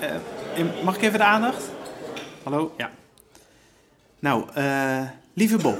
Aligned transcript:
Eh, 0.00 0.84
mag 0.84 0.96
ik 0.96 1.02
even 1.02 1.18
de 1.18 1.24
aandacht? 1.24 1.70
Hallo? 2.42 2.74
Ja. 2.76 2.90
Nou, 4.18 4.50
eh, 4.54 5.02
lieve 5.32 5.56
Bob. 5.56 5.78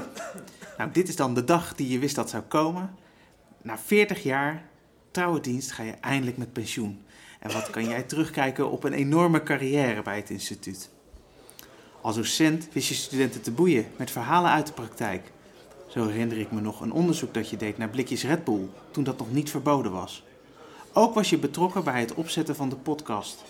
Nou, 0.77 0.91
dit 0.91 1.07
is 1.07 1.15
dan 1.15 1.33
de 1.33 1.43
dag 1.43 1.75
die 1.75 1.89
je 1.89 1.99
wist 1.99 2.15
dat 2.15 2.29
zou 2.29 2.43
komen. 2.43 2.95
Na 3.61 3.77
40 3.77 4.23
jaar 4.23 4.63
trouwe 5.11 5.39
dienst 5.39 5.71
ga 5.71 5.83
je 5.83 5.91
eindelijk 5.91 6.37
met 6.37 6.53
pensioen. 6.53 7.05
En 7.39 7.51
wat 7.51 7.69
kan 7.69 7.87
jij 7.87 8.03
terugkijken 8.03 8.71
op 8.71 8.83
een 8.83 8.93
enorme 8.93 9.43
carrière 9.43 10.01
bij 10.01 10.15
het 10.15 10.29
instituut? 10.29 10.89
Als 12.01 12.15
docent 12.15 12.67
wist 12.73 12.87
je 12.87 12.93
studenten 12.93 13.41
te 13.41 13.51
boeien 13.51 13.85
met 13.95 14.11
verhalen 14.11 14.51
uit 14.51 14.67
de 14.67 14.73
praktijk. 14.73 15.31
Zo 15.87 16.07
herinner 16.07 16.37
ik 16.37 16.51
me 16.51 16.61
nog 16.61 16.81
een 16.81 16.91
onderzoek 16.91 17.33
dat 17.33 17.49
je 17.49 17.57
deed 17.57 17.77
naar 17.77 17.89
blikjes 17.89 18.23
Red 18.23 18.43
Bull, 18.43 18.69
toen 18.91 19.03
dat 19.03 19.17
nog 19.17 19.31
niet 19.31 19.49
verboden 19.49 19.91
was. 19.91 20.23
Ook 20.93 21.13
was 21.13 21.29
je 21.29 21.37
betrokken 21.37 21.83
bij 21.83 21.99
het 21.99 22.13
opzetten 22.13 22.55
van 22.55 22.69
de 22.69 22.75
podcast. 22.75 23.43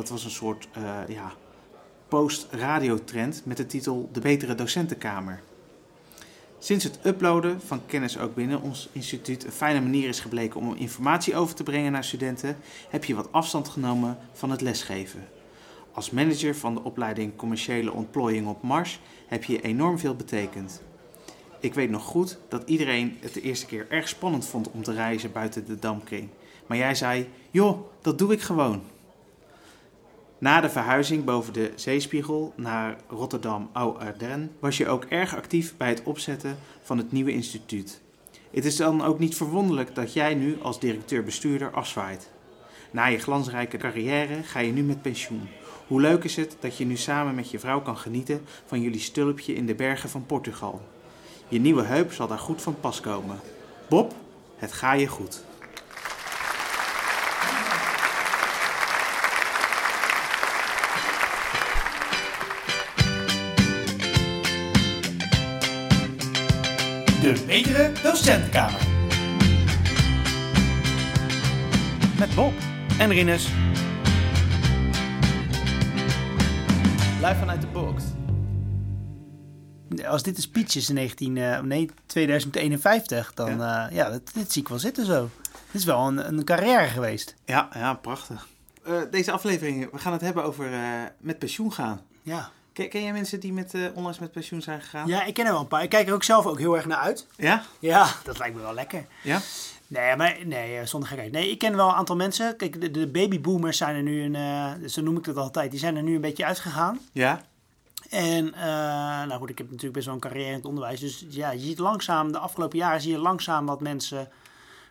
Dat 0.00 0.08
was 0.08 0.24
een 0.24 0.30
soort 0.30 0.68
uh, 0.78 0.98
ja, 1.08 1.32
post-radiotrend 2.08 3.42
met 3.44 3.56
de 3.56 3.66
titel 3.66 4.08
De 4.12 4.20
Betere 4.20 4.54
Docentenkamer. 4.54 5.40
Sinds 6.58 6.84
het 6.84 6.98
uploaden 7.04 7.60
van 7.60 7.86
kennis 7.86 8.18
ook 8.18 8.34
binnen 8.34 8.60
ons 8.60 8.88
instituut 8.92 9.44
een 9.44 9.52
fijne 9.52 9.80
manier 9.80 10.08
is 10.08 10.20
gebleken 10.20 10.60
om 10.60 10.74
informatie 10.74 11.36
over 11.36 11.54
te 11.54 11.62
brengen 11.62 11.92
naar 11.92 12.04
studenten, 12.04 12.56
heb 12.88 13.04
je 13.04 13.14
wat 13.14 13.32
afstand 13.32 13.68
genomen 13.68 14.18
van 14.32 14.50
het 14.50 14.60
lesgeven. 14.60 15.28
Als 15.92 16.10
manager 16.10 16.56
van 16.56 16.74
de 16.74 16.82
opleiding 16.82 17.36
Commerciële 17.36 17.92
Ontplooiing 17.92 18.46
op 18.46 18.62
Mars 18.62 19.00
heb 19.26 19.44
je 19.44 19.60
enorm 19.60 19.98
veel 19.98 20.14
betekend. 20.14 20.82
Ik 21.60 21.74
weet 21.74 21.90
nog 21.90 22.02
goed 22.02 22.38
dat 22.48 22.62
iedereen 22.68 23.16
het 23.20 23.34
de 23.34 23.40
eerste 23.40 23.66
keer 23.66 23.86
erg 23.90 24.08
spannend 24.08 24.46
vond 24.46 24.70
om 24.70 24.82
te 24.82 24.92
reizen 24.92 25.32
buiten 25.32 25.66
de 25.66 25.78
Damkring. 25.78 26.28
Maar 26.66 26.76
jij 26.76 26.94
zei: 26.94 27.28
Joh, 27.50 27.80
dat 28.00 28.18
doe 28.18 28.32
ik 28.32 28.40
gewoon. 28.40 28.82
Na 30.40 30.60
de 30.60 30.70
verhuizing 30.70 31.24
boven 31.24 31.52
de 31.52 31.72
zeespiegel 31.74 32.52
naar 32.56 32.96
Rotterdam 33.08 33.68
Ouadern 33.72 34.50
was 34.58 34.76
je 34.76 34.88
ook 34.88 35.04
erg 35.04 35.36
actief 35.36 35.76
bij 35.76 35.88
het 35.88 36.02
opzetten 36.02 36.58
van 36.82 36.98
het 36.98 37.12
nieuwe 37.12 37.32
instituut. 37.32 38.00
Het 38.50 38.64
is 38.64 38.76
dan 38.76 39.02
ook 39.02 39.18
niet 39.18 39.36
verwonderlijk 39.36 39.94
dat 39.94 40.12
jij 40.12 40.34
nu 40.34 40.58
als 40.62 40.80
directeur-bestuurder 40.80 41.70
afzwaait. 41.70 42.30
Na 42.90 43.06
je 43.06 43.18
glansrijke 43.18 43.76
carrière 43.76 44.42
ga 44.42 44.58
je 44.60 44.72
nu 44.72 44.82
met 44.82 45.02
pensioen. 45.02 45.48
Hoe 45.86 46.00
leuk 46.00 46.24
is 46.24 46.36
het 46.36 46.56
dat 46.60 46.76
je 46.76 46.86
nu 46.86 46.96
samen 46.96 47.34
met 47.34 47.50
je 47.50 47.58
vrouw 47.58 47.80
kan 47.80 47.96
genieten 47.96 48.40
van 48.66 48.80
jullie 48.80 49.00
stulpje 49.00 49.54
in 49.54 49.66
de 49.66 49.74
bergen 49.74 50.08
van 50.08 50.26
Portugal? 50.26 50.80
Je 51.48 51.60
nieuwe 51.60 51.82
heup 51.82 52.12
zal 52.12 52.26
daar 52.26 52.38
goed 52.38 52.62
van 52.62 52.80
pas 52.80 53.00
komen. 53.00 53.40
Bob, 53.88 54.14
het 54.56 54.72
ga 54.72 54.92
je 54.92 55.06
goed. 55.06 55.44
De 67.20 67.42
Betere 67.46 67.92
Docentenkamer. 68.02 68.80
Met 72.18 72.34
Bob 72.34 72.52
en 72.98 73.10
Rinus. 73.10 73.48
Live 77.20 77.34
vanuit 77.38 77.60
de 77.60 77.66
box. 77.72 78.02
Als 80.06 80.22
dit 80.22 80.36
een 80.36 80.42
speech 80.42 80.74
is 80.74 80.88
in 80.88 80.94
19, 80.94 81.36
uh, 81.36 81.60
nee, 81.60 81.90
2051, 82.06 83.34
dan 83.34 83.58
ja, 83.58 83.90
uh, 83.90 83.96
ja 83.96 84.10
dat, 84.10 84.30
dit 84.34 84.52
zie 84.52 84.62
ik 84.62 84.68
wel 84.68 84.78
zitten 84.78 85.06
zo. 85.06 85.30
Dit 85.42 85.80
is 85.80 85.84
wel 85.84 86.06
een, 86.06 86.28
een 86.28 86.44
carrière 86.44 86.86
geweest. 86.86 87.34
Ja, 87.44 87.68
ja 87.72 87.94
prachtig. 87.94 88.46
Uh, 88.88 89.00
deze 89.10 89.32
aflevering, 89.32 89.90
we 89.90 89.98
gaan 89.98 90.12
het 90.12 90.20
hebben 90.20 90.44
over 90.44 90.70
met 91.18 91.38
pensioen 91.38 91.72
gaan. 91.72 92.00
Ja. 92.22 92.50
Ken, 92.80 92.88
ken 92.88 93.02
jij 93.02 93.12
mensen 93.12 93.40
die 93.40 93.52
met, 93.52 93.74
onlangs 93.94 94.18
met 94.18 94.32
pensioen 94.32 94.62
zijn 94.62 94.80
gegaan? 94.80 95.08
Ja, 95.08 95.24
ik 95.24 95.34
ken 95.34 95.46
er 95.46 95.52
wel 95.52 95.60
een 95.60 95.66
paar. 95.66 95.82
Ik 95.82 95.88
kijk 95.88 96.08
er 96.08 96.14
ook 96.14 96.22
zelf 96.22 96.46
ook 96.46 96.58
heel 96.58 96.76
erg 96.76 96.86
naar 96.86 96.98
uit. 96.98 97.26
Ja? 97.36 97.64
Ja, 97.78 98.08
dat 98.24 98.38
lijkt 98.38 98.54
me 98.54 98.60
wel 98.60 98.74
lekker. 98.74 99.06
Ja? 99.22 99.40
Nee, 99.86 100.16
maar 100.16 100.38
nee, 100.44 100.86
zonder 100.86 101.08
gekheid. 101.08 101.32
Nee, 101.32 101.50
ik 101.50 101.58
ken 101.58 101.76
wel 101.76 101.88
een 101.88 101.94
aantal 101.94 102.16
mensen. 102.16 102.56
Kijk, 102.56 102.80
de, 102.80 102.90
de 102.90 103.06
babyboomers 103.06 103.76
zijn 103.76 103.96
er 103.96 104.02
nu, 104.02 104.22
een, 104.22 104.34
uh, 104.34 104.88
zo 104.88 105.02
noem 105.02 105.16
ik 105.16 105.24
het 105.24 105.36
altijd, 105.36 105.70
die 105.70 105.80
zijn 105.80 105.96
er 105.96 106.02
nu 106.02 106.14
een 106.14 106.20
beetje 106.20 106.44
uitgegaan. 106.44 107.00
Ja. 107.12 107.42
En, 108.10 108.46
uh, 108.46 108.62
nou 109.24 109.32
goed, 109.32 109.50
ik 109.50 109.58
heb 109.58 109.66
natuurlijk 109.66 109.94
best 109.94 110.06
wel 110.06 110.14
een 110.14 110.20
carrière 110.20 110.48
in 110.48 110.54
het 110.54 110.64
onderwijs. 110.64 111.00
Dus 111.00 111.24
ja, 111.28 111.50
je 111.50 111.60
ziet 111.60 111.78
langzaam, 111.78 112.32
de 112.32 112.38
afgelopen 112.38 112.78
jaren 112.78 113.00
zie 113.00 113.12
je 113.12 113.18
langzaam 113.18 113.66
wat 113.66 113.80
mensen 113.80 114.28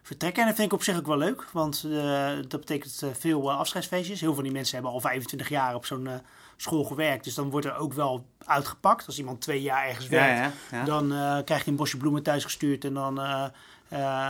vertrekken. 0.01 0.41
En 0.41 0.47
dat 0.47 0.57
vind 0.57 0.67
ik 0.67 0.77
op 0.77 0.83
zich 0.83 0.97
ook 0.97 1.07
wel 1.07 1.17
leuk, 1.17 1.45
want 1.51 1.83
uh, 1.85 2.29
dat 2.47 2.59
betekent 2.59 3.03
veel 3.19 3.51
afscheidsfeestjes. 3.51 4.19
Heel 4.19 4.27
veel 4.27 4.35
van 4.35 4.43
die 4.43 4.53
mensen 4.53 4.73
hebben 4.73 4.93
al 4.93 4.99
25 4.99 5.49
jaar 5.49 5.75
op 5.75 5.85
zo'n 5.85 6.09
school 6.61 6.83
gewerkt. 6.83 7.23
Dus 7.23 7.33
dan 7.35 7.49
wordt 7.49 7.65
er 7.65 7.75
ook 7.75 7.93
wel 7.93 8.25
uitgepakt. 8.45 9.05
Als 9.05 9.17
iemand 9.17 9.41
twee 9.41 9.61
jaar 9.61 9.87
ergens 9.87 10.07
werkt, 10.07 10.53
ja, 10.71 10.83
dan 10.83 11.07
krijgt 11.43 11.49
hij 11.49 11.63
een 11.65 11.75
bosje 11.75 11.97
bloemen 11.97 12.23
thuis 12.23 12.43
gestuurd 12.43 12.85
en 12.85 12.93
dan... 12.93 13.19
Uh, 13.19 13.45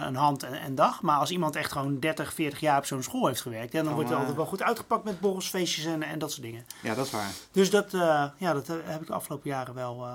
een 0.06 0.16
hand 0.16 0.44
en, 0.44 0.54
en, 0.54 0.76
dag. 0.76 1.02
Maar 1.02 1.20
als 1.20 1.32
iemand 1.32 1.56
echt 1.56 1.72
gewoon 1.72 2.00
30, 2.00 2.34
40 2.34 2.60
jaar 2.60 2.78
op 2.78 2.86
zo'n 2.86 3.04
school 3.04 3.28
heeft 3.28 3.42
gewerkt, 3.42 3.72
dan 3.72 3.88
Oh, 3.88 3.94
wordt 3.94 4.10
het 4.10 4.18
altijd 4.18 4.36
wel 4.36 4.46
goed 4.46 4.62
uitgepakt 4.62 5.04
met 5.04 5.20
borrels, 5.20 5.50
feestjes 5.50 5.86
en, 5.86 6.04
en 6.04 6.20
dat 6.20 6.32
soort 6.32 6.42
dingen. 6.42 6.66
Ja, 6.82 6.96
dat 6.96 7.06
is 7.06 7.12
waar. 7.12 7.32
Dus 7.52 7.70
dat, 7.70 7.92
ja, 8.38 8.54
dat 8.54 8.68
heb 8.68 9.02
ik 9.02 9.08
de 9.08 9.14
afgelopen 9.14 9.50
jaren 9.50 9.74
wel, 9.74 10.08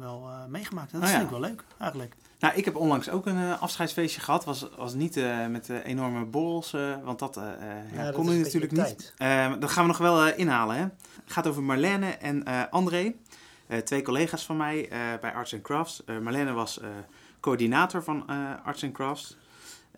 uh, 0.00 0.06
wel 0.06 0.30
meegemaakt. 0.48 0.92
En 0.92 1.00
dat 1.00 1.08
Oh, 1.08 1.14
vind 1.14 1.28
ja. 1.30 1.36
ik 1.36 1.40
wel 1.40 1.50
leuk, 1.50 1.64
eigenlijk. 1.78 2.16
Nou, 2.38 2.54
ik 2.54 2.64
heb 2.64 2.76
onlangs 2.76 3.10
ook 3.10 3.26
een 3.26 3.58
afscheidsfeestje 3.58 4.20
gehad. 4.20 4.44
Was, 4.44 4.68
was 4.76 4.94
niet 4.94 5.20
met 5.50 5.68
enorme 5.68 6.24
borrels, 6.24 6.70
want 7.04 7.18
dat, 7.18 7.40
ja, 7.94 8.04
dat 8.04 8.14
kon 8.14 8.26
nu 8.26 8.38
natuurlijk 8.38 8.72
niet. 8.72 9.14
dat 9.60 9.70
gaan 9.70 9.82
we 9.82 9.88
nog 9.88 9.98
wel 9.98 10.28
inhalen. 10.28 10.76
Hè? 10.76 10.82
Het 10.82 11.32
gaat 11.32 11.46
over 11.46 11.62
Marlene 11.62 12.06
en 12.10 12.44
André. 12.70 13.14
twee 13.84 14.02
collega's 14.02 14.44
van 14.46 14.56
mij 14.56 14.88
bij 15.20 15.32
Arts 15.32 15.54
and 15.54 15.62
Crafts. 15.62 16.02
Marlene 16.06 16.52
was 16.52 16.80
coördinator 17.40 18.02
van 18.02 18.26
Arts 18.64 18.84
and 18.84 18.92
Crafts. 18.92 19.36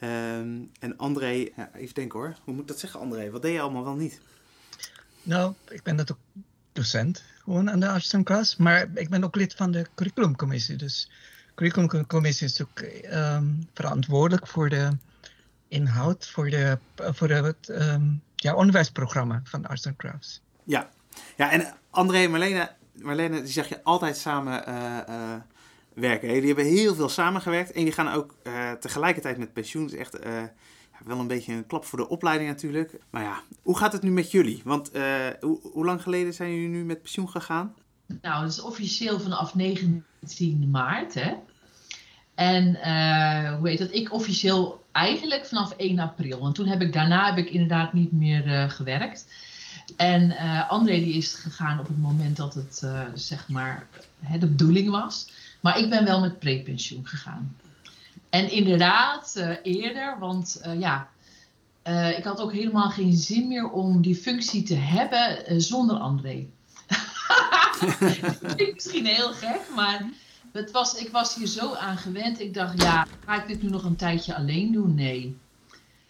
Um, 0.00 0.70
en 0.80 0.96
André, 0.96 1.48
ja, 1.56 1.70
even 1.74 1.94
denken 1.94 2.18
hoor, 2.18 2.34
hoe 2.44 2.52
moet 2.54 2.62
ik 2.62 2.68
dat 2.68 2.78
zeggen 2.78 3.00
André? 3.00 3.30
Wat 3.30 3.42
deed 3.42 3.52
je 3.52 3.60
allemaal 3.60 3.84
wel 3.84 3.94
niet? 3.94 4.20
Nou, 5.22 5.52
ik 5.68 5.82
ben 5.82 5.96
natuurlijk 5.96 6.26
docent 6.72 7.22
gewoon 7.44 7.70
aan 7.70 7.80
de 7.80 8.22
Crafts, 8.24 8.56
maar 8.56 8.86
ik 8.94 9.08
ben 9.08 9.24
ook 9.24 9.34
lid 9.34 9.54
van 9.54 9.70
de 9.70 9.86
curriculumcommissie. 9.94 10.76
Dus 10.76 11.10
de 11.46 11.54
curriculumcommissie 11.54 12.46
is 12.46 12.62
ook 12.62 12.84
um, 13.12 13.68
verantwoordelijk 13.74 14.46
voor 14.46 14.68
de 14.68 14.88
inhoud, 15.68 16.28
voor, 16.28 16.50
de, 16.50 16.78
voor 16.96 17.28
het 17.28 17.68
um, 17.68 18.22
ja, 18.36 18.54
onderwijsprogramma 18.54 19.40
van 19.44 19.66
Arts 19.66 19.86
and 19.86 19.96
Crafts. 19.96 20.40
Ja, 20.64 20.90
ja 21.36 21.50
en 21.50 21.74
André 21.90 22.18
en 22.18 22.30
Marlene, 22.30 22.70
Marlene 22.92 23.42
die 23.42 23.52
zag 23.52 23.68
je 23.68 23.82
altijd 23.82 24.16
samen 24.16 24.64
uh, 24.68 25.34
werken. 25.94 26.28
Die 26.28 26.46
hebben 26.46 26.64
heel 26.64 26.94
veel 26.94 27.08
samengewerkt 27.08 27.72
en 27.72 27.84
die 27.84 27.92
gaan 27.92 28.12
ook 28.12 28.34
uh, 28.42 28.72
tegelijkertijd 28.72 29.38
met 29.38 29.52
pensioen. 29.52 29.92
Echt 29.92 30.18
wel 31.04 31.18
een 31.18 31.26
beetje 31.26 31.52
een 31.52 31.66
klap 31.66 31.84
voor 31.84 31.98
de 31.98 32.08
opleiding 32.08 32.50
natuurlijk. 32.50 32.98
Maar 33.10 33.22
ja, 33.22 33.42
hoe 33.62 33.78
gaat 33.78 33.92
het 33.92 34.02
nu 34.02 34.10
met 34.10 34.30
jullie? 34.30 34.60
Want 34.64 34.96
uh, 34.96 35.26
hoe, 35.40 35.84
lang 35.84 36.02
geleden 36.02 36.34
zijn 36.34 36.54
jullie 36.54 36.68
nu 36.68 36.84
met 36.84 37.02
pensioen 37.02 37.28
gegaan? 37.28 37.74
Nou, 38.20 38.42
dat 38.42 38.50
is 38.50 38.60
officieel 38.60 39.20
vanaf 39.20 39.54
19 39.54 40.70
maart. 40.70 41.14
Hè? 41.14 41.34
En 42.34 42.64
uh, 42.68 43.58
hoe 43.58 43.68
heet 43.68 43.78
dat? 43.78 43.94
Ik 43.94 44.12
officieel 44.12 44.84
eigenlijk 44.92 45.46
vanaf 45.46 45.72
1 45.76 45.98
april. 45.98 46.46
En 46.46 46.52
toen 46.52 46.66
heb 46.66 46.80
ik 46.80 46.92
daarna 46.92 47.34
heb 47.34 47.46
ik 47.46 47.50
inderdaad 47.50 47.92
niet 47.92 48.12
meer 48.12 48.70
gewerkt. 48.70 49.26
En 49.96 50.22
uh, 50.22 50.70
André 50.70 50.98
die 50.98 51.14
is 51.14 51.34
gegaan 51.34 51.78
op 51.78 51.86
het 51.86 51.98
moment 51.98 52.36
dat 52.36 52.54
het 52.54 52.86
zeg 53.14 53.48
maar 53.48 53.86
hè, 54.20 54.38
de 54.38 54.46
bedoeling 54.46 54.90
was. 54.90 55.30
Maar 55.60 55.78
ik 55.78 55.90
ben 55.90 56.04
wel 56.04 56.20
met 56.20 56.38
prepensioen 56.38 57.06
gegaan. 57.06 57.56
En 58.32 58.50
inderdaad, 58.50 59.34
uh, 59.36 59.56
eerder, 59.62 60.18
want 60.18 60.60
ja, 60.78 61.08
ik 62.16 62.24
had 62.24 62.40
ook 62.40 62.52
helemaal 62.52 62.90
geen 62.90 63.12
zin 63.12 63.48
meer 63.48 63.70
om 63.70 64.02
die 64.02 64.16
functie 64.16 64.62
te 64.62 64.74
hebben 64.74 65.60
zonder 65.62 65.96
André. 65.96 66.46
dat 67.80 68.38
klinkt 68.56 68.74
misschien 68.74 69.06
heel 69.06 69.32
gek, 69.32 69.60
maar 69.74 70.10
het 70.52 70.70
was, 70.70 70.94
ik 70.94 71.10
was 71.10 71.34
hier 71.34 71.46
zo 71.46 71.74
aan 71.74 71.96
gewend. 71.96 72.40
Ik 72.40 72.54
dacht, 72.54 72.82
ja, 72.82 73.06
ga 73.24 73.42
ik 73.42 73.48
dit 73.48 73.62
nu 73.62 73.68
nog 73.68 73.84
een 73.84 73.96
tijdje 73.96 74.34
alleen 74.34 74.72
doen? 74.72 74.94
Nee. 74.94 75.36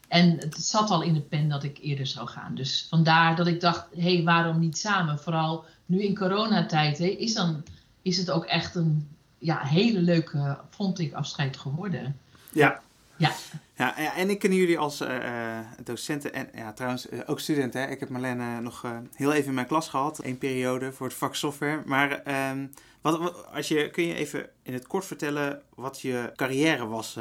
En 0.09 0.39
het 0.39 0.57
zat 0.57 0.91
al 0.91 1.03
in 1.03 1.15
de 1.15 1.21
pen 1.21 1.49
dat 1.49 1.63
ik 1.63 1.79
eerder 1.83 2.07
zou 2.07 2.29
gaan. 2.29 2.55
Dus 2.55 2.87
vandaar 2.89 3.37
dat 3.37 3.47
ik 3.47 3.61
dacht, 3.61 3.87
hé, 3.95 4.15
hey, 4.15 4.25
waarom 4.25 4.59
niet 4.59 4.79
samen? 4.79 5.19
Vooral 5.19 5.65
nu 5.87 6.03
in 6.03 6.17
coronatijd 6.17 6.99
hè, 6.99 7.07
is, 7.07 7.35
dan, 7.35 7.63
is 8.03 8.17
het 8.17 8.31
ook 8.31 8.45
echt 8.45 8.75
een 8.75 9.09
ja, 9.43 9.59
hele 9.59 10.01
leuke, 10.01 10.59
vond 10.71 10.99
ik, 10.99 11.13
afscheid 11.13 11.57
geworden. 11.57 12.19
Ja. 12.53 12.81
Ja. 13.17 13.33
Ja, 13.77 14.15
en 14.15 14.31
ik 14.31 14.39
ken 14.39 14.55
jullie 14.55 14.79
als 14.79 15.01
uh, 15.01 15.59
docenten 15.85 16.35
en 16.35 16.49
ja, 16.55 16.73
trouwens 16.73 17.11
uh, 17.11 17.21
ook 17.27 17.41
studenten. 17.41 17.81
Hè. 17.81 17.89
Ik 17.89 18.01
heb 18.01 18.09
Marlene 18.09 18.61
nog 18.61 18.83
uh, 18.85 18.91
heel 19.15 19.33
even 19.33 19.49
in 19.49 19.55
mijn 19.55 19.67
klas 19.67 19.89
gehad, 19.89 20.19
één 20.19 20.39
periode 20.39 20.93
voor 20.93 21.07
het 21.07 21.17
vak 21.17 21.35
software. 21.35 21.83
Maar 21.87 22.23
um, 22.51 22.71
wat, 23.01 23.19
wat, 23.19 23.53
als 23.55 23.69
je, 23.69 23.91
kun 23.91 24.07
je 24.07 24.15
even 24.15 24.47
in 24.63 24.73
het 24.73 24.87
kort 24.87 25.05
vertellen 25.05 25.63
wat 25.75 26.01
je 26.01 26.33
carrière 26.37 26.87
was 26.87 27.15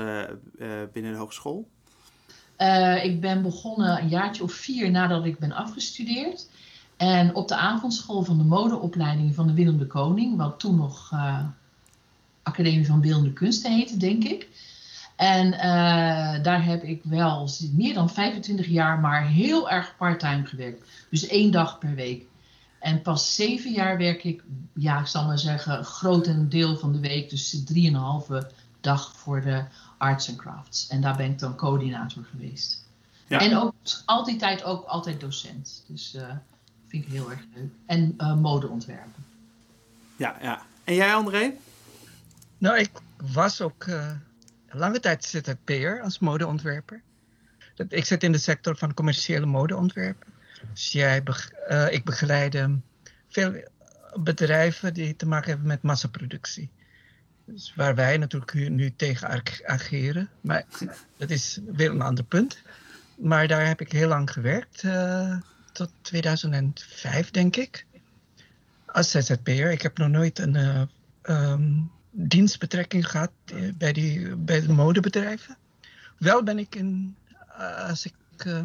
binnen 0.94 1.12
de 1.12 1.18
hogeschool? 1.18 1.68
Ik 3.04 3.22
ben 3.22 3.42
begonnen 3.42 4.02
een 4.02 4.10
jaartje 4.10 4.44
of 4.44 4.54
vier 4.54 4.92
nadat 4.92 5.26
ik 5.26 5.40
ben 5.40 5.52
afgestudeerd. 5.52 6.50
En 6.98 7.36
op 7.36 7.48
de 7.48 7.56
avondschool 7.56 8.24
van 8.24 8.38
de 8.38 8.44
modeopleiding 8.44 9.36
van 9.36 9.48
de 9.48 9.54
Willem 9.54 9.78
de 9.78 9.88
Koning, 9.88 10.38
wat 10.38 10.60
toen 10.60 10.76
nog 10.76 11.12
Academie 12.44 12.86
van 12.86 13.02
Beeldende 13.02 13.34
Kunsten 13.34 13.72
heette, 13.72 13.98
denk 13.98 14.24
ik. 14.24 14.48
En 15.16 15.54
uh, 15.54 16.44
daar 16.44 16.66
heb 16.66 16.84
ik 16.84 17.02
wel 17.04 17.50
meer 17.72 17.94
dan 17.94 18.10
25 18.10 18.68
jaar, 18.68 19.00
maar 19.00 19.28
heel 19.28 19.70
erg 19.70 19.96
parttime 19.98 20.46
gewerkt. 20.46 20.84
Dus 21.10 21.28
één 21.28 21.52
dag 21.52 21.80
per 21.80 21.96
week. 21.96 22.24
En 22.80 23.02
pas 23.02 23.36
zeven 23.36 23.72
jaar 23.72 23.98
werk 23.98 24.24
ik, 24.24 24.44
ja, 24.74 25.00
ik 25.00 25.08
zal 25.08 25.26
maar 25.26 25.40
zeggen, 25.40 25.78
een 25.78 25.84
groot 25.84 26.52
deel 26.52 26.78
van 26.78 26.92
de 26.92 27.00
week. 27.00 27.30
Dus 27.30 27.64
drieënhalve 27.66 28.52
dag 28.80 29.14
voor 29.16 29.42
de 29.42 29.64
arts 29.98 30.30
and 30.30 30.38
crafts. 30.38 30.88
En 30.88 31.02
daar 31.02 31.16
ben 31.16 31.32
ik 31.32 31.40
dan 31.40 31.56
coördinator 31.56 32.24
geweest. 32.24 32.86
Ja. 33.28 33.40
En 33.40 33.58
ook 33.58 33.74
al 34.06 34.24
die 34.24 34.36
tijd 34.36 34.64
ook 34.64 34.86
altijd 34.86 35.20
docent. 35.20 35.84
Dus 35.88 36.16
uh, 36.16 36.22
vind 36.88 37.06
ik 37.06 37.12
heel 37.12 37.32
erg 37.32 37.44
leuk. 37.56 37.72
En 37.86 38.16
uh, 38.18 38.36
modeontwerpen. 38.36 39.26
Ja, 40.16 40.36
ja. 40.42 40.62
En 40.84 40.96
jij 40.96 41.16
André? 41.16 41.54
Nou, 42.62 42.78
ik 42.78 42.92
was 43.34 43.62
ook 43.62 43.86
uh, 43.86 44.12
lange 44.70 45.00
tijd 45.00 45.24
ZZP'er 45.24 46.02
als 46.02 46.20
modeontwerper. 46.20 47.02
Ik 47.90 48.06
zit 48.06 48.24
in 48.24 48.32
de 48.32 48.38
sector 48.38 48.78
van 48.78 48.94
commerciële 48.94 49.46
modeontwerpen. 49.46 50.34
Dus 50.74 50.92
jij, 50.92 51.24
uh, 51.70 51.92
ik 51.92 52.04
begeleide 52.04 52.80
veel 53.30 53.54
bedrijven 54.14 54.94
die 54.94 55.16
te 55.16 55.28
maken 55.28 55.50
hebben 55.50 55.68
met 55.68 55.82
massaproductie. 55.82 56.70
Dus 57.46 57.74
waar 57.76 57.96
wij 57.96 58.18
natuurlijk 58.18 58.70
nu 58.70 58.96
tegen 58.96 59.44
ageren. 59.66 60.30
Maar 60.42 60.66
dat 61.18 61.30
is 61.30 61.60
weer 61.72 61.90
een 61.90 62.02
ander 62.02 62.24
punt. 62.24 62.62
Maar 63.16 63.48
daar 63.48 63.68
heb 63.68 63.82
ik 63.82 63.92
heel 63.92 64.08
lang 64.08 64.32
gewerkt. 64.32 64.84
Uh, 64.84 65.38
tot 65.72 65.92
2005, 66.02 67.32
denk 67.32 67.56
ik. 67.56 67.86
Als 68.86 69.12
ZZP'er. 69.12 69.72
Ik 69.72 69.82
heb 69.82 69.98
nog 69.98 70.10
nooit 70.10 70.40
een 70.40 70.90
um, 71.24 71.92
dienstbetrekking 72.12 73.10
gehad 73.10 73.32
bij, 73.78 73.94
die, 73.94 74.36
bij 74.36 74.62
de 74.62 74.74
modebedrijven. 74.74 75.58
Wel 76.18 76.44
ben 76.44 76.60
ik 76.60 76.76
in, 76.76 77.16
als 77.88 78.06
ik 78.06 78.14
uh, 78.46 78.64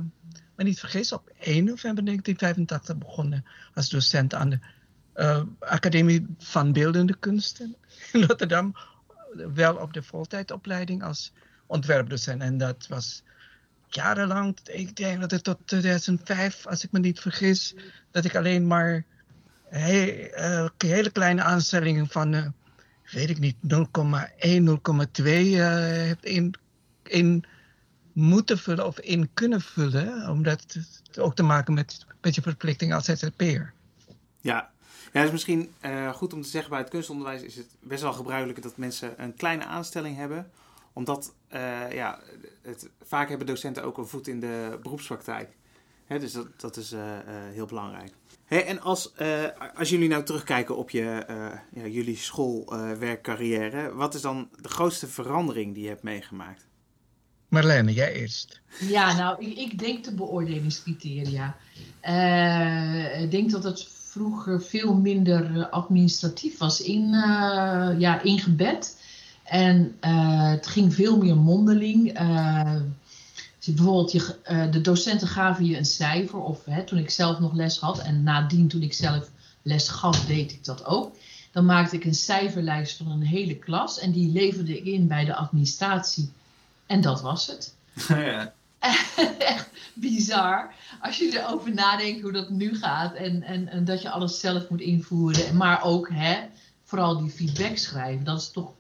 me 0.54 0.64
niet 0.64 0.78
vergis, 0.78 1.12
op 1.12 1.32
1 1.38 1.64
november 1.64 2.04
1985 2.04 2.98
begonnen 2.98 3.44
als 3.74 3.88
docent 3.88 4.34
aan 4.34 4.50
de 4.50 4.58
uh, 5.16 5.42
Academie 5.58 6.26
van 6.38 6.72
Beeldende 6.72 7.16
Kunsten 7.18 7.76
in 8.12 8.22
Rotterdam. 8.22 8.76
Wel 9.54 9.76
op 9.76 9.92
de 9.92 10.02
voltijdopleiding 10.02 11.02
als 11.02 11.32
ontwerpdocent. 11.66 12.42
En 12.42 12.58
dat 12.58 12.86
was 12.88 13.22
jarenlang, 13.88 14.58
ik 14.64 14.96
denk 14.96 15.20
dat 15.20 15.30
het 15.30 15.44
tot 15.44 15.58
2005, 15.64 16.66
als 16.66 16.84
ik 16.84 16.92
me 16.92 16.98
niet 16.98 17.20
vergis, 17.20 17.74
dat 18.10 18.24
ik 18.24 18.36
alleen 18.36 18.66
maar 18.66 19.04
he, 19.68 20.28
uh, 20.38 20.68
hele 20.78 21.10
kleine 21.10 21.42
aanstellingen 21.42 22.08
van, 22.08 22.34
uh, 22.34 22.46
weet 23.10 23.30
ik 23.30 23.38
niet, 23.38 23.56
0,1, 23.66 23.78
0,2 25.18 25.24
uh, 25.24 26.06
heb 26.06 26.24
in, 26.24 26.54
in 27.02 27.44
moeten 28.12 28.58
vullen 28.58 28.86
of 28.86 29.00
in 29.00 29.30
kunnen 29.34 29.60
vullen, 29.60 30.30
omdat 30.30 30.64
het 30.72 31.18
ook 31.18 31.34
te 31.34 31.42
maken 31.42 31.74
met, 31.74 32.06
met 32.20 32.34
je 32.34 32.42
verplichting 32.42 32.94
als 32.94 33.04
ZZP'er. 33.04 33.72
Ja. 34.40 34.70
ja, 35.12 35.22
is 35.22 35.30
misschien 35.30 35.72
uh, 35.84 36.12
goed 36.12 36.32
om 36.32 36.42
te 36.42 36.48
zeggen, 36.48 36.70
bij 36.70 36.80
het 36.80 36.88
kunstonderwijs 36.88 37.42
is 37.42 37.56
het 37.56 37.68
best 37.80 38.02
wel 38.02 38.12
gebruikelijk 38.12 38.62
dat 38.62 38.76
mensen 38.76 39.22
een 39.22 39.34
kleine 39.34 39.64
aanstelling 39.64 40.16
hebben 40.16 40.50
omdat 40.96 41.34
uh, 41.54 41.92
ja, 41.92 42.18
het, 42.62 42.88
vaak 43.02 43.28
hebben 43.28 43.46
docenten 43.46 43.84
ook 43.84 43.98
een 43.98 44.06
voet 44.06 44.28
in 44.28 44.40
de 44.40 44.78
beroepspraktijk. 44.82 45.56
Hè, 46.06 46.18
dus 46.18 46.32
dat, 46.32 46.60
dat 46.60 46.76
is 46.76 46.92
uh, 46.92 47.00
uh, 47.00 47.14
heel 47.52 47.66
belangrijk. 47.66 48.12
Hey, 48.44 48.66
en 48.66 48.80
als, 48.80 49.12
als 49.74 49.88
jullie 49.88 50.08
nou 50.08 50.24
terugkijken 50.24 50.76
op 50.76 50.90
je, 50.90 51.24
ja, 51.72 51.86
jullie 51.86 52.16
schoolwerkcarrière, 52.16 53.94
wat 53.94 54.14
is 54.14 54.20
dan 54.20 54.48
de 54.60 54.68
grootste 54.68 55.06
verandering 55.06 55.74
die 55.74 55.82
je 55.82 55.88
hebt 55.88 56.02
meegemaakt? 56.02 56.66
Marlene, 57.48 57.92
jij 57.92 58.12
eerst. 58.12 58.60
Ja, 58.80 59.16
nou, 59.16 59.46
ik, 59.46 59.56
ik 59.58 59.78
denk 59.78 60.04
de 60.04 60.14
beoordelingscriteria. 60.14 61.56
ik 63.20 63.30
denk 63.30 63.50
dat 63.50 63.64
het 63.64 63.88
vroeger 63.88 64.62
veel 64.62 64.94
minder 64.94 65.68
administratief 65.68 66.58
was 66.58 66.82
in, 66.82 67.08
ja, 67.98 68.22
ingebed. 68.22 68.96
En 69.46 69.96
uh, 70.00 70.50
het 70.50 70.66
ging 70.66 70.94
veel 70.94 71.18
meer 71.18 71.36
mondeling. 71.36 72.18
Bijvoorbeeld, 73.74 74.12
je, 74.12 74.36
uh, 74.50 74.70
de 74.70 74.80
docenten 74.80 75.28
gaven 75.28 75.64
je 75.64 75.76
een 75.76 75.84
cijfer, 75.84 76.38
of 76.38 76.64
hè, 76.64 76.84
toen 76.84 76.98
ik 76.98 77.10
zelf 77.10 77.38
nog 77.38 77.54
les 77.54 77.78
had, 77.78 77.98
en 77.98 78.22
nadien 78.22 78.68
toen 78.68 78.82
ik 78.82 78.92
zelf 78.92 79.30
les 79.62 79.88
gaf, 79.88 80.24
deed 80.24 80.52
ik 80.52 80.64
dat 80.64 80.84
ook. 80.84 81.16
Dan 81.52 81.64
maakte 81.64 81.96
ik 81.96 82.04
een 82.04 82.14
cijferlijst 82.14 82.96
van 82.96 83.10
een 83.10 83.22
hele 83.22 83.56
klas 83.56 83.98
en 83.98 84.12
die 84.12 84.32
leverde 84.32 84.78
ik 84.78 84.84
in 84.84 85.06
bij 85.06 85.24
de 85.24 85.34
administratie. 85.34 86.30
En 86.86 87.00
dat 87.00 87.20
was 87.20 87.46
het. 87.46 87.74
Ja. 88.08 88.52
Echt 89.38 89.68
bizar. 89.94 90.74
Als 91.00 91.18
je 91.18 91.40
erover 91.42 91.74
nadenkt 91.74 92.22
hoe 92.22 92.32
dat 92.32 92.50
nu 92.50 92.76
gaat 92.76 93.14
en, 93.14 93.42
en, 93.42 93.68
en 93.68 93.84
dat 93.84 94.02
je 94.02 94.10
alles 94.10 94.40
zelf 94.40 94.68
moet 94.68 94.80
invoeren. 94.80 95.56
Maar 95.56 95.82
ook 95.82 96.08
hè, 96.12 96.36
vooral 96.84 97.18
die 97.18 97.30
feedback 97.30 97.76
schrijven, 97.76 98.24
dat 98.24 98.40
is 98.40 98.50
toch 98.50 98.70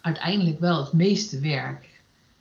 uiteindelijk 0.00 0.60
wel 0.60 0.84
het 0.84 0.92
meeste 0.92 1.40
werk. 1.40 1.86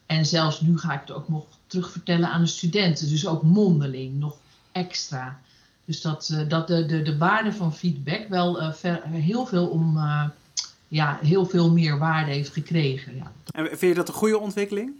En 0.06 0.26
zelfs 0.26 0.62
nu 0.62 0.78
ga 0.78 0.94
ik 0.94 1.00
het 1.00 1.12
ook 1.12 1.30
nog 1.30 1.46
terugvertellen 1.76 2.30
aan 2.30 2.42
de 2.42 2.48
studenten. 2.48 3.10
Dus 3.10 3.28
ook 3.28 3.44
mondeling, 3.44 4.20
nog 4.20 4.38
extra. 4.72 5.40
Dus 5.86 6.02
dat, 6.02 6.30
uh, 6.34 6.50
dat 6.50 6.68
de, 6.68 6.86
de, 6.86 7.02
de 7.02 7.18
waarde 7.18 7.54
van 7.54 7.76
feedback 7.76 8.28
wel 8.30 8.62
uh, 8.62 8.74
ver, 8.74 9.04
heel 9.04 9.46
veel 9.46 9.68
om 9.68 9.98
uh, 9.98 10.24
ja, 10.88 11.20
heel 11.22 11.46
veel 11.46 11.72
meer 11.72 11.98
waarde 11.98 12.32
heeft 12.32 12.54
gekregen. 12.54 13.16
Ja. 13.16 13.32
En 13.46 13.66
vind 13.66 13.80
je 13.80 13.94
dat 13.94 14.08
een 14.08 14.14
goede 14.14 14.40
ontwikkeling? 14.40 14.92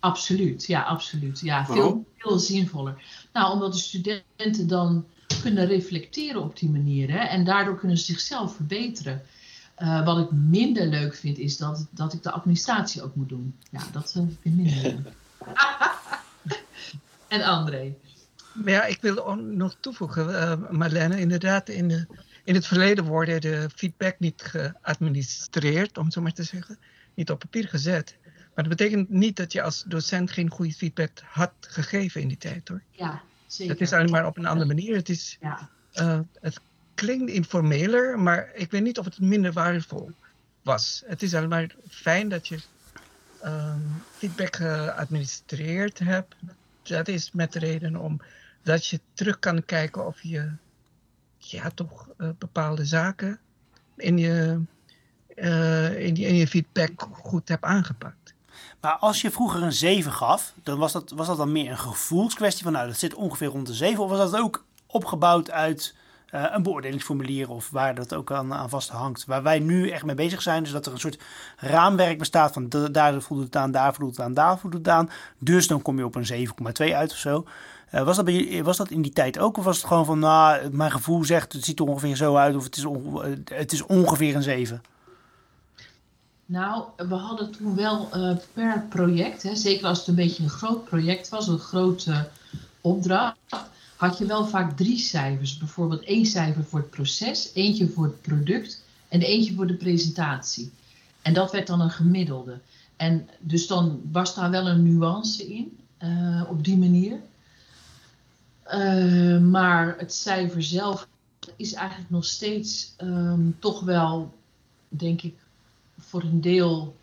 Absoluut, 0.00 0.66
ja, 0.66 0.82
absoluut. 0.82 1.40
Ja, 1.40 1.66
veel, 1.66 2.04
veel 2.16 2.38
zinvoller. 2.38 3.02
Nou, 3.32 3.52
omdat 3.52 3.72
de 3.72 3.78
studenten 3.78 4.68
dan 4.68 5.04
kunnen 5.42 5.66
reflecteren 5.66 6.42
op 6.42 6.58
die 6.58 6.70
manier. 6.70 7.10
Hè, 7.10 7.18
en 7.18 7.44
daardoor 7.44 7.78
kunnen 7.78 7.98
ze 7.98 8.04
zichzelf 8.04 8.54
verbeteren. 8.54 9.22
Uh, 9.78 10.04
wat 10.04 10.18
ik 10.18 10.30
minder 10.30 10.86
leuk 10.86 11.14
vind 11.14 11.38
is 11.38 11.56
dat, 11.56 11.86
dat 11.90 12.12
ik 12.12 12.22
de 12.22 12.30
administratie 12.30 13.02
ook 13.02 13.14
moet 13.14 13.28
doen. 13.28 13.54
Ja, 13.70 13.80
dat 13.92 14.12
vind 14.12 14.32
ik 14.42 14.52
minder 14.52 14.82
leuk. 14.82 15.12
en 17.34 17.42
André? 17.42 17.94
Ja, 18.64 18.84
ik 18.84 19.00
wil 19.00 19.34
nog 19.34 19.76
toevoegen, 19.80 20.28
uh, 20.28 20.70
Marlene. 20.70 21.20
Inderdaad, 21.20 21.68
in, 21.68 21.88
de, 21.88 22.06
in 22.44 22.54
het 22.54 22.66
verleden 22.66 23.04
worden 23.04 23.40
de 23.40 23.68
feedback 23.74 24.18
niet 24.18 24.42
geadministreerd, 24.42 25.98
om 25.98 26.10
zo 26.10 26.20
maar 26.20 26.32
te 26.32 26.42
zeggen. 26.42 26.78
Niet 27.14 27.30
op 27.30 27.38
papier 27.38 27.68
gezet. 27.68 28.16
Maar 28.54 28.68
dat 28.68 28.76
betekent 28.76 29.10
niet 29.10 29.36
dat 29.36 29.52
je 29.52 29.62
als 29.62 29.84
docent 29.86 30.30
geen 30.30 30.50
goede 30.50 30.72
feedback 30.72 31.10
had 31.24 31.52
gegeven 31.60 32.20
in 32.20 32.28
die 32.28 32.38
tijd, 32.38 32.68
hoor. 32.68 32.82
Ja, 32.90 33.22
zeker. 33.46 33.72
Het 33.72 33.82
is 33.82 33.92
alleen 33.92 34.10
maar 34.10 34.26
op 34.26 34.36
een 34.36 34.46
andere 34.46 34.66
manier. 34.66 34.96
Het 34.96 35.08
is... 35.08 35.38
Ja. 35.40 35.68
Uh, 35.94 36.18
het 36.40 36.60
klinkt 36.94 37.30
informeler, 37.30 38.18
maar 38.18 38.50
ik 38.54 38.70
weet 38.70 38.82
niet 38.82 38.98
of 38.98 39.04
het 39.04 39.20
minder 39.20 39.52
waardevol 39.52 40.10
was. 40.62 41.02
Het 41.06 41.22
is 41.22 41.34
alleen 41.34 41.48
maar 41.48 41.74
fijn 41.88 42.28
dat 42.28 42.48
je 42.48 42.58
um, 43.44 44.02
feedback 44.16 44.56
geadministreerd 44.56 45.98
hebt. 45.98 46.34
Dat 46.84 47.08
is 47.08 47.30
met 47.32 47.52
de 47.52 47.58
reden 47.58 47.96
om 47.96 48.20
dat 48.62 48.86
je 48.86 49.00
terug 49.12 49.38
kan 49.38 49.64
kijken 49.64 50.06
of 50.06 50.22
je 50.22 50.50
ja, 51.38 51.70
toch 51.74 52.08
uh, 52.18 52.28
bepaalde 52.38 52.84
zaken 52.84 53.38
in 53.96 54.18
je, 54.18 54.60
uh, 55.36 56.06
in, 56.06 56.16
in 56.16 56.34
je 56.34 56.48
feedback 56.48 57.08
goed 57.12 57.48
hebt 57.48 57.64
aangepakt. 57.64 58.34
Maar 58.80 58.96
als 58.96 59.20
je 59.20 59.30
vroeger 59.30 59.62
een 59.62 59.72
7 59.72 60.12
gaf, 60.12 60.54
dan 60.62 60.78
was 60.78 60.92
dat, 60.92 61.10
was 61.10 61.26
dat 61.26 61.36
dan 61.36 61.52
meer 61.52 61.70
een 61.70 61.78
gevoelskwestie 61.78 62.62
van 62.62 62.72
nou 62.72 62.86
dat 62.86 62.98
zit 62.98 63.14
ongeveer 63.14 63.48
rond 63.48 63.66
de 63.66 63.74
7 63.74 64.02
of 64.04 64.10
was 64.10 64.30
dat 64.30 64.40
ook 64.40 64.64
opgebouwd 64.86 65.50
uit 65.50 65.94
uh, 66.34 66.44
een 66.50 66.62
beoordelingsformulier 66.62 67.50
of 67.50 67.70
waar 67.70 67.94
dat 67.94 68.14
ook 68.14 68.32
aan, 68.32 68.54
aan 68.54 68.68
vast 68.68 68.88
hangt. 68.88 69.24
Waar 69.24 69.42
wij 69.42 69.58
nu 69.58 69.90
echt 69.90 70.04
mee 70.04 70.14
bezig 70.14 70.42
zijn, 70.42 70.62
is 70.64 70.70
dat 70.70 70.86
er 70.86 70.92
een 70.92 70.98
soort 70.98 71.18
raamwerk 71.56 72.18
bestaat 72.18 72.52
van 72.52 72.68
daar 72.92 73.20
voldoet 73.22 73.44
het 73.44 73.56
aan, 73.56 73.70
daar 73.70 73.94
voldoet 73.94 74.16
het 74.16 74.24
aan, 74.24 74.34
daar 74.34 74.58
voldoet 74.58 74.86
het 74.86 74.94
aan. 74.94 75.10
Dus 75.38 75.66
dan 75.66 75.82
kom 75.82 75.98
je 75.98 76.04
op 76.04 76.14
een 76.14 76.48
7,2 76.88 76.94
uit 76.94 77.10
of 77.10 77.16
zo. 77.16 77.44
Uh, 77.94 78.02
was, 78.02 78.16
dat 78.16 78.30
was 78.62 78.76
dat 78.76 78.90
in 78.90 79.02
die 79.02 79.12
tijd 79.12 79.38
ook? 79.38 79.56
Of 79.56 79.64
was 79.64 79.76
het 79.76 79.86
gewoon 79.86 80.04
van, 80.04 80.18
nou, 80.18 80.70
mijn 80.70 80.90
gevoel 80.90 81.24
zegt, 81.24 81.52
het 81.52 81.64
ziet 81.64 81.78
er 81.78 81.86
ongeveer 81.86 82.16
zo 82.16 82.36
uit 82.36 82.56
of 82.56 82.64
het 82.64 82.76
is, 82.76 82.86
het 83.44 83.72
is 83.72 83.82
ongeveer 83.82 84.36
een 84.36 84.42
7? 84.42 84.82
Nou, 86.46 86.84
we 86.96 87.14
hadden 87.14 87.50
toen 87.50 87.76
wel 87.76 88.08
uh, 88.14 88.36
per 88.52 88.86
project, 88.88 89.42
hè, 89.42 89.56
zeker 89.56 89.86
als 89.86 89.98
het 89.98 90.06
een 90.08 90.14
beetje 90.14 90.42
een 90.42 90.48
groot 90.48 90.84
project 90.84 91.28
was, 91.28 91.48
een 91.48 91.58
grote 91.58 92.28
opdracht, 92.80 93.36
had 94.04 94.18
je 94.18 94.26
wel 94.26 94.46
vaak 94.46 94.76
drie 94.76 94.98
cijfers. 94.98 95.58
Bijvoorbeeld 95.58 96.02
één 96.02 96.26
cijfer 96.26 96.64
voor 96.64 96.78
het 96.78 96.90
proces, 96.90 97.50
eentje 97.54 97.88
voor 97.88 98.04
het 98.04 98.22
product 98.22 98.82
en 99.08 99.20
eentje 99.20 99.54
voor 99.54 99.66
de 99.66 99.74
presentatie. 99.74 100.72
En 101.22 101.32
dat 101.32 101.52
werd 101.52 101.66
dan 101.66 101.80
een 101.80 101.90
gemiddelde. 101.90 102.60
En 102.96 103.28
dus 103.40 103.66
dan 103.66 104.00
was 104.12 104.34
daar 104.34 104.50
wel 104.50 104.68
een 104.68 104.82
nuance 104.82 105.46
in, 105.54 105.78
uh, 106.02 106.42
op 106.48 106.64
die 106.64 106.76
manier. 106.76 107.20
Uh, 108.72 109.40
maar 109.40 109.94
het 109.98 110.14
cijfer 110.14 110.62
zelf 110.62 111.08
is 111.56 111.72
eigenlijk 111.72 112.10
nog 112.10 112.24
steeds 112.24 112.94
um, 113.02 113.56
toch 113.58 113.80
wel, 113.80 114.34
denk 114.88 115.22
ik, 115.22 115.34
voor 115.98 116.22
een 116.22 116.40
deel 116.40 116.96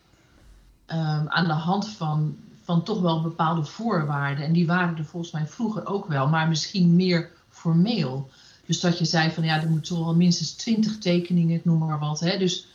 um, 0.87 1.29
aan 1.29 1.47
de 1.47 1.53
hand 1.53 1.87
van, 1.87 2.37
toch 2.79 3.01
wel 3.01 3.21
bepaalde 3.21 3.63
voorwaarden. 3.63 4.45
En 4.45 4.53
die 4.53 4.67
waren 4.67 4.97
er 4.97 5.05
volgens 5.05 5.31
mij 5.31 5.47
vroeger 5.47 5.85
ook 5.85 6.07
wel, 6.07 6.27
maar 6.27 6.47
misschien 6.47 6.95
meer 6.95 7.29
formeel. 7.49 8.29
Dus 8.65 8.79
dat 8.79 8.99
je 8.99 9.05
zei 9.05 9.31
van 9.31 9.43
ja, 9.43 9.61
er 9.61 9.69
moeten 9.69 9.99
wel 9.99 10.15
minstens 10.15 10.51
twintig 10.51 10.97
tekeningen, 10.97 11.55
ik 11.55 11.65
noem 11.65 11.79
maar 11.79 11.99
wat. 11.99 12.19
Hè? 12.19 12.37
Dus, 12.37 12.67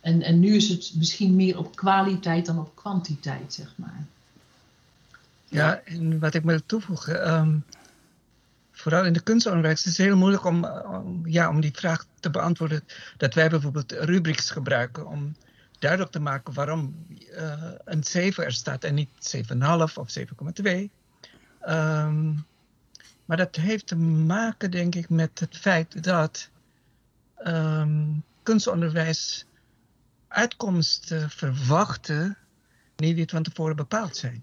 en, 0.00 0.22
en 0.22 0.40
nu 0.40 0.54
is 0.54 0.68
het 0.68 0.92
misschien 0.94 1.36
meer 1.36 1.58
op 1.58 1.76
kwaliteit 1.76 2.46
dan 2.46 2.58
op 2.58 2.76
kwantiteit, 2.76 3.52
zeg 3.52 3.72
maar. 3.76 4.06
Ja, 5.48 5.80
en 5.84 6.18
wat 6.18 6.34
ik 6.34 6.42
wil 6.42 6.60
toevoegen, 6.66 7.34
um, 7.34 7.64
vooral 8.72 9.04
in 9.04 9.12
de 9.12 9.20
kunstonderwijs 9.20 9.86
is 9.86 9.96
het 9.96 10.06
heel 10.06 10.16
moeilijk 10.16 10.44
om, 10.44 10.64
om, 10.64 11.26
ja, 11.26 11.48
om 11.48 11.60
die 11.60 11.72
vraag 11.74 12.06
te 12.20 12.30
beantwoorden. 12.30 12.84
Dat 13.16 13.34
wij 13.34 13.48
bijvoorbeeld 13.48 13.92
rubrics 13.92 14.50
gebruiken 14.50 15.06
om 15.06 15.34
duidelijk 15.82 16.12
te 16.12 16.20
maken 16.20 16.54
waarom 16.54 17.06
uh, 17.08 17.72
een 17.84 18.04
7 18.04 18.44
er 18.44 18.52
staat 18.52 18.84
en 18.84 18.94
niet 18.94 19.36
7,5 19.36 19.94
of 19.94 20.14
7,2. 20.18 20.90
Um, 21.68 22.46
maar 23.24 23.36
dat 23.36 23.56
heeft 23.56 23.86
te 23.86 23.96
maken, 23.96 24.70
denk 24.70 24.94
ik, 24.94 25.08
met 25.08 25.40
het 25.40 25.56
feit 25.56 26.04
dat 26.04 26.50
um, 27.46 28.24
kunstonderwijs 28.42 29.46
uitkomsten 30.28 31.30
verwachten 31.30 32.36
niet 32.96 33.16
die 33.16 33.28
van 33.28 33.42
tevoren 33.42 33.76
bepaald 33.76 34.16
zijn. 34.16 34.42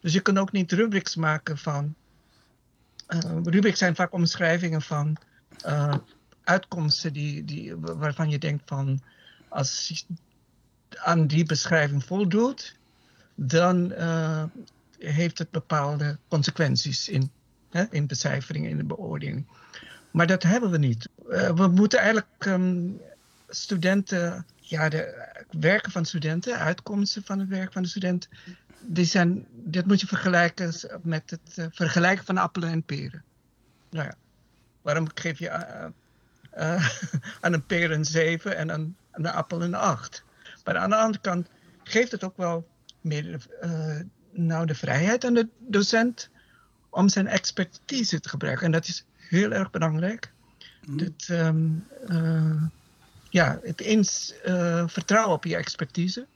Dus 0.00 0.12
je 0.12 0.20
kunt 0.20 0.38
ook 0.38 0.52
niet 0.52 0.72
rubrics 0.72 1.16
maken 1.16 1.58
van. 1.58 1.94
Uh, 3.08 3.20
rubrics 3.42 3.78
zijn 3.78 3.94
vaak 3.94 4.12
omschrijvingen 4.12 4.82
van 4.82 5.16
uh, 5.66 5.94
uitkomsten 6.44 7.12
die, 7.12 7.44
die, 7.44 7.76
waarvan 7.76 8.30
je 8.30 8.38
denkt 8.38 8.62
van 8.66 9.02
als 9.48 10.04
aan 10.98 11.26
die 11.26 11.44
beschrijving 11.44 12.04
voldoet, 12.04 12.76
dan 13.34 13.92
uh, 13.92 14.44
heeft 14.98 15.38
het 15.38 15.50
bepaalde 15.50 16.18
consequenties 16.28 17.08
in 17.08 17.30
hè, 17.70 17.84
in 17.90 18.06
becijfering, 18.06 18.66
in 18.66 18.76
de 18.76 18.84
beoordeling. 18.84 19.46
Maar 20.10 20.26
dat 20.26 20.42
hebben 20.42 20.70
we 20.70 20.78
niet. 20.78 21.08
Uh, 21.28 21.50
we 21.50 21.66
moeten 21.66 21.98
eigenlijk 21.98 22.44
um, 22.46 23.00
studenten, 23.48 24.46
ja, 24.56 24.88
de 24.88 25.28
werken 25.50 25.92
van 25.92 26.04
studenten, 26.04 26.58
uitkomsten 26.58 27.24
van 27.24 27.38
het 27.38 27.48
werk 27.48 27.72
van 27.72 27.82
de 27.82 27.88
student, 27.88 28.28
die 28.80 29.04
zijn, 29.04 29.46
dit 29.50 29.86
moet 29.86 30.00
je 30.00 30.06
vergelijken 30.06 30.72
met 31.02 31.30
het 31.30 31.56
uh, 31.56 31.66
vergelijken 31.70 32.24
van 32.24 32.36
appelen 32.36 32.70
en 32.70 32.82
peren. 32.82 33.22
Nou 33.90 34.06
ja, 34.06 34.14
waarom 34.82 35.08
geef 35.14 35.38
je 35.38 35.50
aan 37.40 37.52
een 37.52 37.66
peer 37.66 37.90
een 37.90 38.04
7 38.04 38.56
en 38.56 38.72
aan, 38.72 38.96
aan 39.10 39.24
een 39.24 39.32
appel 39.32 39.62
een 39.62 39.74
8? 39.74 40.24
Maar 40.64 40.76
aan 40.76 40.90
de 40.90 40.96
andere 40.96 41.20
kant 41.20 41.48
geeft 41.82 42.12
het 42.12 42.24
ook 42.24 42.36
wel 42.36 42.68
meer 43.00 43.46
nou, 44.32 44.66
de 44.66 44.74
vrijheid 44.74 45.24
aan 45.24 45.34
de 45.34 45.48
docent 45.58 46.30
om 46.90 47.08
zijn 47.08 47.26
expertise 47.26 48.20
te 48.20 48.28
gebruiken. 48.28 48.66
En 48.66 48.72
dat 48.72 48.86
is 48.86 49.04
heel 49.16 49.52
erg 49.52 49.70
belangrijk. 49.70 50.32
Mm. 50.86 50.98
Dat, 50.98 51.28
um, 51.30 51.86
uh, 52.08 52.62
ja, 53.30 53.58
het 53.62 53.80
eens 53.80 54.34
uh, 54.46 54.88
vertrouwen 54.88 55.34
op 55.34 55.44
je 55.44 55.56
expertise. 55.56 56.26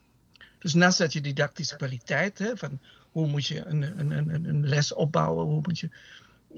Dus 0.58 0.74
naast 0.74 0.98
dat 0.98 1.12
je 1.12 1.20
didactische 1.20 1.76
kwaliteit, 1.76 2.38
hè, 2.38 2.56
van 2.56 2.78
hoe 3.10 3.26
moet 3.26 3.46
je 3.46 3.64
een, 3.64 3.82
een, 3.82 4.10
een, 4.10 4.44
een 4.48 4.68
les 4.68 4.92
opbouwen, 4.92 5.46
hoe 5.46 5.60
moet 5.62 5.78
je 5.78 5.90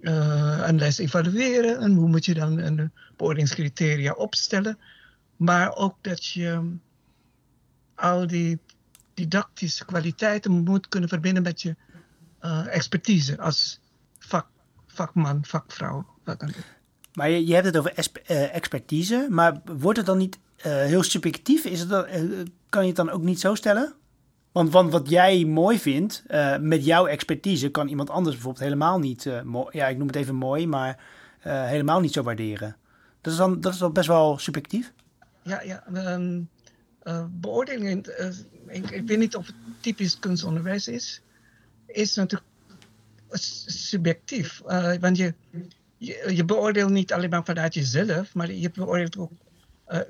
uh, 0.01 0.63
een 0.67 0.79
les 0.79 0.99
evalueren 0.99 1.81
en 1.81 1.95
hoe 1.95 2.09
moet 2.09 2.25
je 2.25 2.35
dan 2.35 2.59
een 2.59 2.93
beoordelingscriteria 3.17 4.13
opstellen. 4.13 4.79
Maar 5.37 5.75
ook 5.75 5.97
dat 6.01 6.25
je 6.25 6.77
al 7.97 8.27
die 8.27 8.59
didactische 9.15 9.85
kwaliteiten 9.85 10.53
moet 10.53 10.89
kunnen 10.89 11.09
verbinden 11.09 11.43
met 11.43 11.63
je 11.63 11.77
uh, 12.43 12.75
expertise 12.75 13.41
als 13.41 13.81
vak, 14.19 14.47
vakman, 14.87 15.45
vakvrouw. 15.45 16.07
Maar 17.15 17.31
je, 17.31 17.47
je 17.47 17.55
hebt 17.55 17.67
het 17.67 17.77
over 17.77 17.93
uh, 18.31 18.55
expertise, 18.55 19.27
maar 19.31 19.61
wordt 19.65 19.99
het 19.99 20.07
dan 20.07 20.19
niet 20.19 20.39
uh, 20.59 20.63
heel 20.63 21.03
subjectief? 21.03 21.65
Is 21.65 21.81
het 21.81 21.89
dan, 21.89 22.07
kan 22.69 22.83
je 22.83 22.89
het 22.89 22.97
dan 22.97 23.11
ook 23.11 23.23
niet 23.23 23.41
zo 23.41 23.55
stellen? 23.55 23.95
Want, 24.53 24.73
want 24.73 24.93
wat 24.93 25.09
jij 25.09 25.45
mooi 25.45 25.79
vindt, 25.79 26.25
met 26.61 26.85
jouw 26.85 27.07
expertise, 27.07 27.71
kan 27.71 27.89
iemand 27.89 28.11
anders 28.11 28.35
bijvoorbeeld 28.35 28.65
helemaal 28.65 28.99
niet, 28.99 29.23
ja, 29.71 29.87
ik 29.87 29.97
noem 29.97 30.07
het 30.07 30.17
even 30.17 30.35
mooi, 30.35 30.67
maar 30.67 30.99
helemaal 31.41 32.01
niet 32.01 32.13
zo 32.13 32.23
waarderen. 32.23 32.77
Dat 33.21 33.33
is 33.33 33.39
dan, 33.39 33.61
dat 33.61 33.73
is 33.73 33.79
dan 33.79 33.93
best 33.93 34.09
wel 34.09 34.39
subjectief? 34.39 34.93
Ja, 35.43 35.63
ja. 35.63 35.85
Um, 36.15 36.49
beoordeling, 37.31 38.07
ik, 38.67 38.91
ik 38.91 39.07
weet 39.07 39.19
niet 39.19 39.37
of 39.37 39.47
het 39.47 39.55
typisch 39.81 40.19
kunstonderwijs 40.19 40.89
is, 40.89 41.21
is 41.87 42.15
natuurlijk 42.15 42.51
subjectief. 43.31 44.63
Uh, 44.67 44.95
want 45.01 45.17
je, 45.17 45.35
je, 45.97 46.35
je, 46.35 46.45
beoordeelt 46.45 46.91
niet 46.91 47.13
alleen 47.13 47.31
maar 47.31 47.45
vanuit 47.45 47.75
jezelf, 47.75 48.35
maar 48.35 48.53
je 48.53 48.71
beoordeelt 48.71 49.17
ook 49.17 49.33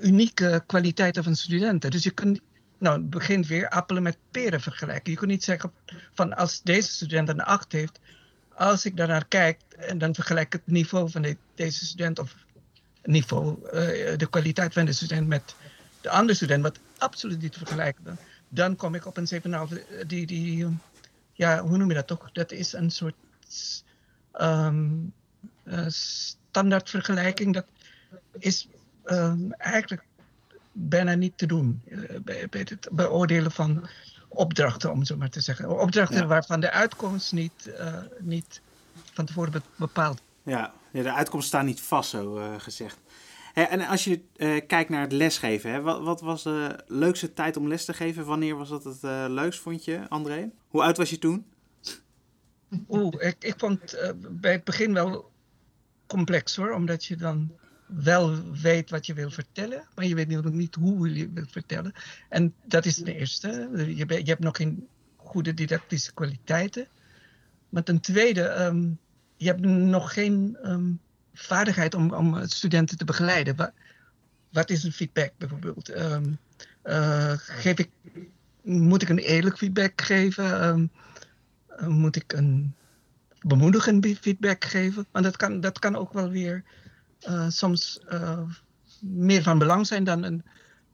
unieke 0.01 0.63
kwaliteiten 0.67 1.25
van 1.25 1.37
studenten. 1.37 1.91
Dus 1.91 2.03
je 2.03 2.11
kunt, 2.11 2.41
nou, 2.79 2.99
het 2.99 3.11
begint 3.11 3.47
weer 3.47 3.69
appelen 3.69 4.03
met 4.03 4.19
peren 4.31 4.61
vergelijken. 4.61 5.13
Je 5.13 5.19
kunt 5.19 5.31
niet 5.31 5.45
zeggen 5.45 5.73
van 6.13 6.37
als 6.37 6.63
deze 6.63 6.93
student 6.93 7.29
een 7.29 7.43
8 7.43 7.73
heeft, 7.73 8.01
als 8.55 8.85
ik 8.85 8.97
daarnaar 8.97 9.27
kijk 9.29 9.61
en 9.77 9.99
dan 9.99 10.15
vergelijk 10.15 10.53
het 10.53 10.67
niveau 10.67 11.11
van 11.11 11.23
de, 11.23 11.37
deze 11.55 11.87
student 11.87 12.19
of 12.19 12.35
niveau, 13.03 13.59
de 14.17 14.27
kwaliteit 14.31 14.73
van 14.73 14.85
de 14.85 14.93
student 14.93 15.27
met 15.27 15.55
de 16.01 16.11
andere 16.11 16.35
student, 16.35 16.63
wat 16.63 16.79
absoluut 16.99 17.41
niet 17.41 17.53
te 17.53 17.59
vergelijken, 17.59 18.19
dan 18.49 18.77
kom 18.77 18.95
ik 18.95 19.07
op 19.07 19.17
een 19.17 19.29
7,5 19.69 20.07
die, 20.07 20.27
die 20.27 20.69
ja, 21.37 21.61
hoe 21.61 21.77
noem 21.77 21.89
je 21.89 21.95
dat 21.95 22.07
toch? 22.07 22.33
Dat 22.33 22.53
is 22.53 22.73
een 22.73 22.91
soort 22.91 23.15
um, 24.41 25.13
uh, 25.65 25.87
standaard 25.89 26.91
vergelijking. 26.91 27.55
Dat 27.55 27.67
is 28.39 28.69
um, 29.05 29.53
eigenlijk 29.53 30.05
bijna 30.73 31.15
niet 31.15 31.39
te 31.39 31.47
doen 31.47 31.83
uh, 31.89 32.21
bij, 32.21 32.49
bij, 32.49 32.67
het 32.69 32.89
beoordelen 32.93 33.53
van 33.53 33.89
opdrachten, 34.29 34.93
om 34.93 35.05
zo 35.05 35.17
maar 35.17 35.31
te 35.31 35.41
zeggen. 35.41 35.81
Opdrachten 35.81 36.21
ja. 36.21 36.27
waarvan 36.27 36.61
de 36.61 36.71
uitkomst 36.71 37.33
niet, 37.33 37.67
uh, 37.67 37.99
niet 38.19 38.61
van 39.13 39.25
tevoren 39.25 39.63
bepaald. 39.77 40.21
Ja, 40.43 40.73
ja 40.91 41.03
de 41.03 41.13
uitkomst 41.13 41.49
staat 41.49 41.65
niet 41.65 41.81
vast, 41.81 42.11
zo 42.11 42.57
gezegd. 42.59 42.99
En 43.57 43.81
als 43.81 44.05
je 44.05 44.21
uh, 44.37 44.61
kijkt 44.67 44.91
naar 44.91 45.01
het 45.01 45.13
lesgeven, 45.13 45.71
hè, 45.71 45.81
wat, 45.81 46.03
wat, 46.03 46.21
was 46.21 46.43
de 46.43 46.79
leukste 46.87 47.33
tijd 47.33 47.57
om 47.57 47.69
les 47.69 47.85
te 47.85 47.95
geven? 47.95 48.25
Wanneer 48.25 48.57
was 48.57 48.69
dat 48.69 48.85
het 48.85 49.03
uh, 49.03 49.25
leukst, 49.29 49.61
vond 49.61 49.85
je, 49.85 50.09
André? 50.09 50.51
Hoe 50.69 50.83
oud 50.83 50.97
was 50.97 51.11
je 51.11 51.19
toen? 51.19 51.47
Oeh, 52.89 53.15
ik, 53.19 53.37
ik 53.39 53.55
vond 53.59 53.95
uh, 53.95 54.11
bij 54.31 54.53
het 54.53 54.65
begin 54.65 54.93
wel 54.93 55.31
complex 56.07 56.57
hoor, 56.57 56.71
omdat 56.71 57.05
je 57.05 57.17
dan 57.17 57.53
wel 57.87 58.53
weet 58.53 58.91
wat 58.91 59.07
je 59.07 59.15
wil 59.15 59.31
vertellen, 59.31 59.89
maar 59.95 60.07
je 60.07 60.15
weet 60.15 60.29
nog 60.29 60.53
niet 60.53 60.75
hoe 60.75 61.15
je 61.15 61.31
wilt 61.33 61.53
vertellen. 61.53 61.93
En 62.29 62.55
dat 62.65 62.87
is 62.87 62.97
ten 62.97 63.15
eerste, 63.15 63.69
je, 63.75 64.07
je 64.07 64.31
hebt 64.31 64.43
nog 64.43 64.57
geen 64.57 64.89
goede 65.17 65.55
didactische 65.55 66.15
kwaliteiten. 66.15 66.89
Maar 67.69 67.83
ten 67.83 68.01
tweede, 68.01 68.65
um, 68.65 68.99
je 69.37 69.47
hebt 69.47 69.61
nog 69.67 70.13
geen 70.13 70.59
um, 70.65 71.01
vaardigheid 71.37 71.95
om, 71.95 72.13
om 72.13 72.47
studenten 72.47 72.99
te 72.99 73.05
begeleiden. 73.05 73.57
Wat, 73.57 73.73
wat 74.51 74.71
is 74.71 74.85
een 74.85 74.93
feedback 74.93 75.33
bijvoorbeeld? 75.39 75.97
Um, 75.97 76.39
uh, 76.85 77.33
geef 77.37 77.79
ik, 77.79 77.91
moet 78.63 79.03
ik 79.03 79.09
een 79.09 79.19
eerlijk 79.19 79.59
feedback 79.59 80.03
geven? 80.03 80.65
Um, 80.67 80.91
uh, 81.81 81.87
moet 81.87 82.17
ik 82.17 82.33
een 82.33 82.75
bemoedigend 83.41 84.07
feedback 84.21 84.65
geven? 84.65 85.07
Want 85.11 85.25
dat 85.25 85.37
kan, 85.37 85.61
dat 85.61 85.79
kan 85.79 85.97
ook 85.97 86.13
wel 86.13 86.31
weer 86.31 86.63
uh, 87.29 87.49
soms 87.49 88.01
meer 89.01 89.43
van 89.43 89.59
belang 89.59 89.87
zijn 89.87 90.05
dan 90.05 90.23
een, 90.23 90.43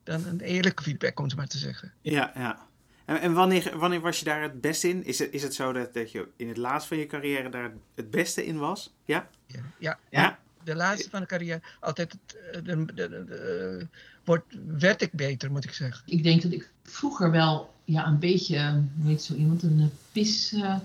dan 0.05 0.27
een 0.27 0.41
eerlijke 0.41 0.83
feedback, 0.83 1.19
om 1.19 1.25
het 1.25 1.37
maar 1.37 1.47
te 1.47 1.59
zeggen. 1.59 1.93
Ja, 2.01 2.33
ja. 2.35 2.67
En, 3.05 3.21
en 3.21 3.33
wanneer, 3.33 3.79
wanneer 3.79 4.01
was 4.01 4.19
je 4.19 4.25
daar 4.25 4.43
het 4.43 4.61
beste 4.61 4.89
in? 4.89 5.05
Is 5.05 5.19
het, 5.19 5.33
is 5.33 5.43
het 5.43 5.55
zo 5.55 5.73
dat, 5.73 5.95
dat 5.95 6.13
je 6.13 6.29
in 6.37 6.49
het 6.49 6.57
laatst 6.57 6.89
van 6.89 6.97
je 6.97 7.07
carrière 7.07 7.49
daar 7.49 7.73
het 7.95 8.11
beste 8.11 8.47
in 8.47 8.59
was? 8.59 8.93
Ja? 9.05 9.29
Ja, 9.47 9.61
ja. 9.79 9.99
ja? 10.11 10.39
de 10.65 10.75
laatste 10.75 11.11
van 11.11 11.21
de 11.21 11.27
carrière 11.27 11.61
altijd 11.81 12.17
de, 12.53 12.63
de, 12.63 12.95
de, 12.95 13.87
wordt, 14.25 14.45
werd 14.77 15.03
ik 15.03 15.13
beter, 15.13 15.51
moet 15.51 15.65
ik 15.65 15.73
zeggen. 15.73 16.03
Ik 16.07 16.23
denk 16.23 16.43
dat 16.43 16.53
ik 16.53 16.71
vroeger 16.83 17.31
wel 17.31 17.75
ja, 17.85 18.07
een 18.07 18.19
beetje, 18.19 18.83
hoe 19.01 19.11
heet 19.11 19.23
zo 19.23 19.35
iemand, 19.35 19.63
een 19.63 19.91
pis, 20.13 20.53
uh, 20.53 20.77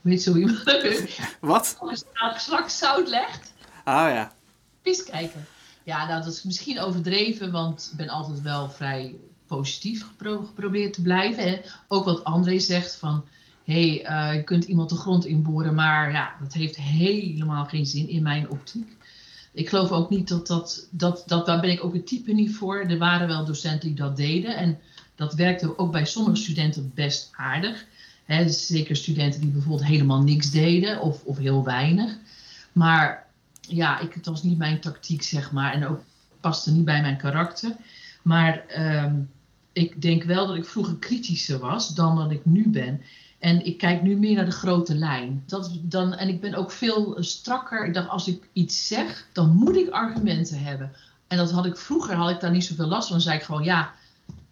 hoe 0.00 0.10
heet 0.10 0.22
zo 0.22 0.36
iemand? 0.36 0.64
Wat? 1.40 1.76
Als 1.80 2.04
je 2.46 2.64
zout 2.66 3.08
legt. 3.08 3.52
Oh 3.84 4.08
ja. 4.08 4.32
Pis 4.82 5.04
kijken. 5.04 5.46
Ja, 5.82 6.06
nou, 6.06 6.22
dat 6.22 6.32
is 6.32 6.42
misschien 6.42 6.80
overdreven, 6.80 7.52
want 7.52 7.88
ik 7.90 7.96
ben 7.96 8.08
altijd 8.08 8.42
wel 8.42 8.70
vrij 8.70 9.14
positief 9.48 10.06
gepro 10.06 10.42
geprobeerd 10.42 10.92
te 10.92 11.02
blijven. 11.02 11.60
Ook 11.88 12.04
wat 12.04 12.24
André 12.24 12.58
zegt 12.58 12.96
van, 12.96 13.24
hé, 13.64 13.98
hey, 14.02 14.34
je 14.36 14.44
kunt 14.44 14.64
iemand 14.64 14.88
de 14.88 14.96
grond 14.96 15.24
inboren, 15.26 15.74
maar 15.74 16.12
ja, 16.12 16.32
dat 16.40 16.52
heeft 16.52 16.76
helemaal 16.76 17.64
geen 17.64 17.86
zin 17.86 18.08
in 18.08 18.22
mijn 18.22 18.50
optiek. 18.50 18.96
Ik 19.52 19.68
geloof 19.68 19.90
ook 19.90 20.10
niet 20.10 20.28
dat 20.28 20.46
dat, 20.46 20.88
dat, 20.90 21.22
dat, 21.26 21.46
daar 21.46 21.60
ben 21.60 21.70
ik 21.70 21.84
ook 21.84 21.92
het 21.92 22.06
type 22.06 22.32
niet 22.32 22.54
voor. 22.54 22.80
Er 22.80 22.98
waren 22.98 23.28
wel 23.28 23.44
docenten 23.44 23.88
die 23.88 23.96
dat 23.96 24.16
deden 24.16 24.56
en 24.56 24.78
dat 25.14 25.34
werkte 25.34 25.78
ook 25.78 25.92
bij 25.92 26.04
sommige 26.04 26.36
studenten 26.36 26.92
best 26.94 27.30
aardig. 27.36 27.84
He, 28.24 28.48
zeker 28.48 28.96
studenten 28.96 29.40
die 29.40 29.50
bijvoorbeeld 29.50 29.88
helemaal 29.88 30.22
niks 30.22 30.50
deden 30.50 31.00
of, 31.00 31.24
of 31.24 31.38
heel 31.38 31.64
weinig. 31.64 32.16
Maar 32.72 33.26
ja, 33.60 34.00
ik, 34.00 34.14
het 34.14 34.26
was 34.26 34.42
niet 34.42 34.58
mijn 34.58 34.80
tactiek, 34.80 35.22
zeg 35.22 35.52
maar. 35.52 35.72
En 35.72 35.86
ook 35.86 36.00
paste 36.40 36.72
niet 36.72 36.84
bij 36.84 37.00
mijn 37.00 37.16
karakter. 37.16 37.76
Maar 38.22 38.64
um, 39.04 39.30
ik 39.72 40.02
denk 40.02 40.22
wel 40.22 40.46
dat 40.46 40.56
ik 40.56 40.64
vroeger 40.64 40.96
kritischer 40.96 41.58
was 41.58 41.94
dan 41.94 42.16
dat 42.16 42.30
ik 42.30 42.44
nu 42.44 42.68
ben. 42.68 43.00
En 43.38 43.64
ik 43.64 43.78
kijk 43.78 44.02
nu 44.02 44.16
meer 44.16 44.34
naar 44.36 44.44
de 44.44 44.50
grote 44.50 44.94
lijn. 44.94 45.42
Dat, 45.46 45.70
dan, 45.82 46.14
en 46.14 46.28
ik 46.28 46.40
ben 46.40 46.54
ook 46.54 46.70
veel 46.70 47.16
strakker. 47.20 47.86
Ik 47.86 47.94
dacht, 47.94 48.08
als 48.08 48.28
ik 48.28 48.48
iets 48.52 48.86
zeg, 48.86 49.26
dan 49.32 49.50
moet 49.50 49.76
ik 49.76 49.88
argumenten 49.88 50.58
hebben. 50.58 50.92
En 51.26 51.36
dat 51.36 51.50
had 51.50 51.66
ik 51.66 51.76
vroeger, 51.76 52.14
had 52.14 52.30
ik 52.30 52.40
daar 52.40 52.50
niet 52.50 52.64
zoveel 52.64 52.86
last 52.86 53.08
van. 53.08 53.16
Dan 53.16 53.26
zei 53.26 53.36
ik 53.36 53.44
gewoon, 53.44 53.64
ja, 53.64 53.92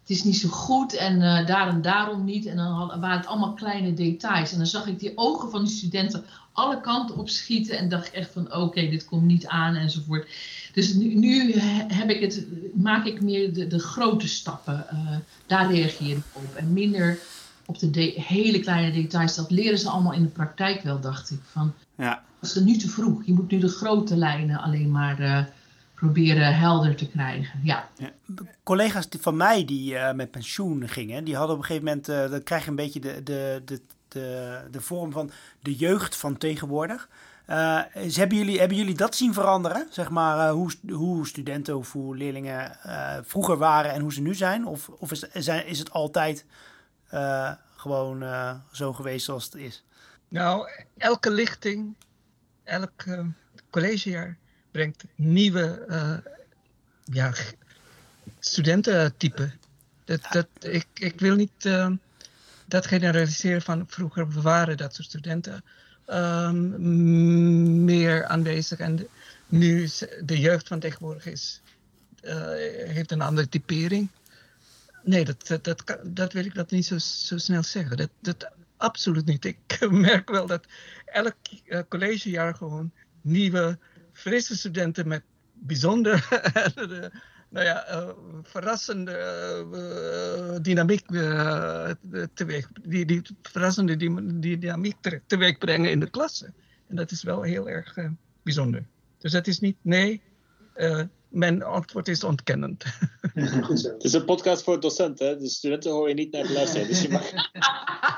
het 0.07 0.09
is 0.09 0.23
niet 0.23 0.37
zo 0.37 0.49
goed 0.49 0.93
en 0.93 1.21
uh, 1.21 1.45
daar 1.45 1.67
en 1.67 1.81
daarom 1.81 2.23
niet. 2.23 2.45
En 2.45 2.55
dan 2.55 2.87
waren 2.87 3.17
het 3.17 3.27
allemaal 3.27 3.53
kleine 3.53 3.93
details. 3.93 4.51
En 4.51 4.57
dan 4.57 4.67
zag 4.67 4.87
ik 4.87 4.99
die 4.99 5.11
ogen 5.15 5.49
van 5.49 5.63
die 5.63 5.75
studenten 5.75 6.25
alle 6.51 6.81
kanten 6.81 7.17
op 7.17 7.29
schieten. 7.29 7.77
En 7.77 7.89
dacht 7.89 8.07
ik 8.07 8.13
echt 8.13 8.31
van, 8.31 8.53
oké, 8.53 8.89
dit 8.89 9.05
komt 9.05 9.23
niet 9.23 9.47
aan 9.47 9.75
enzovoort. 9.75 10.29
Dus 10.77 10.93
nu, 10.93 11.15
nu, 11.15 11.53
heb 11.87 12.09
ik 12.09 12.21
het, 12.21 12.45
maak 12.73 13.05
ik 13.05 13.21
meer 13.21 13.53
de, 13.53 13.67
de 13.67 13.79
grote 13.79 14.27
stappen. 14.27 14.85
Uh, 14.93 15.15
daar 15.45 15.71
reageer 15.71 16.17
ik 16.17 16.23
op. 16.33 16.55
En 16.55 16.73
minder 16.73 17.19
op 17.65 17.79
de, 17.79 17.89
de, 17.89 18.13
hele 18.15 18.59
kleine 18.59 18.91
details. 18.91 19.35
Dat 19.35 19.51
leren 19.51 19.79
ze 19.79 19.89
allemaal 19.89 20.13
in 20.13 20.21
de 20.21 20.27
praktijk 20.27 20.81
wel, 20.81 20.99
dacht 20.99 21.31
ik. 21.31 21.39
Van, 21.51 21.73
ja. 21.95 22.23
Dat 22.39 22.49
is 22.49 22.55
nu 22.55 22.77
te 22.77 22.89
vroeg. 22.89 23.25
Je 23.25 23.33
moet 23.33 23.51
nu 23.51 23.59
de 23.59 23.67
grote 23.67 24.17
lijnen 24.17 24.59
alleen 24.59 24.91
maar 24.91 25.19
uh, 25.19 25.43
proberen 25.95 26.55
helder 26.55 26.95
te 26.95 27.07
krijgen. 27.09 27.59
Ja. 27.63 27.89
ja. 27.97 28.11
Collega's 28.63 29.07
van 29.19 29.37
mij 29.37 29.65
die 29.65 29.93
uh, 29.93 30.13
met 30.13 30.31
pensioen 30.31 30.89
gingen, 30.89 31.23
die 31.23 31.35
hadden 31.35 31.55
op 31.55 31.61
een 31.61 31.67
gegeven 31.67 31.87
moment, 31.87 32.09
uh, 32.09 32.29
dan 32.31 32.43
krijg 32.43 32.63
je 32.63 32.69
een 32.69 32.75
beetje 32.75 32.99
de, 32.99 33.21
de, 33.23 33.61
de, 33.65 33.81
de, 34.07 34.59
de 34.71 34.81
vorm 34.81 35.11
van 35.11 35.31
de 35.61 35.75
jeugd 35.75 36.15
van 36.15 36.37
tegenwoordig. 36.37 37.09
Uh, 37.49 37.81
hebben, 37.91 38.37
jullie, 38.37 38.59
hebben 38.59 38.77
jullie 38.77 38.95
dat 38.95 39.15
zien 39.15 39.33
veranderen? 39.33 39.87
Zeg 39.89 40.09
maar 40.09 40.47
uh, 40.47 40.51
hoe, 40.51 40.71
hoe 40.89 41.27
studenten 41.27 41.77
of 41.77 41.91
hoe 41.91 42.17
leerlingen 42.17 42.77
uh, 42.85 43.17
vroeger 43.23 43.57
waren 43.57 43.91
en 43.91 44.01
hoe 44.01 44.13
ze 44.13 44.21
nu 44.21 44.35
zijn? 44.35 44.65
Of, 44.65 44.89
of 44.89 45.11
is, 45.11 45.19
zijn, 45.19 45.67
is 45.67 45.79
het 45.79 45.91
altijd 45.91 46.45
gewoon 47.75 48.23
zo 48.71 48.93
geweest 48.93 49.25
zoals 49.25 49.43
het 49.43 49.55
is? 49.55 49.83
Nou, 50.27 50.69
elke 50.97 51.31
lichting, 51.31 51.95
elk 52.63 53.05
collegejaar 53.69 54.37
brengt 54.71 55.03
nieuwe 55.15 55.85
ja, 57.03 57.33
studententypen. 58.39 59.53
Dat, 60.05 60.21
dat, 60.29 60.47
ik, 60.59 60.87
ik 60.93 61.19
wil 61.19 61.35
niet 61.35 61.69
dat 62.65 62.85
generaliseren 62.87 63.61
van 63.61 63.85
vroeger 63.87 64.41
waren 64.41 64.77
dat 64.77 64.95
soort 64.95 65.07
studenten 65.07 65.63
um, 66.07 67.83
meer 67.83 68.25
aanwezig. 68.25 68.79
En 68.79 69.07
nu 69.47 69.89
de 70.23 70.39
jeugd 70.39 70.67
van 70.67 70.79
tegenwoordig 70.79 71.25
is, 71.25 71.61
uh, 72.21 72.33
heeft 72.87 73.11
een 73.11 73.21
andere 73.21 73.49
typering. 73.49 74.09
Nee, 75.03 75.25
dat, 75.25 75.47
dat, 75.47 75.63
dat, 75.63 75.99
dat 76.03 76.33
wil 76.33 76.45
ik 76.45 76.55
dat 76.55 76.71
niet 76.71 76.85
zo, 76.85 76.97
zo 76.97 77.37
snel 77.37 77.63
zeggen. 77.63 77.97
Dat, 77.97 78.09
dat 78.19 78.51
absoluut 78.77 79.25
niet. 79.25 79.45
Ik 79.45 79.87
merk 79.91 80.29
wel 80.29 80.45
dat 80.47 80.65
elk 81.05 81.35
uh, 81.65 81.79
collegejaar 81.87 82.55
gewoon 82.55 82.91
nieuwe, 83.21 83.77
frisse 84.13 84.57
studenten 84.57 85.07
met 85.07 85.23
bijzonder 85.53 86.27
nou 87.49 87.65
ja, 87.65 87.91
uh, 87.91 88.09
verrassende 88.43 89.15
uh, 89.73 90.57
dynamiek 90.61 91.11
uh, 91.11 91.91
teweeg, 92.33 92.67
die, 92.81 93.05
die 93.05 93.21
verrassende 93.41 93.95
die, 93.95 94.39
die 94.39 94.57
dynamiek 94.57 94.95
te, 95.01 95.21
teweeg 95.27 95.57
brengen 95.57 95.91
in 95.91 95.99
de 95.99 96.09
klasse. 96.09 96.53
En 96.87 96.95
dat 96.95 97.11
is 97.11 97.23
wel 97.23 97.41
heel 97.41 97.69
erg 97.69 97.97
bijzonder. 98.43 98.85
Dus 99.17 99.31
dat 99.31 99.47
is 99.47 99.59
niet 99.59 99.77
nee, 99.81 100.21
mijn 101.27 101.63
antwoord 101.63 102.07
is 102.07 102.23
ontkennend. 102.23 102.83
Het 103.33 104.03
is 104.03 104.13
een 104.13 104.25
podcast 104.25 104.63
voor 104.63 104.79
docenten, 104.79 105.39
de 105.39 105.49
studenten 105.49 105.91
hoor 105.91 106.07
je 106.07 106.13
niet 106.13 106.31
naar 106.31 106.47
de 106.47 106.53
luisteren. 106.53 106.87
Dus 106.87 107.01
je 107.01 107.09
mag... 107.09 107.31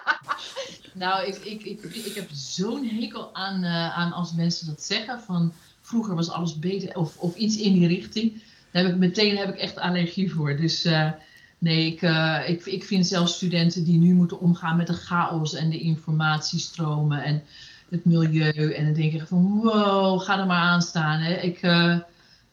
nou, 1.03 1.27
ik, 1.27 1.35
ik, 1.35 1.63
ik, 1.63 1.83
ik 1.83 2.15
heb 2.15 2.29
zo'n 2.31 2.85
hekel 2.85 3.35
aan, 3.35 3.65
aan 3.65 4.11
als 4.11 4.33
mensen 4.33 4.67
dat 4.67 4.81
zeggen 4.81 5.21
van 5.21 5.53
vroeger 5.81 6.15
was 6.15 6.29
alles 6.29 6.59
beter 6.59 6.95
of, 6.95 7.17
of 7.17 7.35
iets 7.35 7.57
in 7.57 7.73
die 7.73 7.87
richting 7.87 8.41
daar 8.71 8.83
heb 8.83 8.91
ik 8.91 8.97
meteen 8.97 9.37
heb 9.37 9.49
ik 9.49 9.57
echt 9.57 9.77
allergie 9.77 10.31
voor. 10.33 10.55
Dus 10.55 10.85
uh, 10.85 11.11
nee, 11.57 11.85
ik, 11.85 12.01
uh, 12.01 12.39
ik, 12.47 12.65
ik 12.65 12.83
vind 12.83 13.07
zelfs 13.07 13.35
studenten 13.35 13.83
die 13.83 13.99
nu 13.99 14.13
moeten 14.13 14.39
omgaan 14.39 14.77
met 14.77 14.87
de 14.87 14.93
chaos 14.93 15.53
en 15.53 15.69
de 15.69 15.79
informatiestromen 15.79 17.23
en 17.23 17.43
het 17.89 18.05
milieu. 18.05 18.73
En 18.73 18.85
dan 18.85 18.93
denk 18.93 19.13
ik 19.13 19.27
van 19.27 19.59
wow, 19.61 20.21
ga 20.21 20.39
er 20.39 20.45
maar 20.45 20.61
aan 20.61 20.81
staan. 20.81 21.19
Hè. 21.19 21.33
Ik, 21.33 21.61
uh, 21.61 21.97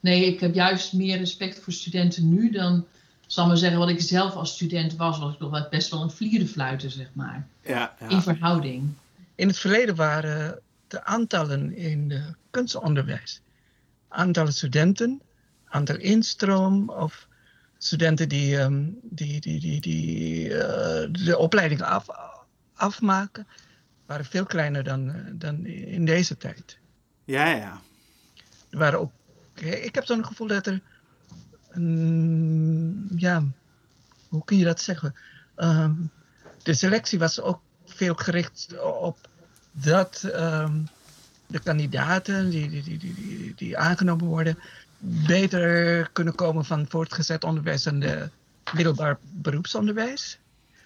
nee, 0.01 0.27
ik 0.27 0.41
heb 0.41 0.55
juist 0.55 0.93
meer 0.93 1.19
respect 1.19 1.59
voor 1.59 1.73
studenten 1.73 2.29
nu 2.35 2.51
dan, 2.51 2.87
zal 3.27 3.47
maar 3.47 3.57
zeggen, 3.57 3.79
wat 3.79 3.89
ik 3.89 4.01
zelf 4.01 4.35
als 4.35 4.53
student 4.53 4.97
was. 4.97 5.19
Was 5.19 5.33
ik 5.33 5.39
toch 5.39 5.69
best 5.69 5.91
wel 5.91 6.03
een 6.03 6.11
vlierenfluiter, 6.11 6.91
zeg 6.91 7.09
maar. 7.13 7.47
Ja, 7.63 7.97
ja. 8.01 8.09
In 8.09 8.23
verhouding. 8.23 8.93
In 9.35 9.49
het 9.49 9.59
verleden 9.59 9.95
waren 9.95 10.61
de 10.89 11.05
aantallen 11.05 11.77
in 11.77 12.11
het 12.11 12.35
kunstonderwijs, 12.51 13.41
aantallen 14.09 14.53
studenten 14.53 15.21
aantal 15.69 15.97
instroom 15.97 16.91
of 16.91 17.29
studenten 17.79 18.29
die, 18.29 18.59
um, 18.61 18.99
die, 19.03 19.41
die, 19.41 19.61
die, 19.61 19.81
die 19.81 20.49
uh, 20.49 20.59
de 21.11 21.35
opleiding 21.39 21.83
af, 21.83 22.07
afmaken, 22.75 23.47
waren 24.07 24.25
veel 24.25 24.47
kleiner 24.47 24.85
dan, 24.85 25.15
dan 25.33 25.67
in 25.67 26.05
deze 26.05 26.37
tijd. 26.37 26.79
Ja, 27.25 27.47
ja. 27.47 27.81
Er 28.71 28.79
waren 28.79 29.01
ook, 29.01 29.13
ik 29.61 29.95
heb 29.95 30.05
zo'n 30.05 30.27
gevoel 30.27 30.47
dat 30.47 30.67
er, 30.67 30.81
um, 31.77 33.19
ja, 33.19 33.45
hoe 34.29 34.45
kun 34.45 34.57
je 34.57 34.65
dat 34.65 34.81
zeggen? 34.81 35.15
Um, 35.57 36.11
de 36.63 36.75
selectie 36.75 37.19
was 37.19 37.41
ook 37.41 37.61
veel 37.85 38.15
gericht 38.15 38.81
op 38.81 39.29
dat 39.73 40.21
de 41.47 41.61
kandidaten 41.63 42.51
die, 42.51 42.71
die, 42.71 42.83
die, 42.83 42.99
die, 42.99 43.55
die 43.57 43.79
aangenomen 43.79 44.27
worden, 44.27 44.59
beter 44.99 46.09
kunnen 46.13 46.35
komen 46.35 46.65
van 46.65 46.87
voortgezet 46.89 47.45
onderwijs 47.45 47.87
en 47.87 48.01
de 48.01 48.29
middelbaar 48.75 49.19
beroepsonderwijs. 49.21 50.39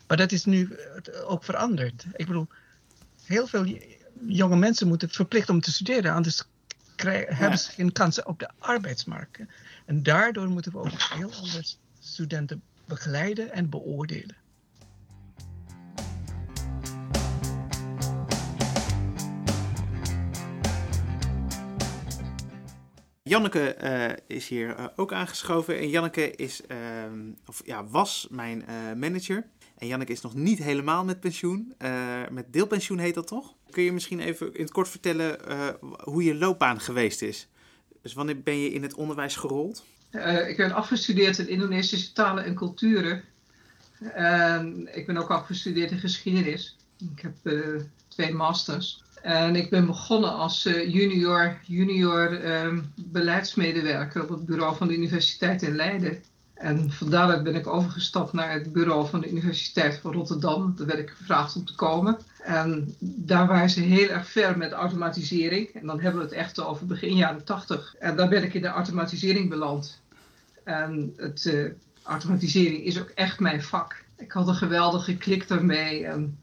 Maar 0.07 0.17
dat 0.17 0.33
is 0.33 0.45
nu 0.45 0.79
ook 1.27 1.45
veranderd. 1.45 2.05
Ik 2.13 2.27
bedoel, 2.27 2.47
heel 3.25 3.47
veel 3.47 3.79
jonge 4.27 4.57
mensen 4.57 4.89
moeten 4.89 5.11
verplicht 5.11 5.49
om 5.49 5.61
te 5.61 5.73
studeren, 5.73 6.13
anders 6.13 6.43
krijgen, 6.97 7.37
hebben 7.37 7.59
ze 7.59 7.71
geen 7.71 7.93
kansen 7.93 8.27
op 8.27 8.39
de 8.39 8.51
arbeidsmarkt. 8.59 9.39
En 9.85 10.03
daardoor 10.03 10.49
moeten 10.49 10.73
we 10.73 10.79
ook 10.79 11.03
heel 11.15 11.33
anders 11.33 11.79
studenten 12.01 12.63
begeleiden 12.85 13.53
en 13.53 13.69
beoordelen. 13.69 14.37
Janneke 23.31 23.77
uh, 23.83 24.37
is 24.37 24.49
hier 24.49 24.79
uh, 24.79 24.85
ook 24.97 25.13
aangeschoven. 25.13 25.79
En 25.79 25.89
Janneke 25.89 26.31
is, 26.31 26.61
uh, 26.69 26.77
of, 27.47 27.63
ja, 27.65 27.87
was 27.87 28.27
mijn 28.31 28.67
eh, 28.67 28.75
manager. 28.97 29.47
En 29.79 29.87
Janneke 29.87 30.13
is 30.13 30.21
nog 30.21 30.35
niet 30.35 30.59
helemaal 30.59 31.05
met 31.05 31.21
pensioen. 31.21 31.75
met 32.31 32.53
deelpensioen 32.53 32.99
heet 32.99 33.15
dat 33.15 33.27
toch? 33.27 33.55
Kun 33.71 33.83
je 33.83 33.93
misschien 33.93 34.21
even 34.21 34.55
in 34.55 34.63
het 34.63 34.71
kort 34.73 34.89
vertellen 34.89 35.39
hoe 36.05 36.25
je 36.25 36.35
loopbaan 36.35 36.81
geweest 36.81 37.23
is? 37.23 37.49
Dus 38.03 38.13
wanneer 38.13 38.41
ben 38.43 38.59
je 38.59 38.71
in 38.71 38.83
het 38.83 38.95
onderwijs 38.95 39.37
gerold? 39.37 39.85
ik 40.47 40.57
ben 40.57 40.73
afgestudeerd 40.73 41.39
in 41.39 41.49
Indonesische 41.49 42.13
talen 42.13 42.45
en 42.45 42.55
culturen. 42.55 43.25
ik 44.93 45.07
ben 45.07 45.17
ook 45.17 45.31
afgestudeerd 45.31 45.91
in 45.91 45.99
geschiedenis. 45.99 46.77
Ik 47.15 47.21
heb 47.21 47.37
twee 48.09 48.35
masters. 48.35 49.03
En 49.23 49.57
ik 49.57 49.71
ben 49.71 49.87
begonnen 49.87 50.35
als 50.35 50.67
uh, 50.67 50.93
junior, 50.93 51.59
junior 51.63 52.45
um, 52.45 52.93
beleidsmedewerker 52.97 54.23
op 54.23 54.29
het 54.29 54.47
bureau 54.47 54.77
van 54.77 54.89
de 54.89 54.95
Universiteit 54.95 55.63
in 55.63 55.77
Leiden. 55.77 56.23
En 56.55 56.91
vandaar 56.91 57.43
ben 57.43 57.55
ik 57.55 57.67
overgestapt 57.67 58.33
naar 58.33 58.53
het 58.53 58.73
bureau 58.73 59.09
van 59.09 59.21
de 59.21 59.31
Universiteit 59.31 59.99
van 59.99 60.13
Rotterdam. 60.13 60.75
Daar 60.77 60.87
werd 60.87 60.99
ik 60.99 61.11
gevraagd 61.11 61.57
om 61.57 61.65
te 61.65 61.75
komen. 61.75 62.19
En 62.43 62.95
daar 62.99 63.47
waren 63.47 63.71
ze 63.71 63.81
heel 63.81 64.09
erg 64.09 64.29
ver 64.29 64.59
met 64.59 64.73
automatisering. 64.73 65.69
En 65.69 65.87
dan 65.87 66.01
hebben 66.01 66.21
we 66.21 66.27
het 66.27 66.37
echt 66.37 66.61
over 66.61 66.87
begin 66.87 67.17
jaren 67.17 67.45
80. 67.45 67.95
En 67.99 68.17
daar 68.17 68.29
ben 68.29 68.43
ik 68.43 68.55
in 68.55 68.63
de 68.63 68.69
automatisering 68.69 69.49
beland. 69.49 70.01
En 70.65 71.13
het, 71.17 71.45
uh, 71.45 71.71
automatisering 72.03 72.85
is 72.85 73.01
ook 73.01 73.09
echt 73.09 73.41
mijn 73.41 73.63
vak. 73.63 74.05
Ik 74.17 74.33
had 74.33 74.49
een 74.49 74.55
geweldige 74.55 75.17
klik 75.17 75.49
daarmee. 75.49 76.07
En 76.07 76.39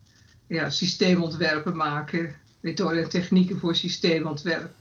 ja, 0.48 0.70
systeemontwerpen 0.70 1.76
maken, 1.76 2.36
methoden 2.60 3.04
en 3.04 3.10
technieken 3.10 3.60
voor 3.60 3.76
systeemontwerp. 3.76 4.72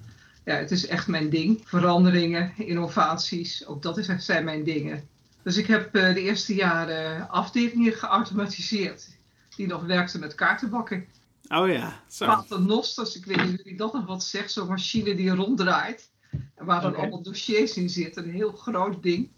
Ja, 0.45 0.55
het 0.55 0.71
is 0.71 0.87
echt 0.87 1.07
mijn 1.07 1.31
ding. 1.31 1.63
Veranderingen, 1.65 2.53
innovaties, 2.57 3.67
ook 3.67 3.83
dat 3.83 3.99
is, 3.99 4.09
zijn 4.19 4.45
mijn 4.45 4.65
dingen. 4.65 5.09
Dus 5.43 5.57
ik 5.57 5.67
heb 5.67 5.97
uh, 5.97 6.15
de 6.15 6.21
eerste 6.21 6.55
jaren 6.55 7.29
afdelingen 7.29 7.93
geautomatiseerd 7.93 9.09
die 9.57 9.67
nog 9.67 9.83
werkten 9.83 10.21
met 10.21 10.35
kaartenbakken. 10.35 11.07
Oh 11.49 11.69
ja, 11.69 12.01
zo. 12.09 12.27
Paternoster, 12.27 13.17
ik 13.17 13.25
weet 13.25 13.37
niet 13.37 13.53
of 13.53 13.57
jullie 13.57 13.77
dat 13.77 13.93
nog 13.93 14.07
wat 14.07 14.25
zegt, 14.25 14.53
zo'n 14.53 14.69
machine 14.69 15.15
die 15.15 15.31
ronddraait. 15.31 16.11
Waar 16.57 16.81
dan 16.81 16.97
allemaal 16.97 17.23
dossiers 17.23 17.77
in 17.77 17.91
zitten, 17.91 18.25
een 18.25 18.35
heel 18.35 18.53
groot 18.53 19.03
ding. 19.03 19.29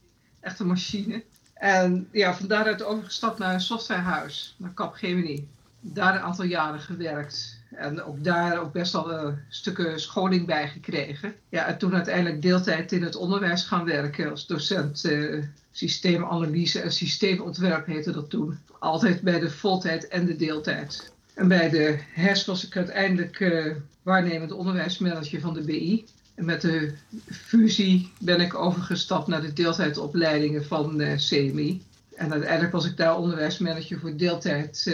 Echt 0.41 0.59
een 0.59 0.67
machine. 0.67 1.25
En 1.55 2.09
ja, 2.13 2.35
van 2.35 2.47
daaruit 2.47 2.83
overgestapt 2.83 3.39
naar 3.39 3.55
een 3.55 3.61
softwarehuis, 3.61 4.55
naar 4.59 4.75
Capgemini. 4.75 5.49
Daar 5.81 6.15
een 6.15 6.21
aantal 6.21 6.45
jaren 6.45 6.81
gewerkt. 6.81 7.58
En 7.75 8.03
ook 8.03 8.25
daar 8.25 8.61
ook 8.61 8.73
best 8.73 8.93
wel 8.93 9.13
uh, 9.13 9.33
stukken 9.49 10.01
scholing 10.01 10.47
bij 10.47 10.69
gekregen. 10.69 11.35
Ja, 11.49 11.67
en 11.67 11.79
toen 11.79 11.95
uiteindelijk 11.95 12.43
deeltijd 12.43 12.93
in 12.93 13.03
het 13.03 13.17
onderwijs 13.17 13.65
gaan 13.65 13.85
werken 13.85 14.31
als 14.31 14.47
docent 14.47 15.05
uh, 15.05 15.43
systeemanalyse 15.71 16.81
en 16.81 16.93
systeemontwerp 16.93 17.87
heette 17.87 18.11
dat 18.11 18.31
toen. 18.31 18.59
Altijd 18.79 19.21
bij 19.21 19.39
de 19.39 19.51
voltijd 19.51 20.09
en 20.09 20.27
de 20.27 20.37
deeltijd. 20.37 21.13
En 21.35 21.49
bij 21.49 21.69
de 21.69 21.99
HES 22.13 22.45
was 22.45 22.67
ik 22.67 22.77
uiteindelijk 22.77 23.41
uh, 23.41 23.75
waarnemend 24.03 24.53
onderwijsmanager 24.53 25.41
van 25.41 25.55
de 25.55 25.63
BI. 25.63 26.05
En 26.35 26.45
met 26.45 26.61
de 26.61 26.93
fusie 27.31 28.13
ben 28.19 28.41
ik 28.41 28.55
overgestapt 28.55 29.27
naar 29.27 29.41
de 29.41 29.53
deeltijdopleidingen 29.53 30.65
van 30.65 31.03
CMI. 31.17 31.83
En 32.15 32.33
uiteindelijk 32.33 32.73
was 32.73 32.87
ik 32.87 32.97
daar 32.97 33.19
onderwijsmanager 33.19 33.99
voor 33.99 34.17
deeltijd 34.17 34.85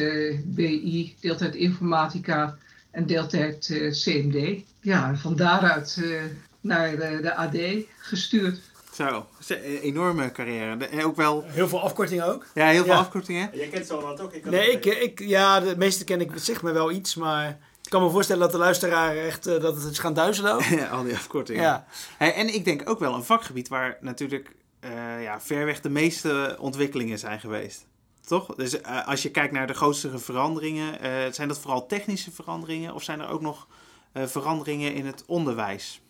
BI, 0.45 1.15
deeltijd 1.21 1.55
informatica 1.55 2.59
en 2.95 3.07
deeltijd 3.07 3.69
uh, 3.69 3.93
CMD. 3.93 4.63
Ja, 4.81 5.09
en 5.09 5.19
van 5.19 5.37
daaruit 5.37 6.01
naar 6.61 6.91
de, 6.91 7.19
de 7.23 7.35
AD 7.35 7.57
gestuurd. 7.99 8.61
Zo, 8.93 9.27
een 9.49 9.79
enorme 9.81 10.33
carrière. 10.33 10.87
En 10.87 11.05
ook 11.05 11.17
wel... 11.17 11.45
Heel 11.47 11.69
veel 11.69 11.81
afkortingen 11.81 12.27
ook. 12.27 12.47
Ja, 12.55 12.69
heel 12.69 12.85
veel 12.85 12.93
ja. 12.93 12.99
afkortingen. 12.99 13.51
Jij 13.53 13.69
kent 13.69 13.87
zo 13.87 14.01
wat 14.01 14.21
ook? 14.21 14.33
Ik 14.33 14.51
nee, 14.51 14.71
ik, 14.71 14.85
ik, 14.85 15.19
ja, 15.19 15.61
de 15.61 15.77
meeste 15.77 16.05
ken 16.05 16.21
ik 16.21 16.31
zeg 16.35 16.63
maar 16.63 16.73
wel 16.73 16.91
iets, 16.91 17.15
maar 17.15 17.49
ik 17.83 17.91
kan 17.91 18.03
me 18.03 18.11
voorstellen 18.11 18.43
dat 18.43 18.53
de 18.53 18.59
luisteraar 18.59 19.17
echt 19.17 19.47
uh, 19.47 19.61
dat 19.61 19.83
het 19.83 19.91
is 19.91 19.99
gaan 19.99 20.15
duizelen 20.15 20.77
ja, 20.77 20.87
al 20.97 21.03
die 21.03 21.15
afkortingen. 21.15 21.63
Ja. 21.63 21.87
Hey, 22.19 22.35
en 22.35 22.55
ik 22.55 22.65
denk 22.65 22.89
ook 22.89 22.99
wel 22.99 23.15
een 23.15 23.25
vakgebied 23.25 23.69
waar 23.69 23.97
natuurlijk 24.01 24.51
uh, 24.85 25.23
ja, 25.23 25.41
ver 25.41 25.65
weg 25.65 25.81
de 25.81 25.89
meeste 25.89 26.57
ontwikkelingen 26.61 27.19
zijn 27.19 27.41
geweest. 27.41 27.87
Toch? 28.25 28.55
Dus 28.55 28.75
uh, 28.75 29.07
als 29.07 29.23
je 29.23 29.31
kijkt 29.31 29.53
naar 29.53 29.67
de 29.67 29.75
grootste 29.75 30.19
veranderingen, 30.19 31.35
zijn 31.35 31.49
dat 31.49 31.59
vooral 31.59 31.87
technische 31.87 32.31
veranderingen 32.31 32.95
of 32.95 33.03
zijn 33.03 33.21
er 33.21 33.29
ook 33.29 33.41
nog 33.41 33.67
veranderingen 34.15 34.95
in 34.95 35.07
het 35.07 35.25
onderwijs? 35.27 36.01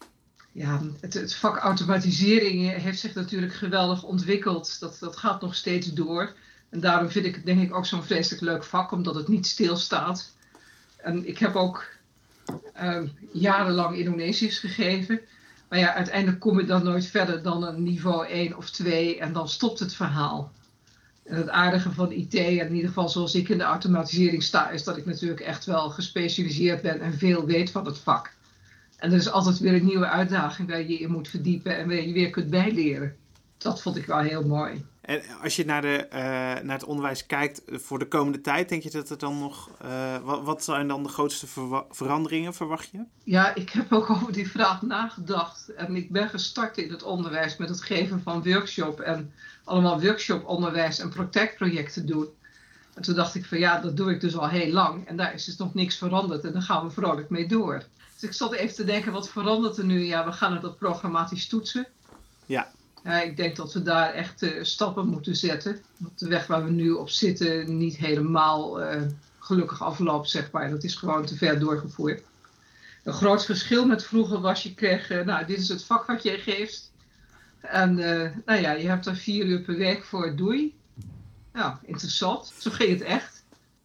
ja, 0.54 0.80
het, 1.00 1.14
het, 1.14 1.34
vak 1.34 1.56
automatisering 1.56 2.80
heeft 2.82 2.98
zich 2.98 3.14
natuurlijk 3.14 3.54
geweldig 3.54 4.02
ontwikkeld. 4.02 4.80
Dat, 4.80 4.96
dat 5.00 5.16
gaat 5.16 5.40
nog 5.40 5.54
steeds 5.54 5.92
door. 5.92 6.32
En 6.70 6.80
daarom 6.80 7.10
vind 7.10 7.26
ik 7.26 7.34
het 7.34 7.46
denk 7.46 7.62
ik 7.62 7.74
ook 7.74 7.86
zo'n 7.86 8.02
vreselijk 8.02 8.42
leuk 8.42 8.64
vak, 8.64 8.92
omdat 8.92 9.14
het 9.14 9.28
niet 9.28 9.46
stilstaat. 9.46 10.32
En 10.96 11.28
ik 11.28 11.38
heb 11.38 11.54
ook 11.54 11.86
jarenlang 13.32 13.96
Indonesisch 13.96 14.58
gegeven. 14.58 15.20
Maar 15.68 15.78
ja, 15.78 15.94
uiteindelijk 15.94 16.40
kom 16.40 16.60
je 16.60 16.66
dan 16.66 16.84
nooit 16.84 17.06
verder 17.06 17.42
dan 17.42 17.62
een 17.62 17.82
niveau 17.82 18.26
1 18.26 18.56
of 18.56 18.70
2 18.70 19.18
en 19.18 19.32
dan 19.32 19.48
stopt 19.48 19.78
het 19.78 19.94
verhaal. 19.94 20.52
En 21.24 21.36
het 21.36 21.48
aardige 21.48 21.92
van 21.92 22.12
IT, 22.12 22.34
en 22.34 22.66
in 22.66 22.74
ieder 22.74 22.88
geval 22.88 23.08
zoals 23.08 23.34
ik 23.34 23.48
in 23.48 23.58
de 23.58 23.64
automatisering 23.64 24.42
sta, 24.42 24.70
is 24.70 24.84
dat 24.84 24.96
ik 24.96 25.06
natuurlijk 25.06 25.40
echt 25.40 25.64
wel 25.64 25.90
gespecialiseerd 25.90 26.82
ben 26.82 27.00
en 27.00 27.18
veel 27.18 27.46
weet 27.46 27.70
van 27.70 27.86
het 27.86 27.98
vak. 27.98 28.32
En 28.96 29.10
er 29.10 29.16
is 29.16 29.30
altijd 29.30 29.58
weer 29.58 29.74
een 29.74 29.84
nieuwe 29.84 30.08
uitdaging 30.08 30.68
waar 30.68 30.82
je 30.82 31.00
je 31.00 31.08
moet 31.08 31.28
verdiepen 31.28 31.76
en 31.76 31.86
waar 31.86 32.00
je 32.00 32.12
weer 32.12 32.30
kunt 32.30 32.50
bijleren. 32.50 33.16
Dat 33.58 33.82
vond 33.82 33.96
ik 33.96 34.06
wel 34.06 34.18
heel 34.18 34.46
mooi. 34.46 34.84
En 35.04 35.22
als 35.42 35.56
je 35.56 35.64
naar, 35.64 35.82
de, 35.82 36.06
uh, 36.12 36.18
naar 36.64 36.78
het 36.78 36.84
onderwijs 36.84 37.26
kijkt 37.26 37.62
voor 37.66 37.98
de 37.98 38.08
komende 38.08 38.40
tijd, 38.40 38.68
denk 38.68 38.82
je 38.82 38.90
dat 38.90 39.10
er 39.10 39.18
dan 39.18 39.38
nog. 39.38 39.70
Uh, 39.84 40.16
wat, 40.22 40.42
wat, 40.42 40.64
zijn 40.64 40.88
dan 40.88 41.02
de 41.02 41.08
grootste 41.08 41.46
ver 41.46 41.84
veranderingen, 41.90 42.54
verwacht 42.54 42.88
je? 42.92 43.04
Ja, 43.24 43.54
ik 43.54 43.70
heb 43.70 43.92
ook 43.92 44.10
over 44.10 44.32
die 44.32 44.50
vraag 44.50 44.82
nagedacht. 44.82 45.74
En 45.74 45.96
ik 45.96 46.10
ben 46.10 46.28
gestart 46.28 46.78
in 46.78 46.90
het 46.90 47.02
onderwijs 47.02 47.56
met 47.56 47.68
het 47.68 47.82
geven 47.82 48.22
van 48.22 48.42
workshop 48.42 49.00
en 49.00 49.32
allemaal 49.64 50.00
workshoponderwijs 50.00 50.98
en 50.98 51.08
praktijkprojecten 51.08 52.06
doen. 52.06 52.28
En 52.94 53.02
toen 53.02 53.14
dacht 53.14 53.34
ik 53.34 53.44
van 53.44 53.58
ja, 53.58 53.80
dat 53.80 53.96
doe 53.96 54.10
ik 54.10 54.20
dus 54.20 54.36
al 54.36 54.48
heel 54.48 54.72
lang. 54.72 55.06
En 55.06 55.16
daar 55.16 55.34
is 55.34 55.44
dus 55.44 55.56
nog 55.56 55.74
niks 55.74 55.96
veranderd 55.96 56.44
en 56.44 56.52
daar 56.52 56.62
gaan 56.62 56.86
we 56.86 56.90
vrolijk 56.90 57.30
mee 57.30 57.48
door. 57.48 57.82
Dus 58.14 58.22
ik 58.22 58.32
zat 58.32 58.52
even 58.52 58.74
te 58.74 58.84
denken, 58.84 59.12
wat 59.12 59.28
verandert 59.28 59.76
er 59.76 59.84
nu? 59.84 60.04
Ja, 60.04 60.24
we 60.24 60.32
gaan 60.32 60.52
het 60.52 60.64
op 60.64 60.78
programmatisch 60.78 61.46
toetsen. 61.46 61.86
Ja. 62.46 62.70
ja 63.04 63.22
ik 63.22 63.36
denk 63.36 63.56
dat 63.56 63.72
we 63.72 63.82
daar 63.82 64.12
echt 64.12 64.42
uh, 64.42 64.64
stappen 64.64 65.06
moeten 65.06 65.36
zetten. 65.36 65.80
Want 65.96 66.18
de 66.18 66.28
weg 66.28 66.46
waar 66.46 66.64
we 66.64 66.70
nu 66.70 66.90
op 66.90 67.10
zitten 67.10 67.76
niet 67.76 67.96
helemaal 67.96 68.82
uh, 68.82 69.02
gelukkig 69.38 69.82
afloopt, 69.82 70.30
zeg 70.30 70.50
maar. 70.50 70.70
Dat 70.70 70.84
is 70.84 70.94
gewoon 70.94 71.26
te 71.26 71.36
ver 71.36 71.58
doorgevoerd. 71.58 72.22
Een 73.04 73.12
groot 73.12 73.44
verschil 73.44 73.86
met 73.86 74.04
vroeger 74.04 74.40
was, 74.40 74.62
je 74.62 74.74
kreeg, 74.74 75.10
uh, 75.10 75.24
nou, 75.24 75.46
dit 75.46 75.58
is 75.58 75.68
het 75.68 75.84
vak 75.84 76.06
wat 76.06 76.22
je 76.22 76.38
geeft. 76.38 76.90
En 77.64 77.94
nou 78.44 78.60
ja, 78.60 78.72
je 78.72 78.88
hebt 78.88 79.06
er 79.06 79.16
vier 79.16 79.44
uur 79.44 79.60
per 79.60 79.76
week 79.76 80.04
voor, 80.04 80.36
doei. 80.36 80.74
Nou, 81.52 81.74
interessant. 81.82 82.52
Zo 82.58 82.70
ging 82.70 82.90
het 82.90 83.02
echt. 83.02 83.44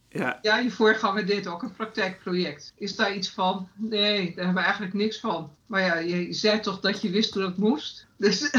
Ja. 0.10 0.40
ja, 0.42 0.58
je 0.58 0.72
voorganger 0.72 1.26
deed 1.26 1.48
ook 1.48 1.64
een 1.64 1.72
praktijkproject. 1.72 2.74
Is 2.76 2.96
daar 2.96 3.16
iets 3.16 3.30
van? 3.30 3.70
Nee, 3.76 4.26
daar 4.26 4.36
hebben 4.36 4.54
we 4.54 4.62
eigenlijk 4.62 4.94
niks 4.94 5.20
van. 5.20 5.52
Maar 5.66 5.82
ja, 5.82 5.98
je 5.98 6.34
zei 6.34 6.60
toch 6.60 6.80
dat 6.80 7.02
je 7.02 7.10
wist 7.10 7.34
dat 7.34 7.44
het 7.44 7.58
moest? 7.58 8.08
Dus 8.18 8.52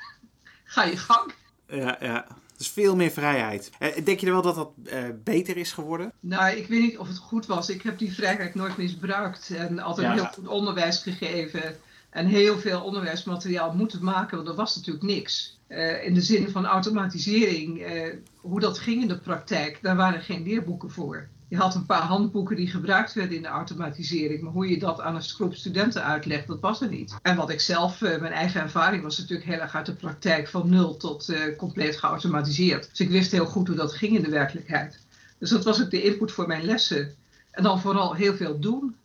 ga 0.64 0.84
je 0.84 0.96
gang. 0.96 1.32
Ja, 1.68 1.96
ja. 2.00 2.26
Dus 2.56 2.68
veel 2.68 2.96
meer 2.96 3.10
vrijheid. 3.10 3.70
Denk 4.04 4.20
je 4.20 4.30
wel 4.30 4.42
dat 4.42 4.54
dat 4.54 4.70
uh, 4.84 5.04
beter 5.24 5.56
is 5.56 5.72
geworden? 5.72 6.12
Nou, 6.20 6.56
ik 6.56 6.66
weet 6.66 6.80
niet 6.80 6.98
of 6.98 7.08
het 7.08 7.18
goed 7.18 7.46
was. 7.46 7.70
Ik 7.70 7.82
heb 7.82 7.98
die 7.98 8.14
vrijheid 8.14 8.54
nooit 8.54 8.76
misbruikt. 8.76 9.50
En 9.56 9.78
altijd 9.78 10.06
ja. 10.06 10.12
heel 10.12 10.24
goed 10.24 10.46
onderwijs 10.46 11.02
gegeven. 11.02 11.76
En 12.16 12.26
heel 12.26 12.58
veel 12.58 12.80
onderwijsmateriaal 12.80 13.72
moeten 13.72 14.04
maken, 14.04 14.36
want 14.36 14.48
er 14.48 14.54
was 14.54 14.76
natuurlijk 14.76 15.04
niks. 15.04 15.58
Uh, 15.68 16.04
in 16.04 16.14
de 16.14 16.20
zin 16.20 16.48
van 16.50 16.66
automatisering, 16.66 17.88
uh, 17.88 18.14
hoe 18.36 18.60
dat 18.60 18.78
ging 18.78 19.02
in 19.02 19.08
de 19.08 19.18
praktijk, 19.18 19.78
daar 19.82 19.96
waren 19.96 20.20
geen 20.20 20.42
leerboeken 20.42 20.90
voor. 20.90 21.28
Je 21.48 21.56
had 21.56 21.74
een 21.74 21.86
paar 21.86 22.02
handboeken 22.02 22.56
die 22.56 22.68
gebruikt 22.68 23.12
werden 23.12 23.36
in 23.36 23.42
de 23.42 23.48
automatisering, 23.48 24.42
maar 24.42 24.52
hoe 24.52 24.68
je 24.68 24.78
dat 24.78 25.00
aan 25.00 25.14
een 25.14 25.22
groep 25.22 25.54
studenten 25.54 26.02
uitlegt, 26.02 26.46
dat 26.46 26.60
was 26.60 26.80
er 26.80 26.88
niet. 26.88 27.18
En 27.22 27.36
wat 27.36 27.50
ik 27.50 27.60
zelf, 27.60 28.00
uh, 28.00 28.20
mijn 28.20 28.32
eigen 28.32 28.60
ervaring 28.60 29.02
was 29.02 29.18
natuurlijk 29.18 29.48
heel 29.48 29.60
erg 29.60 29.74
uit 29.74 29.86
de 29.86 29.94
praktijk 29.94 30.48
van 30.48 30.68
nul 30.68 30.96
tot 30.96 31.32
compleet 31.56 31.96
geautomatiseerd. 31.96 32.88
Dus 32.90 33.00
ik 33.00 33.10
wist 33.10 33.32
heel 33.32 33.46
goed 33.46 33.66
hoe 33.66 33.76
dat 33.76 33.92
ging 33.92 34.16
in 34.16 34.22
de 34.22 34.30
werkelijkheid. 34.30 34.98
Dus 35.38 35.50
dat 35.50 35.64
was 35.64 35.82
ook 35.82 35.90
de 35.90 36.02
input 36.02 36.32
voor 36.32 36.46
mijn 36.46 36.64
lessen. 36.64 37.14
En 37.50 37.62
dan 37.62 37.80
vooral 37.80 38.14
heel 38.14 38.34
veel 38.34 38.58
doen. 38.58 38.96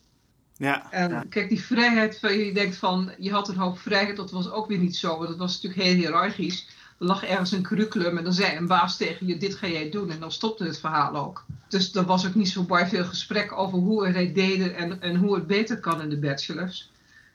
Ja. 0.62 0.92
En 0.92 1.30
kijk, 1.30 1.50
die 1.50 1.64
vrijheid, 1.64 2.20
van 2.20 2.38
je 2.38 2.54
denkt 2.54 2.76
van, 2.76 3.12
je 3.18 3.32
had 3.32 3.48
een 3.48 3.58
hoop 3.58 3.80
vrijheid, 3.80 4.18
dat 4.18 4.32
was 4.32 4.52
ook 4.52 4.68
weer 4.68 4.78
niet 4.78 4.96
zo. 4.96 5.18
Want 5.18 5.30
het 5.30 5.38
was 5.38 5.54
natuurlijk 5.54 5.82
heel 5.82 5.96
hiërarchisch. 5.96 6.68
Er 7.00 7.06
lag 7.06 7.24
ergens 7.24 7.52
een 7.52 7.62
curriculum 7.62 8.18
en 8.18 8.24
dan 8.24 8.34
zei 8.34 8.58
een 8.58 8.68
baas 8.68 8.98
tegen 8.98 9.28
je, 9.28 9.38
dit 9.38 9.56
ga 9.56 9.68
jij 9.68 9.90
doen. 9.90 10.12
En 10.12 10.20
dan 10.20 10.32
stopte 10.32 10.64
het 10.64 10.80
verhaal 10.80 11.16
ook. 11.16 11.46
Dus 11.68 11.96
er 11.96 12.06
was 12.06 12.28
ook 12.28 12.36
niet 12.36 12.50
zo 12.50 12.64
bar 12.64 12.90
veel 12.90 13.06
gesprek 13.06 13.52
over 13.52 13.78
hoe 13.78 14.02
we 14.02 14.20
het 14.20 14.36
deden 14.36 14.76
en, 14.76 15.02
en 15.02 15.16
hoe 15.16 15.36
het 15.36 15.48
beter 15.48 15.80
kan 15.80 16.02
in 16.02 16.10
de 16.10 16.20
bachelors. 16.20 16.92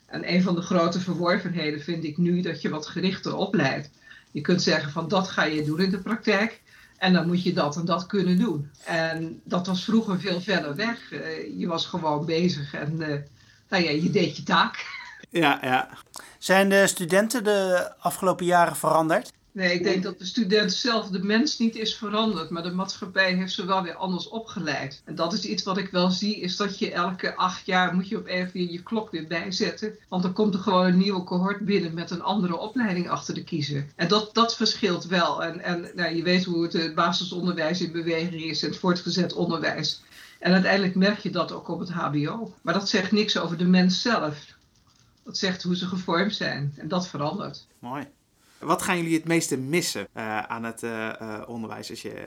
En 0.06 0.32
een 0.32 0.42
van 0.42 0.54
de 0.54 0.62
grote 0.62 1.00
verworvenheden 1.00 1.80
vind 1.80 2.04
ik 2.04 2.16
nu 2.16 2.40
dat 2.40 2.62
je 2.62 2.68
wat 2.68 2.86
gerichter 2.86 3.34
opleidt. 3.34 3.90
Je 4.30 4.40
kunt 4.40 4.62
zeggen 4.62 4.92
van 4.92 5.08
dat 5.08 5.28
ga 5.28 5.44
je 5.44 5.64
doen 5.64 5.80
in 5.80 5.90
de 5.90 5.98
praktijk. 5.98 6.60
En 6.98 7.12
dan 7.12 7.26
moet 7.26 7.42
je 7.42 7.52
dat 7.52 7.76
en 7.76 7.84
dat 7.84 8.06
kunnen 8.06 8.38
doen. 8.38 8.70
En 8.84 9.40
dat 9.44 9.66
was 9.66 9.84
vroeger 9.84 10.20
veel 10.20 10.40
verder 10.40 10.74
weg. 10.74 11.12
Uh, 11.12 11.58
je 11.58 11.66
was 11.66 11.86
gewoon 11.86 12.26
bezig 12.26 12.74
en 12.74 12.92
uh, 12.92 13.06
nou 13.68 13.84
ja, 13.84 13.90
je 13.90 14.10
deed 14.10 14.36
je 14.36 14.42
taak. 14.42 14.86
Ja, 15.30 15.58
ja. 15.62 15.88
Zijn 16.38 16.68
de 16.68 16.86
studenten 16.86 17.44
de 17.44 17.92
afgelopen 17.98 18.46
jaren 18.46 18.76
veranderd? 18.76 19.32
Nee, 19.56 19.74
ik 19.74 19.82
denk 19.82 20.02
dat 20.02 20.18
de 20.18 20.24
student 20.24 20.72
zelf, 20.72 21.08
de 21.08 21.24
mens 21.24 21.58
niet 21.58 21.76
is 21.76 21.96
veranderd, 21.96 22.50
maar 22.50 22.62
de 22.62 22.70
maatschappij 22.70 23.34
heeft 23.34 23.52
ze 23.52 23.66
wel 23.66 23.82
weer 23.82 23.94
anders 23.94 24.28
opgeleid. 24.28 25.02
En 25.04 25.14
dat 25.14 25.32
is 25.32 25.44
iets 25.44 25.62
wat 25.62 25.76
ik 25.76 25.90
wel 25.90 26.10
zie, 26.10 26.40
is 26.40 26.56
dat 26.56 26.78
je 26.78 26.92
elke 26.92 27.36
acht 27.36 27.66
jaar 27.66 27.94
moet 27.94 28.08
je 28.08 28.18
op 28.18 28.26
even 28.26 28.52
weer 28.52 28.70
je 28.70 28.82
klok 28.82 29.10
weer 29.10 29.26
bijzetten. 29.26 29.98
Want 30.08 30.22
dan 30.22 30.32
komt 30.32 30.54
er 30.54 30.60
gewoon 30.60 30.86
een 30.86 30.96
nieuwe 30.96 31.24
cohort 31.24 31.64
binnen 31.64 31.94
met 31.94 32.10
een 32.10 32.22
andere 32.22 32.56
opleiding 32.56 33.08
achter 33.08 33.34
de 33.34 33.44
kiezer. 33.44 33.86
En 33.94 34.08
dat, 34.08 34.34
dat 34.34 34.56
verschilt 34.56 35.06
wel. 35.06 35.44
En, 35.44 35.60
en 35.60 35.90
nou, 35.94 36.14
je 36.14 36.22
weet 36.22 36.44
hoe 36.44 36.62
het, 36.62 36.72
het 36.72 36.94
basisonderwijs 36.94 37.80
in 37.80 37.92
beweging 37.92 38.42
is, 38.42 38.62
het 38.62 38.76
voortgezet 38.76 39.32
onderwijs. 39.32 40.02
En 40.38 40.52
uiteindelijk 40.52 40.94
merk 40.94 41.18
je 41.18 41.30
dat 41.30 41.52
ook 41.52 41.68
op 41.68 41.78
het 41.78 41.90
HBO. 41.90 42.54
Maar 42.62 42.74
dat 42.74 42.88
zegt 42.88 43.12
niks 43.12 43.38
over 43.38 43.56
de 43.56 43.66
mens 43.66 44.02
zelf. 44.02 44.54
Dat 45.24 45.38
zegt 45.38 45.62
hoe 45.62 45.76
ze 45.76 45.86
gevormd 45.86 46.34
zijn. 46.34 46.74
En 46.76 46.88
dat 46.88 47.08
verandert. 47.08 47.66
Mooi. 47.78 48.06
Wat 48.58 48.82
gaan 48.82 48.96
jullie 48.96 49.14
het 49.14 49.24
meeste 49.24 49.56
missen 49.56 50.08
uh, 50.16 50.38
aan 50.42 50.64
het 50.64 50.82
uh, 50.82 51.12
uh, 51.22 51.42
onderwijs 51.46 51.90
als 51.90 52.02
je 52.02 52.26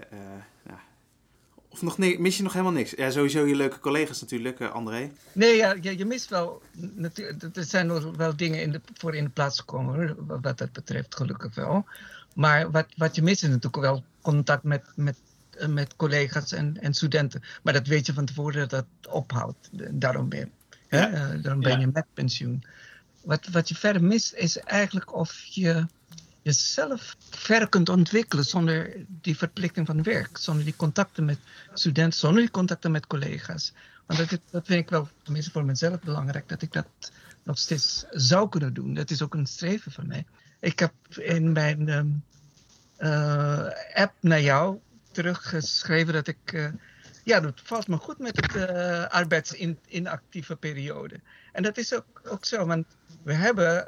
Of 1.69 1.81
nog 1.81 1.97
mis 1.97 2.37
je 2.37 2.43
nog 2.43 2.51
helemaal 2.53 2.73
niks? 2.73 2.91
Ja, 2.91 3.09
sowieso 3.11 3.45
je 3.45 3.55
leuke 3.55 3.79
collega's 3.79 4.21
natuurlijk, 4.21 4.59
eh, 4.59 4.71
André. 4.71 5.11
Nee, 5.33 5.55
ja, 5.55 5.75
je, 5.81 5.97
je 5.97 6.05
mist 6.05 6.29
wel. 6.29 6.61
Er 7.53 7.63
zijn 7.63 7.87
nog 7.87 8.15
wel 8.15 8.35
dingen 8.35 8.61
in 8.61 8.71
de, 8.71 8.81
voor 8.93 9.15
in 9.15 9.23
de 9.23 9.29
plaats 9.29 9.59
gekomen, 9.59 9.95
hoor, 9.95 10.15
wat 10.41 10.57
dat 10.57 10.71
betreft, 10.71 11.15
gelukkig 11.15 11.55
wel. 11.55 11.85
Maar 12.35 12.71
wat, 12.71 12.85
wat 12.97 13.15
je 13.15 13.21
mist 13.21 13.43
is 13.43 13.49
natuurlijk 13.49 13.83
wel 13.83 14.03
contact 14.21 14.63
met, 14.63 14.83
met, 14.95 15.17
eh, 15.57 15.67
met 15.67 15.95
collega's 15.95 16.51
en, 16.51 16.77
en 16.81 16.93
studenten. 16.93 17.43
Maar 17.63 17.73
dat 17.73 17.87
weet 17.87 18.05
je 18.05 18.13
van 18.13 18.25
tevoren 18.25 18.59
dat 18.67 18.69
dat 18.69 19.13
ophoudt. 19.13 19.69
Daarom 19.91 20.29
ben, 20.29 20.51
hè? 20.87 20.99
Ja. 20.99 21.11
eh, 21.11 21.43
daarom 21.43 21.61
ben 21.61 21.71
Ja. 21.71 21.79
je 21.79 21.89
met 21.93 22.05
pensioen. 22.13 22.63
Wat, 23.21 23.47
wat 23.51 23.69
je 23.69 23.75
verder 23.75 24.03
mist 24.03 24.33
is 24.33 24.57
eigenlijk 24.57 25.15
of 25.15 25.41
je 25.43 25.85
jezelf 26.41 27.15
verder 27.29 27.69
kunt 27.69 27.89
ontwikkelen 27.89 28.45
zonder 28.45 29.05
die 29.07 29.37
verplichting 29.37 29.85
van 29.87 30.03
werk, 30.03 30.37
zonder 30.37 30.63
die 30.63 30.75
contacten 30.75 31.25
met 31.25 31.37
studenten, 31.73 32.19
zonder 32.19 32.41
die 32.41 32.51
contacten 32.51 32.91
met 32.91 33.07
collega's. 33.07 33.73
Want 34.05 34.29
dat, 34.29 34.39
dat 34.51 34.65
vind 34.65 34.81
ik 34.83 34.89
wel, 34.89 35.07
tenminste 35.23 35.51
voor 35.51 35.65
mezelf, 35.65 35.99
belangrijk, 35.99 36.49
dat 36.49 36.61
ik 36.61 36.73
dat 36.73 36.87
nog 37.43 37.57
steeds 37.57 38.05
zou 38.09 38.49
kunnen 38.49 38.73
doen. 38.73 38.93
Dat 38.93 39.09
is 39.09 39.21
ook 39.21 39.33
een 39.33 39.47
streven 39.47 39.91
van 39.91 40.07
mij. 40.07 40.25
Ik 40.59 40.79
heb 40.79 40.93
in 41.17 41.51
mijn 41.51 41.89
ehm, 41.89 42.07
eh, 42.97 43.67
app 43.93 44.13
naar 44.19 44.41
jou 44.41 44.79
teruggeschreven 45.11 46.13
dat 46.13 46.27
ik. 46.27 46.53
eh, 46.53 46.67
ja, 47.23 47.39
dat 47.39 47.61
valt 47.63 47.87
me 47.87 47.97
goed 47.97 48.19
met 48.19 48.35
het 48.35 48.55
eh 48.55 49.05
arbeidsinactieve 49.05 50.55
periode. 50.55 51.19
En 51.51 51.63
dat 51.63 51.77
is 51.77 51.93
ook, 51.93 52.21
ook 52.23 52.45
zo, 52.45 52.65
want 52.65 52.85
we 53.23 53.33
hebben, 53.33 53.87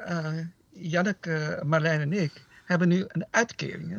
Janneke, 0.72 1.62
Marlijn 1.64 2.00
en 2.00 2.12
ik, 2.12 2.44
hebben 2.64 2.88
nu 2.88 3.04
een 3.08 3.26
uitkering. 3.30 3.90
Hè? 3.90 3.98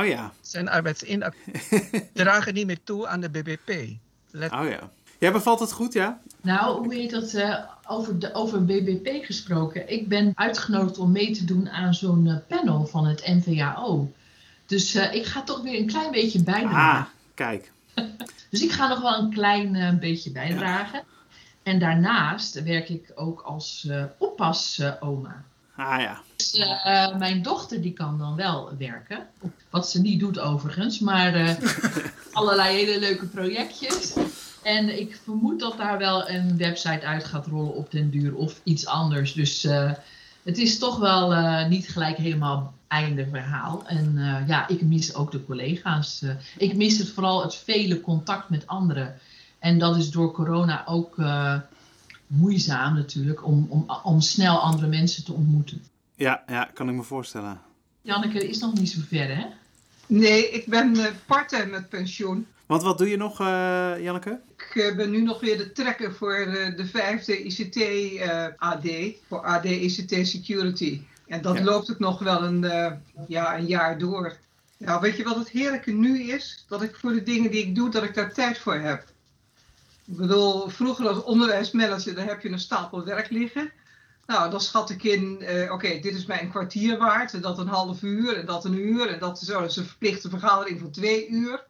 Oh 0.00 0.06
ja, 0.06 0.32
Zijn 0.40 0.68
arbeidsinactief. 0.68 1.68
dragen 2.12 2.54
niet 2.54 2.66
meer 2.66 2.82
toe 2.84 3.06
aan 3.06 3.20
de 3.20 3.30
BBP. 3.30 3.96
Let 4.30 4.52
oh 4.52 4.68
ja. 4.68 4.90
Ja, 5.18 5.32
bevalt 5.32 5.60
het 5.60 5.72
goed, 5.72 5.92
ja? 5.92 6.20
Nou, 6.40 6.84
hoe 6.84 6.94
heet 6.94 7.10
dat? 7.10 7.34
eh, 7.34 7.58
over, 7.86 8.18
de, 8.18 8.34
over 8.34 8.64
BBP 8.64 9.24
gesproken. 9.24 9.92
Ik 9.92 10.08
ben 10.08 10.32
uitgenodigd 10.34 10.98
om 10.98 11.12
mee 11.12 11.30
te 11.30 11.44
doen 11.44 11.70
aan 11.70 11.94
zo'n 11.94 12.26
eh, 12.26 12.36
panel 12.48 12.86
van 12.86 13.06
het 13.06 13.26
NVAO. 13.26 14.12
Dus 14.66 14.94
eh, 14.94 15.14
ik 15.14 15.26
ga 15.26 15.42
toch 15.42 15.62
weer 15.62 15.78
een 15.78 15.86
klein 15.86 16.10
beetje 16.10 16.42
bijdragen. 16.42 17.00
Ah, 17.00 17.06
kijk. 17.34 17.70
Dus 18.50 18.62
ik 18.62 18.72
ga 18.72 18.88
nog 18.88 19.00
wel 19.00 19.18
een 19.18 19.30
klein 19.32 19.98
beetje 19.98 20.30
bijdragen. 20.30 21.02
En 21.62 21.78
daarnaast 21.78 22.62
werk 22.62 22.88
ik 22.88 23.12
ook 23.14 23.40
als 23.40 23.86
eh 23.88 24.04
oppas-oma. 24.18 25.44
Ah 25.76 26.00
ja. 26.00 26.22
Dus, 26.36 26.54
eh, 26.54 27.16
mijn 27.16 27.42
dochter 27.42 27.82
die 27.82 27.92
kan 27.92 28.18
dan 28.18 28.36
wel 28.36 28.70
werken. 28.78 29.26
Wat 29.70 29.88
ze 29.88 30.00
niet 30.00 30.20
doet 30.20 30.38
overigens. 30.38 30.98
Maar 30.98 31.34
eh, 31.34 31.54
allerlei 32.32 32.76
hele 32.76 32.98
leuke 32.98 33.26
projectjes. 33.26 34.14
En 34.62 35.00
ik 35.00 35.20
vermoed 35.24 35.60
dat 35.60 35.76
daar 35.76 35.98
wel 35.98 36.28
een 36.28 36.56
website 36.56 37.06
uit 37.06 37.24
gaat 37.24 37.46
rollen 37.46 37.74
op 37.74 37.90
den 37.90 38.10
duur. 38.10 38.34
Of 38.34 38.60
iets 38.62 38.86
anders. 38.86 39.32
Dus 39.32 39.64
eh, 39.64 39.90
het 40.42 40.58
is 40.58 40.78
toch 40.78 40.98
wel 40.98 41.30
niet 41.68 41.88
gelijk 41.88 42.16
helemaal 42.16 42.74
einde 42.88 43.26
verhaal. 43.30 43.82
En 43.86 44.14
ja, 44.46 44.68
ik 44.68 44.82
mis 44.82 45.14
ook 45.14 45.30
de 45.30 45.44
collega's. 45.44 46.24
ik 46.56 46.76
mis 46.76 46.98
het 46.98 47.08
vooral 47.08 47.42
het 47.42 47.54
vele 47.54 48.00
contact 48.00 48.48
met 48.48 48.66
anderen. 48.66 49.18
En 49.58 49.78
dat 49.78 49.96
is 49.96 50.10
door 50.10 50.32
corona 50.32 50.86
ook 50.86 51.16
moeizaam 52.36 52.94
natuurlijk. 52.94 53.46
Om, 53.46 53.66
om, 53.68 53.90
om 54.02 54.20
snel 54.20 54.58
andere 54.60 54.86
mensen 54.86 55.24
te 55.24 55.32
ontmoeten. 55.32 55.82
Ja, 56.14 56.42
ja, 56.46 56.70
kan 56.74 56.88
ik 56.88 56.94
me 56.94 57.02
voorstellen. 57.02 57.60
Janneke 58.02 58.48
is 58.48 58.58
nog 58.58 58.74
niet 58.74 58.90
zo 58.90 59.00
ver, 59.08 59.36
hè? 59.36 59.44
Nee, 60.06 60.50
ik 60.50 60.66
ben 60.66 60.96
eh 60.96 61.06
parttime 61.26 61.66
met 61.66 61.88
pensioen. 61.88 62.46
Want 62.66 62.82
wat 62.82 62.98
doe 62.98 63.08
je 63.08 63.16
nog, 63.16 63.40
eh, 63.40 63.92
Janneke? 64.00 64.40
Ik 64.56 64.82
eh, 64.82 64.96
ben 64.96 65.10
nu 65.10 65.22
nog 65.22 65.40
weer 65.40 65.56
de 65.58 65.72
trekker 65.72 66.14
voor 66.14 66.34
eh, 66.34 66.76
de 66.76 66.86
vijfde 66.86 67.42
ICT-AD, 67.42 68.86
voor 69.28 69.40
AD 69.44 69.64
ICT 69.64 70.26
Security. 70.26 71.00
En 71.26 71.42
dat 71.42 71.56
Ja. 71.56 71.64
loopt 71.64 71.90
ook 71.90 71.98
nog 71.98 72.18
wel 72.18 72.42
een, 72.42 72.64
eh, 72.64 72.92
ja, 73.28 73.58
een 73.58 73.66
jaar 73.66 73.98
door. 73.98 74.36
Nou, 74.76 75.00
weet 75.00 75.16
je 75.16 75.22
wat 75.24 75.36
het 75.36 75.48
heerlijke 75.48 75.90
nu 75.90 76.22
is? 76.22 76.64
Dat 76.68 76.82
ik 76.82 76.96
voor 76.96 77.12
de 77.12 77.22
dingen 77.22 77.50
die 77.50 77.62
ik 77.66 77.74
doe, 77.74 77.90
dat 77.90 78.02
ik 78.02 78.14
daar 78.14 78.32
tijd 78.32 78.58
voor 78.58 78.74
heb. 78.74 79.11
Ik 80.04 80.16
bedoel, 80.16 80.68
vroeger 80.68 81.08
als 81.08 81.22
onderwijsmanager, 81.22 82.14
daar 82.14 82.26
heb 82.26 82.42
je 82.42 82.48
een 82.48 82.58
stapel 82.58 83.04
werk 83.04 83.30
liggen. 83.30 83.72
Nou, 84.26 84.50
dan 84.50 84.60
schat 84.60 84.90
ik 84.90 85.02
in, 85.02 85.40
eh, 85.40 85.72
oké, 85.72 85.88
dit 85.88 86.14
is 86.14 86.26
mij 86.26 86.42
een 86.42 86.50
kwartier 86.50 86.98
waard, 86.98 87.34
en 87.34 87.40
dat 87.40 87.58
een 87.58 87.68
half 87.68 88.02
uur, 88.02 88.36
en 88.36 88.46
dat 88.46 88.64
een 88.64 88.78
uur, 88.78 89.08
en 89.08 89.18
dat 89.18 89.40
is, 89.40 89.46
dat 89.46 89.70
is 89.70 89.76
een 89.76 89.84
verplichte 89.84 90.30
vergadering 90.30 90.80
van 90.80 90.90
twee 90.90 91.28
uur. 91.28 91.66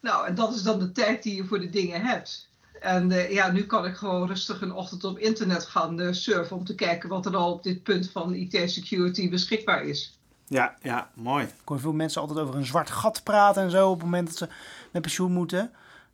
Nou, 0.00 0.26
en 0.26 0.34
dat 0.34 0.54
is 0.54 0.62
dan 0.62 0.78
de 0.78 0.92
tijd 0.92 1.22
die 1.22 1.36
je 1.36 1.44
voor 1.44 1.60
de 1.60 1.70
dingen 1.70 2.00
hebt. 2.00 2.50
En 2.80 3.12
eh, 3.12 3.32
ja, 3.32 3.50
nu 3.50 3.66
kan 3.66 3.86
ik 3.86 3.96
gewoon 3.96 4.26
rustig 4.26 4.60
een 4.60 4.72
ochtend 4.72 5.04
op 5.04 5.18
internet 5.18 5.64
gaan 5.64 6.00
eh, 6.00 6.12
surfen 6.12 6.56
om 6.56 6.64
te 6.64 6.74
kijken 6.74 7.08
wat 7.08 7.26
er 7.26 7.36
al 7.36 7.52
op 7.52 7.62
dit 7.62 7.82
punt 7.82 8.10
van 8.10 8.34
IT-security 8.34 9.30
beschikbaar 9.30 9.84
is. 9.84 10.18
Ja, 10.46 10.76
ja, 10.82 11.10
mooi. 11.14 11.44
Ik 11.44 11.50
hoor 11.64 11.80
veel 11.80 11.92
mensen 11.92 12.20
altijd 12.20 12.38
over 12.38 12.54
een 12.54 12.66
zwart 12.66 12.90
gat 12.90 13.22
praten 13.22 13.62
en 13.62 13.70
zo 13.70 13.88
op 13.88 13.94
het 13.94 14.04
moment 14.04 14.26
dat 14.26 14.36
ze 14.36 14.48
met 14.90 15.02
pensioen 15.02 15.32
moeten. 15.32 15.72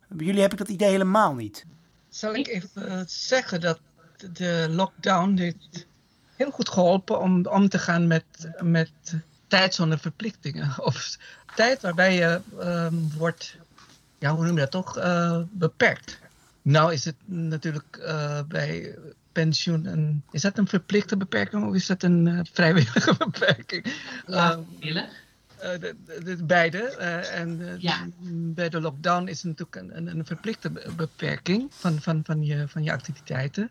Bij 0.09 0.25
jullie 0.25 0.41
heb 0.41 0.51
ik 0.51 0.57
dat 0.57 0.67
idee 0.69 0.89
helemaal 0.89 1.33
niet. 1.35 1.65
Zal 2.09 2.35
ik 2.35 2.47
even 2.47 2.87
eh, 2.89 3.01
zeggen 3.07 3.61
dat 3.61 3.79
de 4.33 4.67
lockdown 4.69 5.37
heeft 5.37 5.87
heel 6.35 6.51
goed 6.51 6.69
geholpen 6.69 7.19
om 7.19 7.45
om 7.45 7.69
te 7.69 7.79
gaan 7.79 8.07
met, 8.07 8.23
met 8.61 8.91
tijd 9.47 9.73
zonder 9.75 9.99
verplichtingen. 9.99 10.73
Of 10.89 11.17
tijd 11.55 11.81
waarbij 11.81 12.15
je 12.15 12.41
ehm, 12.59 12.95
wordt, 13.17 13.57
ja, 14.19 14.35
hoe 14.35 14.45
noem 14.45 14.53
je 14.53 14.59
dat 14.59 14.71
toch, 14.71 14.97
eh, 14.97 15.41
beperkt. 15.51 16.19
Nou 16.61 16.93
is 16.93 17.05
het 17.05 17.15
natuurlijk 17.25 17.97
eh, 17.97 18.39
bij 18.47 18.95
pensioen 19.31 19.85
een, 19.85 20.23
is 20.31 20.41
dat 20.41 20.57
een 20.57 20.67
verplichte 20.67 21.17
beperking 21.17 21.67
of 21.67 21.73
is 21.75 21.85
dat 21.85 22.03
een 22.03 22.27
eh, 22.27 22.39
vrijwillige 22.53 23.15
beperking? 23.25 23.85
Ja, 24.27 24.51
Ehm, 24.51 24.59
willen. 24.79 25.03
eh, 25.03 25.09
de, 25.59 25.95
de, 26.05 26.23
de 26.23 26.43
beide. 26.43 26.77
eh, 26.79 27.39
en 27.39 27.61
eh, 27.69 27.79
Ja. 27.79 28.07
bij 28.31 28.69
de 28.69 28.81
lockdown 28.81 29.27
is 29.27 29.43
het 29.43 29.57
natuurlijk 29.59 29.75
een, 29.75 29.97
een, 29.97 30.17
een 30.19 30.25
verplichte 30.25 30.69
be- 30.69 30.89
beperking 30.95 31.67
van, 31.69 32.01
van, 32.01 32.21
van, 32.23 32.43
je, 32.43 32.67
van 32.67 32.83
je 32.83 32.91
activiteiten. 32.91 33.69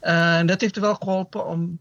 Eh, 0.00 0.38
En 0.38 0.46
dat 0.46 0.60
heeft 0.60 0.76
er 0.76 0.82
wel 0.82 0.94
geholpen 0.94 1.46
om 1.46 1.78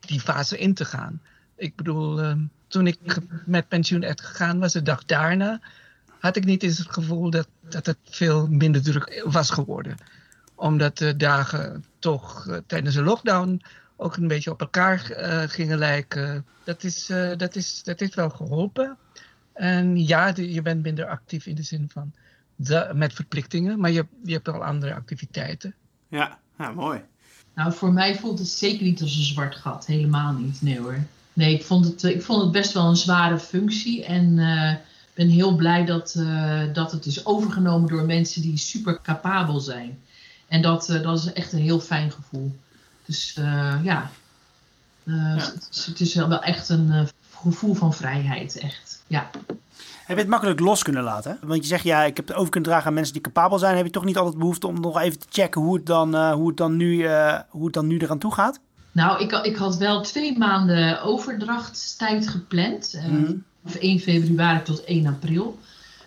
die 0.00 0.20
fase 0.20 0.58
in 0.58 0.74
te 0.74 0.84
gaan. 0.84 1.20
Ik 1.56 1.76
bedoel, 1.76 2.20
eh, 2.22 2.32
toen 2.68 2.86
ik 2.86 2.98
met 3.46 3.68
pensioen 3.68 4.02
echt 4.02 4.20
gegaan 4.20 4.58
was, 4.58 4.72
de 4.72 4.82
dag 4.82 5.04
daarna, 5.04 5.60
had 6.18 6.36
ik 6.36 6.44
niet 6.44 6.62
eens 6.62 6.78
het 6.78 6.92
gevoel 6.92 7.30
dat, 7.30 7.48
dat 7.68 7.86
het 7.86 7.98
veel 8.04 8.46
minder 8.46 8.82
druk 8.82 9.22
was 9.26 9.50
geworden. 9.50 9.96
Omdat 10.54 10.98
de 10.98 11.16
dagen 11.16 11.84
toch 11.98 12.48
eh, 12.48 12.56
tijdens 12.66 12.94
de 12.94 13.02
lockdown 13.02 13.62
ook 13.96 14.16
een 14.16 14.28
beetje 14.28 14.50
op 14.50 14.60
elkaar 14.60 15.10
eh, 15.10 15.42
gingen 15.48 15.78
lijken. 15.78 16.46
Dat, 16.64 16.84
is, 16.84 17.10
eh, 17.10 17.36
dat, 17.36 17.56
is, 17.56 17.82
dat 17.82 18.00
heeft 18.00 18.14
wel 18.14 18.30
geholpen. 18.30 18.96
En 19.52 20.06
ja, 20.06 20.32
de- 20.32 20.52
je 20.52 20.62
bent 20.62 20.82
minder 20.82 21.06
actief 21.06 21.46
in 21.46 21.54
de 21.54 21.62
zin 21.62 21.88
van 21.92 22.12
de, 22.56 22.90
met 22.94 23.12
verplichtingen, 23.12 23.80
maar 23.80 23.90
je, 23.90 24.06
je 24.24 24.32
hebt 24.32 24.46
wel 24.46 24.64
andere 24.64 24.94
activiteiten. 24.94 25.74
Ja, 26.08 26.38
ja 26.58 26.70
mooi. 26.72 27.00
Nou, 27.54 27.72
voor 27.72 27.92
mij 27.92 28.16
voelt 28.18 28.38
het 28.38 28.48
zeker 28.48 28.84
niet 28.84 29.02
als 29.02 29.16
een 29.16 29.22
zwart 29.22 29.54
gat. 29.56 29.86
Helemaal 29.86 30.32
niet. 30.32 30.62
Nee 30.62 30.80
hoor. 30.80 30.98
Nee, 31.32 31.54
ik 31.54 31.64
vond 31.64 31.84
het, 31.84 32.02
ik 32.02 32.22
vond 32.22 32.42
het 32.42 32.52
best 32.52 32.72
wel 32.72 32.88
een 32.88 32.96
zware 32.96 33.38
functie. 33.38 34.04
En 34.04 34.38
eh, 34.38 34.74
ben 35.14 35.28
heel 35.28 35.56
blij 35.56 35.84
dat, 35.84 36.14
eh, 36.18 36.62
dat 36.72 36.92
het 36.92 37.06
is 37.06 37.26
overgenomen 37.26 37.88
door 37.88 38.04
mensen 38.04 38.42
die 38.42 38.56
super 38.56 39.00
capabel 39.02 39.60
zijn. 39.60 39.98
En 40.48 40.62
dat, 40.62 40.88
eh, 40.88 41.02
dat 41.02 41.18
is 41.18 41.32
echt 41.32 41.52
een 41.52 41.58
heel 41.58 41.80
fijn 41.80 42.10
gevoel. 42.10 42.56
Dus 43.06 43.34
eh, 43.38 43.74
ja, 43.82 44.10
Eh, 45.04 45.34
Het, 45.34 45.68
is, 45.72 45.86
het 45.86 46.00
is 46.00 46.14
wel 46.14 46.42
echt 46.42 46.68
een 46.68 46.90
eh, 46.92 47.02
gevoel 47.42 47.74
van 47.74 47.94
vrijheid. 47.94 48.58
Echt. 48.58 49.02
Ja. 49.06 49.30
Heb 50.06 50.16
je 50.16 50.22
het 50.22 50.30
makkelijk 50.30 50.60
los 50.60 50.82
kunnen 50.82 51.02
laten? 51.02 51.38
Want 51.42 51.62
je 51.62 51.68
zegt 51.68 51.84
ja, 51.84 52.02
ik 52.04 52.16
heb 52.16 52.28
het 52.28 52.36
over 52.36 52.50
kunnen 52.50 52.68
dragen 52.70 52.86
aan 52.88 52.94
mensen 52.94 53.12
die 53.12 53.22
capabel 53.22 53.58
zijn. 53.58 53.76
Heb 53.76 53.84
je 53.86 53.90
toch 53.92 54.04
niet 54.04 54.16
altijd 54.16 54.38
behoefte 54.38 54.66
om 54.66 54.80
nog 54.80 55.00
even 55.00 55.18
te 55.18 55.26
checken 55.30 55.60
hoe 55.60 55.76
het 55.76 55.86
dan, 55.86 56.14
eh, 56.14 56.32
hoe 56.32 56.48
het 56.48 56.56
dan, 56.56 56.76
nu, 56.76 57.04
eh, 57.06 57.38
hoe 57.48 57.64
het 57.64 57.74
dan 57.74 57.86
nu 57.86 57.98
eraan 57.98 58.18
toe 58.18 58.32
gaat? 58.34 58.60
Nou, 58.92 59.22
ik, 59.22 59.32
ik 59.32 59.56
had 59.56 59.76
wel 59.76 60.00
twee 60.02 60.38
maanden 60.38 61.02
overdrachtstijd 61.02 62.28
gepland. 62.28 62.94
eh, 62.94 63.04
Mhm. 63.06 63.32
Van 63.64 63.80
1 63.80 63.98
februari 64.00 64.62
tot 64.62 64.82
1 64.86 65.06
april. 65.06 65.58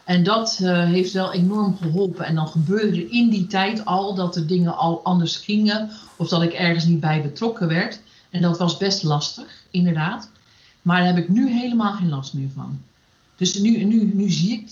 En 0.10 0.24
dat 0.24 0.60
eh, 0.62 0.84
heeft 0.84 1.12
wel 1.12 1.34
enorm 1.34 1.78
geholpen. 1.78 2.26
En 2.26 2.36
dan 2.36 2.48
gebeurde 2.48 3.02
er 3.02 3.12
in 3.12 3.30
die 3.30 3.48
tijd 3.48 3.86
al 3.86 4.16
dat 4.16 4.34
de 4.34 4.46
dingen 4.46 4.78
al 4.78 5.04
anders 5.04 5.38
gingen. 5.38 5.90
Of 6.16 6.28
dat 6.28 6.42
ik 6.42 6.54
ergens 6.54 6.86
niet 6.86 7.00
bij 7.00 7.22
betrokken 7.22 7.68
werd. 7.68 8.00
En 8.30 8.42
dat 8.42 8.58
was 8.58 8.78
best 8.78 9.04
lastig, 9.04 9.64
inderdaad. 9.72 10.30
Maar 10.82 10.98
daar 10.98 11.16
heb 11.16 11.24
ik 11.24 11.30
nu 11.30 11.52
helemaal 11.52 11.94
geen 11.94 12.10
last 12.10 12.34
meer 12.34 12.50
van. 12.56 12.82
Dus 13.36 13.60
nu, 13.60 13.84
nu, 13.84 14.12
nu 14.14 14.30
zie 14.30 14.52
ik 14.52 14.72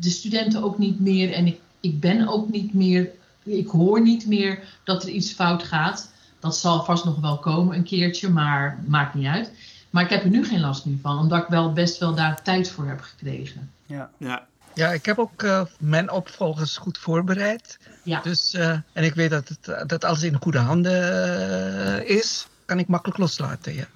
de 0.00 0.10
studenten 0.10 0.62
ook 0.62 0.78
niet 0.78 1.00
meer. 1.00 1.32
En 1.32 1.46
ik, 1.46 1.60
ik 1.80 2.00
ben 2.00 2.28
ook 2.28 2.48
niet 2.50 2.74
meer. 2.74 3.10
Ik 3.42 3.68
hoor 3.68 4.02
niet 4.02 4.26
meer 4.26 4.62
dat 4.84 5.02
er 5.02 5.08
iets 5.08 5.32
fout 5.32 5.62
gaat. 5.62 6.12
Dat 6.40 6.56
zal 6.56 6.84
vast 6.84 7.04
nog 7.04 7.20
wel 7.20 7.38
komen 7.38 7.76
een 7.76 7.84
keertje, 7.84 8.28
maar 8.28 8.84
maakt 8.86 9.14
niet 9.14 9.26
uit. 9.26 9.52
Maar 9.90 10.04
ik 10.04 10.10
heb 10.10 10.24
er 10.24 10.30
nu 10.30 10.44
geen 10.44 10.60
last 10.60 10.84
meer 10.84 10.98
van, 11.02 11.18
omdat 11.18 11.42
ik 11.42 11.48
wel 11.48 11.72
best 11.72 11.98
wel 11.98 12.14
daar 12.14 12.42
tijd 12.42 12.70
voor 12.70 12.86
heb 12.88 13.00
gekregen. 13.00 13.70
Ja. 13.86 14.10
Ja. 14.18 14.50
Ja, 14.74 14.92
ik 14.92 15.06
heb 15.06 15.18
ook 15.18 15.42
uh, 15.42 15.64
mijn 15.78 16.10
opvolgers 16.10 16.76
goed 16.76 16.98
voorbereid. 16.98 17.78
Ja. 18.02 18.20
Dus, 18.20 18.54
uh, 18.54 18.70
en 18.92 19.04
ik 19.04 19.14
weet 19.14 19.30
dat, 19.30 19.48
het, 19.48 19.88
dat 19.88 20.04
alles 20.04 20.22
in 20.22 20.42
goede 20.42 20.58
handen 20.58 20.92
uh, 20.92 22.08
is. 22.08 22.46
Kan 22.64 22.78
ik 22.78 22.88
makkelijk 22.88 23.18
loslaten, 23.18 23.74
ja. 23.74 23.86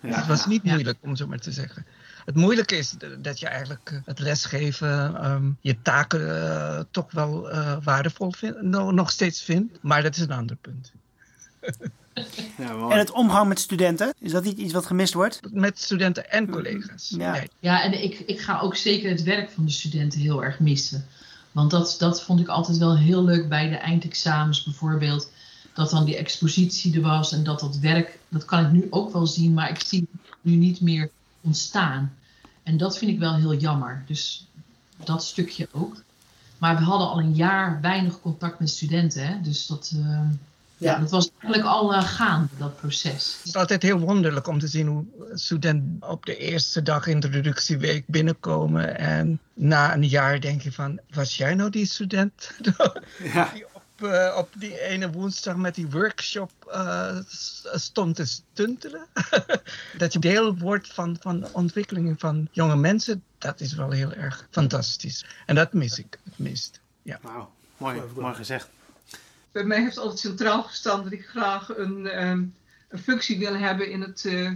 ja. 0.00 0.16
Het 0.16 0.26
was 0.26 0.46
niet 0.46 0.62
moeilijk, 0.62 0.98
om 1.00 1.16
zo 1.16 1.26
maar 1.26 1.38
te 1.38 1.52
zeggen. 1.52 1.86
Het 2.24 2.34
moeilijke 2.34 2.76
is 2.76 2.94
dat 3.18 3.40
je 3.40 3.46
eigenlijk 3.46 4.00
het 4.04 4.18
lesgeven, 4.18 5.24
um, 5.30 5.56
je 5.60 5.82
taken 5.82 6.20
uh, 6.20 6.80
toch 6.90 7.12
wel 7.12 7.52
uh, 7.52 7.76
waardevol 7.82 8.32
vindt, 8.32 8.62
nog 8.92 9.10
steeds 9.10 9.42
vindt. 9.42 9.78
Maar 9.80 10.02
dat 10.02 10.16
is 10.16 10.22
een 10.22 10.32
ander 10.32 10.56
punt. 10.56 10.92
Ja, 12.58 12.88
en 12.90 12.98
het 12.98 13.10
omgang 13.10 13.48
met 13.48 13.60
studenten, 13.60 14.14
is 14.18 14.32
dat 14.32 14.44
niet 14.44 14.58
iets 14.58 14.72
wat 14.72 14.86
gemist 14.86 15.14
wordt? 15.14 15.40
Met 15.50 15.80
studenten 15.80 16.30
en 16.30 16.50
collega's. 16.50 17.14
Ja, 17.18 17.32
nee. 17.32 17.50
ja 17.58 17.82
en 17.82 18.02
ik, 18.02 18.18
ik 18.18 18.40
ga 18.40 18.60
ook 18.60 18.76
zeker 18.76 19.10
het 19.10 19.22
werk 19.22 19.50
van 19.50 19.64
de 19.64 19.70
studenten 19.70 20.20
heel 20.20 20.44
erg 20.44 20.58
missen. 20.58 21.06
Want 21.52 21.70
dat, 21.70 21.96
dat 21.98 22.22
vond 22.22 22.40
ik 22.40 22.48
altijd 22.48 22.78
wel 22.78 22.96
heel 22.96 23.24
leuk 23.24 23.48
bij 23.48 23.68
de 23.68 23.76
eindexamens 23.76 24.62
bijvoorbeeld. 24.62 25.30
Dat 25.74 25.90
dan 25.90 26.04
die 26.04 26.16
expositie 26.16 26.94
er 26.94 27.00
was 27.00 27.32
en 27.32 27.44
dat 27.44 27.60
dat 27.60 27.78
werk, 27.78 28.18
dat 28.28 28.44
kan 28.44 28.64
ik 28.64 28.72
nu 28.72 28.86
ook 28.90 29.12
wel 29.12 29.26
zien, 29.26 29.54
maar 29.54 29.70
ik 29.70 29.80
zie 29.80 30.08
het 30.12 30.34
nu 30.40 30.54
niet 30.54 30.80
meer 30.80 31.10
ontstaan. 31.40 32.14
En 32.62 32.76
dat 32.76 32.98
vind 32.98 33.10
ik 33.10 33.18
wel 33.18 33.34
heel 33.34 33.54
jammer. 33.54 34.04
Dus 34.06 34.46
dat 35.04 35.24
stukje 35.24 35.68
ook. 35.72 36.02
Maar 36.58 36.76
we 36.76 36.82
hadden 36.82 37.08
al 37.08 37.18
een 37.18 37.34
jaar 37.34 37.80
weinig 37.80 38.20
contact 38.20 38.58
met 38.58 38.70
studenten. 38.70 39.26
Hè? 39.26 39.40
Dus 39.40 39.66
dat, 39.66 39.92
uh, 39.96 40.20
ja. 40.82 40.98
dat 40.98 41.10
was 41.10 41.30
eigenlijk 41.38 41.64
al 41.64 41.94
uh, 41.94 42.02
gaande, 42.02 42.48
dat 42.58 42.76
proces. 42.76 43.36
Het 43.38 43.46
is 43.46 43.56
altijd 43.56 43.82
heel 43.82 43.98
wonderlijk 43.98 44.46
om 44.46 44.58
te 44.58 44.68
zien 44.68 44.86
hoe 44.86 45.04
studenten 45.34 46.10
op 46.10 46.26
de 46.26 46.36
eerste 46.36 46.82
dag 46.82 47.06
introductieweek 47.06 48.04
binnenkomen. 48.06 48.98
En 48.98 49.40
na 49.54 49.94
een 49.94 50.08
jaar 50.08 50.40
denk 50.40 50.62
je 50.62 50.72
van, 50.72 51.00
was 51.10 51.36
jij 51.36 51.54
nou 51.54 51.70
die 51.70 51.86
student? 51.86 52.50
Ja. 53.32 53.50
Die 53.54 53.64
uh, 54.02 54.34
op 54.36 54.48
die 54.56 54.80
ene 54.80 55.10
woensdag 55.10 55.56
met 55.56 55.74
die 55.74 55.90
workshop 55.90 56.50
uh, 56.68 57.18
stond 57.72 58.16
te 58.16 58.24
stuntelen. 58.24 59.06
dat 59.98 60.12
je 60.12 60.18
deel 60.18 60.56
wordt 60.56 60.92
van, 60.92 61.16
van 61.20 61.40
de 61.40 61.48
ontwikkeling 61.52 62.20
van 62.20 62.48
jonge 62.50 62.76
mensen, 62.76 63.22
dat 63.38 63.60
is 63.60 63.74
wel 63.74 63.90
heel 63.90 64.12
erg 64.12 64.46
fantastisch. 64.50 65.24
En 65.46 65.54
dat 65.54 65.72
mis 65.72 65.98
ik 65.98 66.18
het 66.24 66.38
meest. 66.38 66.80
Ja. 67.02 67.18
Wauw, 67.22 67.50
mooi, 67.76 68.02
mooi 68.16 68.34
gezegd. 68.34 68.68
Bij 69.52 69.64
mij 69.64 69.80
heeft 69.80 69.98
altijd 69.98 70.18
centraal 70.18 70.62
gestaan 70.62 71.02
dat 71.02 71.12
ik 71.12 71.26
graag 71.26 71.76
een, 71.76 72.26
um, 72.28 72.54
een 72.88 72.98
functie 72.98 73.38
wil 73.38 73.54
hebben 73.54 73.90
in 73.90 74.00
het... 74.00 74.24
Uh, 74.24 74.50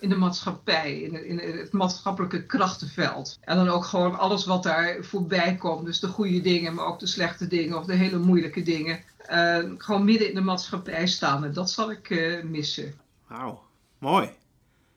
in 0.00 0.08
de 0.08 0.16
maatschappij, 0.16 1.00
in 1.00 1.14
het, 1.14 1.24
in 1.24 1.38
het, 1.38 1.72
maatschappelijke 1.72 2.46
krachtenveld. 2.46 3.38
En 3.40 3.56
dan 3.56 3.68
ook 3.68 3.84
gewoon 3.84 4.18
alles 4.18 4.44
wat 4.44 4.62
daar 4.62 5.04
voorbij 5.04 5.56
komt. 5.56 5.84
Dus 5.84 6.00
de 6.00 6.06
goede 6.06 6.40
dingen, 6.40 6.74
maar 6.74 6.86
ook 6.86 6.98
de 6.98 7.06
slechte 7.06 7.46
dingen 7.46 7.78
of 7.78 7.84
de 7.84 7.94
hele 7.94 8.18
moeilijke 8.18 8.62
dingen. 8.62 9.00
Uh, 9.30 9.58
gewoon 9.78 10.04
midden 10.04 10.28
in 10.28 10.34
de 10.34 10.40
maatschappij 10.40 11.06
staan 11.06 11.44
en 11.44 11.52
dat 11.52 11.70
zal 11.70 11.90
ik 11.90 12.10
uh, 12.10 12.42
missen. 12.42 12.94
Wauw, 13.26 13.62
mooi. 13.98 14.30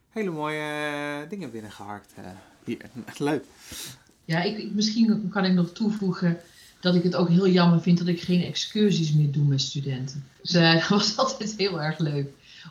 Hele 0.09 0.29
mooie 0.29 1.21
uh, 1.23 1.29
dingen 1.29 1.51
binnengeharkt 1.51 2.13
hier. 2.63 2.77
Leuk. 3.17 3.43
Ja, 4.25 4.41
ik, 4.41 4.71
misschien 4.71 5.29
kan 5.29 5.45
ik 5.45 5.53
nog 5.53 5.71
toevoegen 5.71 6.39
dat 6.81 6.95
ik 6.95 7.03
het 7.03 7.15
ook 7.15 7.29
heel 7.29 7.47
jammer 7.47 7.81
vind 7.81 7.97
dat 7.97 8.07
ik 8.07 8.21
geen 8.21 8.43
excursies 8.43 9.13
meer 9.13 9.31
doe 9.31 9.45
met 9.45 9.61
studenten. 9.61 10.23
Dus 10.41 10.51
dat 10.79 10.87
was 10.87 11.17
altijd 11.17 11.53
heel 11.57 11.81
erg 11.81 11.97
leuk 11.97 12.27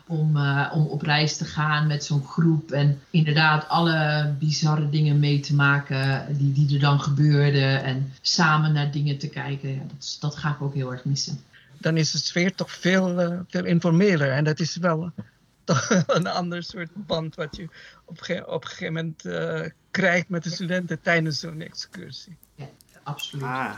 om, 0.07 0.37
uh, 0.37 0.71
om 0.73 0.85
op 0.85 1.01
reis 1.01 1.37
te 1.37 1.45
gaan 1.45 1.87
met 1.87 2.03
zo'n 2.03 2.25
groep. 2.25 2.71
En 2.71 2.99
inderdaad 3.09 3.67
alle 3.67 4.31
bizarre 4.39 4.89
dingen 4.89 5.19
mee 5.19 5.39
te 5.39 5.55
maken 5.55 6.37
die, 6.37 6.51
die 6.51 6.73
er 6.73 6.79
dan 6.79 7.01
gebeurden. 7.01 7.83
En 7.83 8.13
samen 8.21 8.73
naar 8.73 8.91
dingen 8.91 9.17
te 9.17 9.29
kijken. 9.29 9.69
Ja, 9.69 9.81
dat, 9.87 10.17
dat 10.19 10.35
ga 10.35 10.49
ik 10.49 10.61
ook 10.61 10.73
heel 10.73 10.91
erg 10.91 11.05
missen. 11.05 11.39
Dan 11.77 11.97
is 11.97 12.11
de 12.11 12.17
sfeer 12.17 12.55
toch 12.55 12.71
veel, 12.71 13.21
uh, 13.21 13.39
veel 13.47 13.65
informeler. 13.65 14.31
En 14.31 14.43
dat 14.43 14.59
is 14.59 14.75
wel 14.75 15.11
toch 15.63 16.03
een 16.07 16.27
ander 16.27 16.63
soort 16.63 16.89
band 16.93 17.35
wat 17.35 17.55
je 17.55 17.67
op, 18.05 18.19
ge 18.21 18.43
op 18.47 18.63
een 18.63 18.69
gegeven 18.69 18.93
moment 18.93 19.25
uh, 19.25 19.61
krijgt 19.91 20.29
met 20.29 20.43
de 20.43 20.49
studenten 20.49 21.01
tijdens 21.01 21.39
zo'n 21.39 21.61
excursie. 21.61 22.37
Ja, 22.55 22.69
absoluut. 23.03 23.43
Ah, 23.43 23.73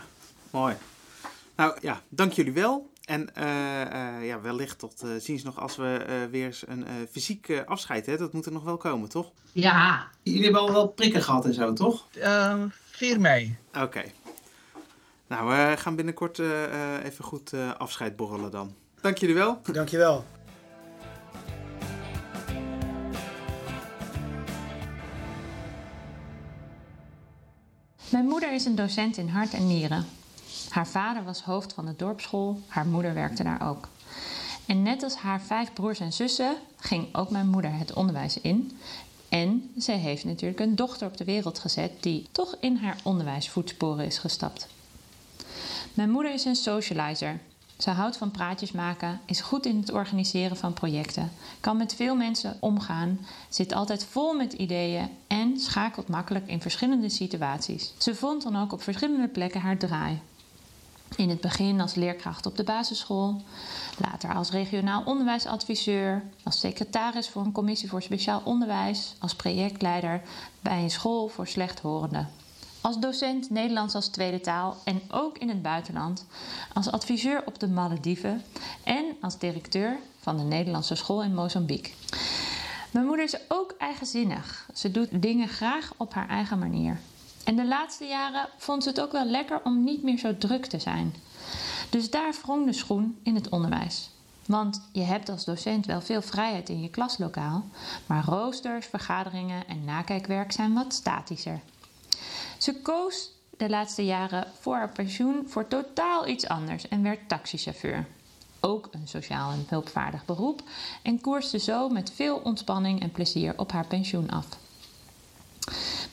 mooi. 0.53 0.75
Nou 1.55 1.77
ja, 1.81 2.01
dank 2.09 2.31
jullie 2.31 2.53
wel. 2.53 2.91
En 3.05 3.29
uh, 3.37 3.43
uh, 3.43 4.27
ja, 4.27 4.41
wellicht 4.41 4.79
tot 4.79 5.03
uh, 5.05 5.11
ziens 5.19 5.43
nog 5.43 5.59
als 5.59 5.75
we 5.75 6.27
weer 6.31 6.45
eens 6.45 6.63
een 6.67 6.85
fysiek 7.11 7.63
afscheid 7.65 8.05
hebben. 8.05 8.25
Dat 8.25 8.33
moet 8.33 8.45
er 8.45 8.51
nog 8.51 8.63
wel 8.63 8.77
komen, 8.77 9.09
toch? 9.09 9.31
Ja. 9.51 10.07
Jullie 10.21 10.43
hebben 10.43 10.61
al 10.61 10.71
wel 10.71 10.87
prikken 10.87 11.21
gehad 11.21 11.45
en 11.45 11.53
zo, 11.53 11.73
toch? 11.73 12.07
4 12.91 13.19
mei. 13.19 13.57
Oké. 13.69 13.81
Okay. 13.81 14.13
Nou, 15.27 15.49
we 15.49 15.77
gaan 15.77 15.95
binnenkort 15.95 16.39
even 17.03 17.23
goed 17.23 17.53
afscheid 17.77 18.15
borrelen 18.15 18.51
dan. 18.51 18.75
Dank 19.01 19.17
jullie 19.17 19.35
wel. 19.35 19.61
Dank 19.71 19.89
je 19.89 19.97
wel. 19.97 20.25
Mijn 28.11 28.25
moeder 28.25 28.53
is 28.53 28.65
een 28.65 28.75
docent 28.75 29.17
in 29.17 29.27
hart 29.27 29.53
en 29.53 29.67
nieren. 29.67 30.05
Haar 30.73 30.87
vader 30.87 31.23
was 31.23 31.41
hoofd 31.41 31.73
van 31.73 31.85
de 31.85 31.95
dorpsschool, 31.95 32.61
haar 32.67 32.85
moeder 32.85 33.13
werkte 33.13 33.43
daar 33.43 33.69
ook. 33.69 33.87
En 34.65 34.83
net 34.83 35.03
als 35.03 35.15
haar 35.15 35.41
vijf 35.41 35.73
broers 35.73 35.99
en 35.99 36.13
zussen 36.13 36.55
ging 36.77 37.15
ook 37.15 37.29
mijn 37.29 37.47
moeder 37.47 37.73
het 37.73 37.93
onderwijs 37.93 38.41
in. 38.41 38.77
En 39.29 39.71
zij 39.77 39.97
heeft 39.97 40.23
natuurlijk 40.23 40.59
een 40.59 40.75
dochter 40.75 41.07
op 41.07 41.17
de 41.17 41.23
wereld 41.23 41.59
gezet 41.59 42.03
die 42.03 42.27
toch 42.31 42.55
in 42.59 42.75
haar 42.75 42.97
onderwijsvoetsporen 43.03 44.05
is 44.05 44.17
gestapt. 44.17 44.67
Mijn 45.93 46.09
moeder 46.09 46.33
is 46.33 46.45
een 46.45 46.55
socializer. 46.55 47.39
Ze 47.77 47.89
houdt 47.89 48.17
van 48.17 48.31
praatjes 48.31 48.71
maken, 48.71 49.19
is 49.25 49.41
goed 49.41 49.65
in 49.65 49.79
het 49.79 49.91
organiseren 49.91 50.57
van 50.57 50.73
projecten, 50.73 51.31
kan 51.59 51.77
met 51.77 51.95
veel 51.95 52.15
mensen 52.15 52.57
omgaan, 52.59 53.19
zit 53.49 53.73
altijd 53.73 54.05
vol 54.05 54.33
met 54.33 54.53
ideeën 54.53 55.09
en 55.27 55.59
schakelt 55.59 56.07
makkelijk 56.07 56.47
in 56.47 56.61
verschillende 56.61 57.09
situaties. 57.09 57.93
Ze 57.97 58.15
vond 58.15 58.43
dan 58.43 58.61
ook 58.61 58.73
op 58.73 58.83
verschillende 58.83 59.27
plekken 59.27 59.61
haar 59.61 59.77
draai. 59.77 60.21
In 61.15 61.29
het 61.29 61.41
begin 61.41 61.81
als 61.81 61.95
leerkracht 61.95 62.45
op 62.45 62.57
de 62.57 62.63
basisschool, 62.63 63.41
later 63.97 64.35
als 64.35 64.51
regionaal 64.51 65.03
onderwijsadviseur, 65.05 66.23
als 66.43 66.59
secretaris 66.59 67.29
voor 67.29 67.41
een 67.41 67.51
commissie 67.51 67.89
voor 67.89 68.01
speciaal 68.01 68.41
onderwijs, 68.43 69.15
als 69.19 69.35
projectleider 69.35 70.21
bij 70.61 70.83
een 70.83 70.91
school 70.91 71.27
voor 71.27 71.47
slechthorenden. 71.47 72.29
Als 72.81 72.99
docent 72.99 73.49
Nederlands 73.49 73.95
als 73.95 74.07
tweede 74.07 74.41
taal 74.41 74.77
en 74.83 75.01
ook 75.09 75.37
in 75.37 75.49
het 75.49 75.61
buitenland, 75.61 76.25
als 76.73 76.91
adviseur 76.91 77.43
op 77.45 77.59
de 77.59 77.67
Malediven 77.67 78.43
en 78.83 79.05
als 79.21 79.37
directeur 79.37 79.97
van 80.19 80.37
de 80.37 80.43
Nederlandse 80.43 80.95
school 80.95 81.23
in 81.23 81.33
Mozambique. 81.33 81.91
Mijn 82.91 83.05
moeder 83.05 83.25
is 83.25 83.37
ook 83.47 83.75
eigenzinnig. 83.77 84.69
Ze 84.73 84.91
doet 84.91 85.21
dingen 85.21 85.47
graag 85.47 85.93
op 85.97 86.13
haar 86.13 86.29
eigen 86.29 86.59
manier. 86.59 86.99
En 87.43 87.55
de 87.55 87.67
laatste 87.67 88.05
jaren 88.05 88.49
vond 88.57 88.83
ze 88.83 88.89
het 88.89 89.01
ook 89.01 89.11
wel 89.11 89.25
lekker 89.25 89.61
om 89.63 89.83
niet 89.83 90.03
meer 90.03 90.17
zo 90.17 90.37
druk 90.37 90.65
te 90.65 90.79
zijn. 90.79 91.15
Dus 91.89 92.09
daar 92.09 92.33
wrong 92.41 92.65
de 92.65 92.73
schoen 92.73 93.19
in 93.23 93.35
het 93.35 93.49
onderwijs. 93.49 94.09
Want 94.45 94.81
je 94.91 95.01
hebt 95.01 95.29
als 95.29 95.45
docent 95.45 95.85
wel 95.85 96.01
veel 96.01 96.21
vrijheid 96.21 96.69
in 96.69 96.81
je 96.81 96.89
klaslokaal, 96.89 97.65
maar 98.05 98.25
roosters, 98.25 98.85
vergaderingen 98.85 99.67
en 99.67 99.85
nakijkwerk 99.85 100.51
zijn 100.51 100.73
wat 100.73 100.93
statischer. 100.93 101.59
Ze 102.57 102.81
koos 102.81 103.31
de 103.57 103.69
laatste 103.69 104.05
jaren 104.05 104.47
voor 104.59 104.75
haar 104.75 104.89
pensioen 104.89 105.45
voor 105.47 105.67
totaal 105.67 106.27
iets 106.27 106.47
anders 106.47 106.87
en 106.87 107.03
werd 107.03 107.29
taxichauffeur. 107.29 108.07
Ook 108.59 108.87
een 108.91 109.07
sociaal 109.07 109.51
en 109.51 109.65
hulpvaardig 109.67 110.25
beroep 110.25 110.61
en 111.01 111.21
koerste 111.21 111.59
zo 111.59 111.89
met 111.89 112.11
veel 112.11 112.37
ontspanning 112.37 113.01
en 113.01 113.11
plezier 113.11 113.53
op 113.57 113.71
haar 113.71 113.87
pensioen 113.87 114.29
af. 114.29 114.47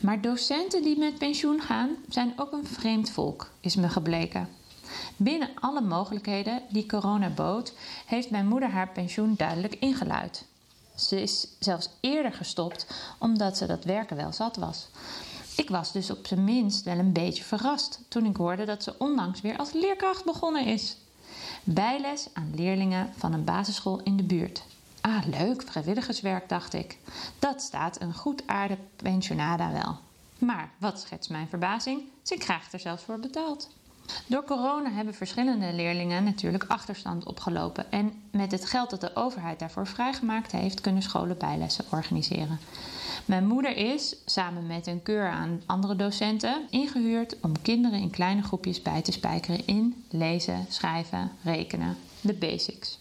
Maar 0.01 0.21
docenten 0.21 0.83
die 0.83 0.99
met 0.99 1.19
pensioen 1.19 1.61
gaan 1.61 1.91
zijn 2.09 2.33
ook 2.37 2.53
een 2.53 2.67
vreemd 2.67 3.11
volk, 3.11 3.51
is 3.61 3.77
me 3.77 3.89
gebleken. 3.89 4.49
Binnen 5.17 5.51
alle 5.55 5.81
mogelijkheden 5.81 6.63
die 6.71 6.87
corona 6.87 7.29
bood, 7.29 7.73
heeft 8.07 8.31
mijn 8.31 8.47
moeder 8.47 8.71
haar 8.71 8.89
pensioen 8.89 9.35
duidelijk 9.37 9.75
ingeluid. 9.75 10.45
Ze 10.95 11.23
is 11.23 11.47
zelfs 11.59 11.89
eerder 12.01 12.33
gestopt 12.33 12.87
omdat 13.19 13.57
ze 13.57 13.67
dat 13.67 13.85
werken 13.85 14.17
wel 14.17 14.33
zat 14.33 14.57
was. 14.57 14.89
Ik 15.57 15.71
was 15.71 15.93
dus 15.93 16.11
op 16.11 16.27
zijn 16.27 16.45
minst 16.45 16.85
wel 16.85 16.99
een 16.99 17.13
beetje 17.13 17.45
verrast 17.45 18.01
toen 18.09 18.25
ik 18.25 18.37
hoorde 18.37 18.65
dat 18.65 18.83
ze 18.83 18.95
onlangs 18.99 19.41
weer 19.41 19.57
als 19.57 19.73
leerkracht 19.73 20.25
begonnen 20.25 20.67
is. 20.67 20.97
Bijles 21.65 22.29
aan 22.33 22.53
leerlingen 22.55 23.13
van 23.17 23.33
een 23.33 23.45
basisschool 23.45 24.01
in 24.03 24.17
de 24.17 24.23
buurt. 24.23 24.63
Ah, 25.01 25.27
leuk, 25.27 25.63
vrijwilligerswerk, 25.63 26.49
dacht 26.49 26.73
ik. 26.73 26.99
Dat 27.39 27.63
staat 27.63 28.01
een 28.01 28.15
goed 28.15 28.43
aarde 28.47 28.79
pensionada 28.97 29.73
wel. 29.73 29.99
Maar 30.39 30.71
wat 30.79 31.01
schetst 31.01 31.31
mijn 31.31 31.49
verbazing? 31.49 32.03
Ze 32.23 32.37
krijgt 32.37 32.73
er 32.73 32.79
zelfs 32.81 33.03
voor 33.03 33.19
betaald. 33.19 33.71
Door 34.27 34.45
corona 34.45 34.91
hebben 34.91 35.15
verschillende 35.15 35.73
leerlingen 35.73 36.25
natuurlijk 36.25 36.65
achterstand 36.69 37.27
opgelopen. 37.27 37.93
En 37.93 38.13
met 38.31 38.53
het 38.53 38.65
geld 38.65 38.91
dat 38.91 39.01
de 39.01 39.17
overheid 39.17 39.59
daarvoor 39.59 39.87
vrijgemaakt 39.87 40.53
heeft, 40.53 40.81
kunnen 40.81 41.03
scholen 41.03 41.39
bijlessen 41.39 41.85
organiseren. 41.91 42.59
Mijn 43.25 43.47
moeder 43.47 43.77
is, 43.77 44.17
samen 44.25 44.67
met 44.67 44.87
een 44.87 45.03
keur 45.03 45.29
aan 45.29 45.63
andere 45.67 45.97
docenten, 45.97 46.67
ingehuurd 46.71 47.37
om 47.41 47.63
kinderen 47.63 48.01
in 48.01 48.11
kleine 48.11 48.43
groepjes 48.43 48.83
bij 48.83 49.03
te 49.03 49.13
spijkeren 49.13 49.67
in 49.67 50.05
lezen, 50.09 50.67
schrijven, 50.69 51.31
rekenen, 51.43 51.97
de 52.21 52.35
basics. 52.35 52.99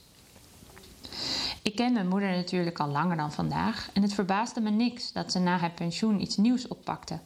Ik 1.70 1.76
ken 1.76 1.94
mijn 1.94 2.08
moeder 2.08 2.30
natuurlijk 2.30 2.80
al 2.80 2.88
langer 2.88 3.18
dan 3.18 3.32
vandaag 3.32 3.90
en 3.94 4.02
het 4.02 4.14
verbaasde 4.14 4.62
me 4.62 4.70
niks 4.70 5.12
dat 5.12 5.32
ze 5.32 5.40
na 5.40 5.58
haar 5.58 5.72
pensioen 5.72 6.22
iets 6.22 6.38
nieuws 6.38 6.68
oppakte. 6.68 7.20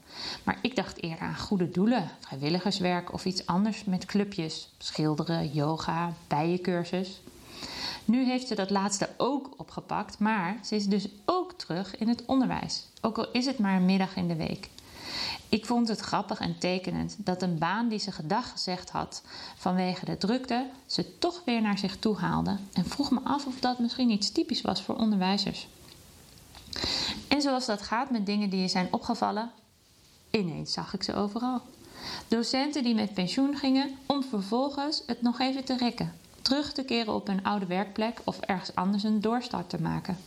Maar 0.43 0.57
ik 0.61 0.75
dacht 0.75 1.01
eerder 1.01 1.19
aan 1.19 1.37
goede 1.37 1.69
doelen, 1.69 2.09
vrijwilligerswerk 2.19 3.13
of 3.13 3.25
iets 3.25 3.45
anders 3.45 3.83
met 3.83 4.05
clubjes, 4.05 4.69
schilderen, 4.77 5.51
yoga, 5.51 6.13
bijencursus. 6.27 7.21
Nu 8.05 8.25
heeft 8.25 8.47
ze 8.47 8.55
dat 8.55 8.69
laatste 8.69 9.09
ook 9.17 9.53
opgepakt, 9.57 10.19
maar 10.19 10.57
ze 10.63 10.75
is 10.75 10.85
dus 10.85 11.07
ook 11.25 11.53
terug 11.53 11.97
in 11.97 12.07
het 12.07 12.25
onderwijs, 12.25 12.87
ook 13.01 13.17
al 13.17 13.31
is 13.31 13.45
het 13.45 13.59
maar 13.59 13.75
een 13.75 13.85
middag 13.85 14.15
in 14.15 14.27
de 14.27 14.35
week. 14.35 14.69
Ik 15.53 15.65
vond 15.65 15.87
het 15.87 15.99
grappig 15.99 16.39
en 16.39 16.57
tekenend 16.57 17.15
dat 17.17 17.41
een 17.41 17.57
baan 17.57 17.87
die 17.87 17.99
ze 17.99 18.11
gedag 18.11 18.51
gezegd 18.51 18.89
had 18.89 19.21
vanwege 19.57 20.05
de 20.05 20.17
drukte, 20.17 20.69
ze 20.85 21.17
toch 21.17 21.41
weer 21.45 21.61
naar 21.61 21.77
zich 21.77 21.97
toe 21.97 22.17
haalde 22.17 22.57
en 22.73 22.85
vroeg 22.85 23.11
me 23.11 23.19
af 23.23 23.45
of 23.45 23.59
dat 23.59 23.79
misschien 23.79 24.09
iets 24.09 24.31
typisch 24.31 24.61
was 24.61 24.81
voor 24.81 24.95
onderwijzers. 24.95 25.67
En 27.27 27.41
zoals 27.41 27.65
dat 27.65 27.81
gaat 27.81 28.11
met 28.11 28.25
dingen 28.25 28.49
die 28.49 28.61
je 28.61 28.67
zijn 28.67 28.87
opgevallen, 28.91 29.51
ineens 30.31 30.73
zag 30.73 30.93
ik 30.93 31.03
ze 31.03 31.15
overal. 31.15 31.61
Docenten 32.27 32.83
die 32.83 32.95
met 32.95 33.13
pensioen 33.13 33.57
gingen 33.57 33.97
om 34.05 34.23
vervolgens 34.23 35.03
het 35.05 35.21
nog 35.21 35.39
even 35.39 35.63
te 35.63 35.77
rekken, 35.77 36.13
terug 36.41 36.73
te 36.73 36.83
keren 36.83 37.13
op 37.13 37.27
hun 37.27 37.43
oude 37.43 37.65
werkplek 37.65 38.21
of 38.23 38.39
ergens 38.39 38.75
anders 38.75 39.03
een 39.03 39.21
doorstart 39.21 39.69
te 39.69 39.81
maken. 39.81 40.17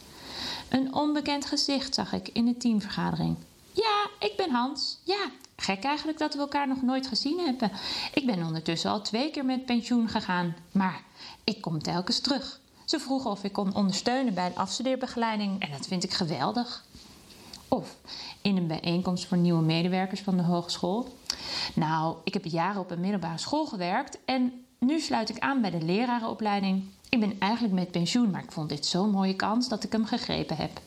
Een 0.68 0.94
onbekend 0.94 1.46
gezicht 1.46 1.94
zag 1.94 2.12
ik 2.12 2.28
in 2.28 2.44
de 2.44 2.56
teamvergadering. 2.56 3.36
Ja, 3.76 4.06
ik 4.18 4.32
ben 4.36 4.50
Hans. 4.50 4.98
Ja, 5.04 5.30
gek 5.56 5.84
eigenlijk 5.84 6.18
dat 6.18 6.34
we 6.34 6.40
elkaar 6.40 6.68
nog 6.68 6.82
nooit 6.82 7.06
gezien 7.06 7.38
hebben. 7.38 7.70
Ik 8.14 8.26
ben 8.26 8.46
ondertussen 8.46 8.90
al 8.90 9.02
twee 9.02 9.30
keer 9.30 9.44
met 9.44 9.66
pensioen 9.66 10.08
gegaan, 10.08 10.56
maar 10.72 11.02
ik 11.44 11.60
kom 11.60 11.82
telkens 11.82 12.20
terug. 12.20 12.60
Ze 12.84 13.00
vroegen 13.00 13.30
of 13.30 13.44
ik 13.44 13.52
kon 13.52 13.74
ondersteunen 13.74 14.34
bij 14.34 14.48
de 14.48 14.54
afstudeerbegeleiding 14.54 15.60
en 15.60 15.70
dat 15.70 15.86
vind 15.86 16.04
ik 16.04 16.12
geweldig. 16.12 16.84
Of 17.68 17.96
in 18.42 18.56
een 18.56 18.66
bijeenkomst 18.66 19.26
voor 19.26 19.36
nieuwe 19.36 19.62
medewerkers 19.62 20.20
van 20.20 20.36
de 20.36 20.42
hogeschool. 20.42 21.16
Nou, 21.74 22.16
ik 22.24 22.34
heb 22.34 22.44
jaren 22.44 22.80
op 22.80 22.90
een 22.90 23.00
middelbare 23.00 23.38
school 23.38 23.66
gewerkt 23.66 24.18
en 24.24 24.64
nu 24.78 25.00
sluit 25.00 25.28
ik 25.28 25.38
aan 25.38 25.60
bij 25.60 25.70
de 25.70 25.82
lerarenopleiding. 25.82 26.84
Ik 27.08 27.20
ben 27.20 27.36
eigenlijk 27.38 27.74
met 27.74 27.90
pensioen, 27.90 28.30
maar 28.30 28.42
ik 28.42 28.52
vond 28.52 28.68
dit 28.68 28.86
zo'n 28.86 29.10
mooie 29.10 29.36
kans 29.36 29.68
dat 29.68 29.84
ik 29.84 29.92
hem 29.92 30.04
gegrepen 30.04 30.56
heb. 30.56 30.80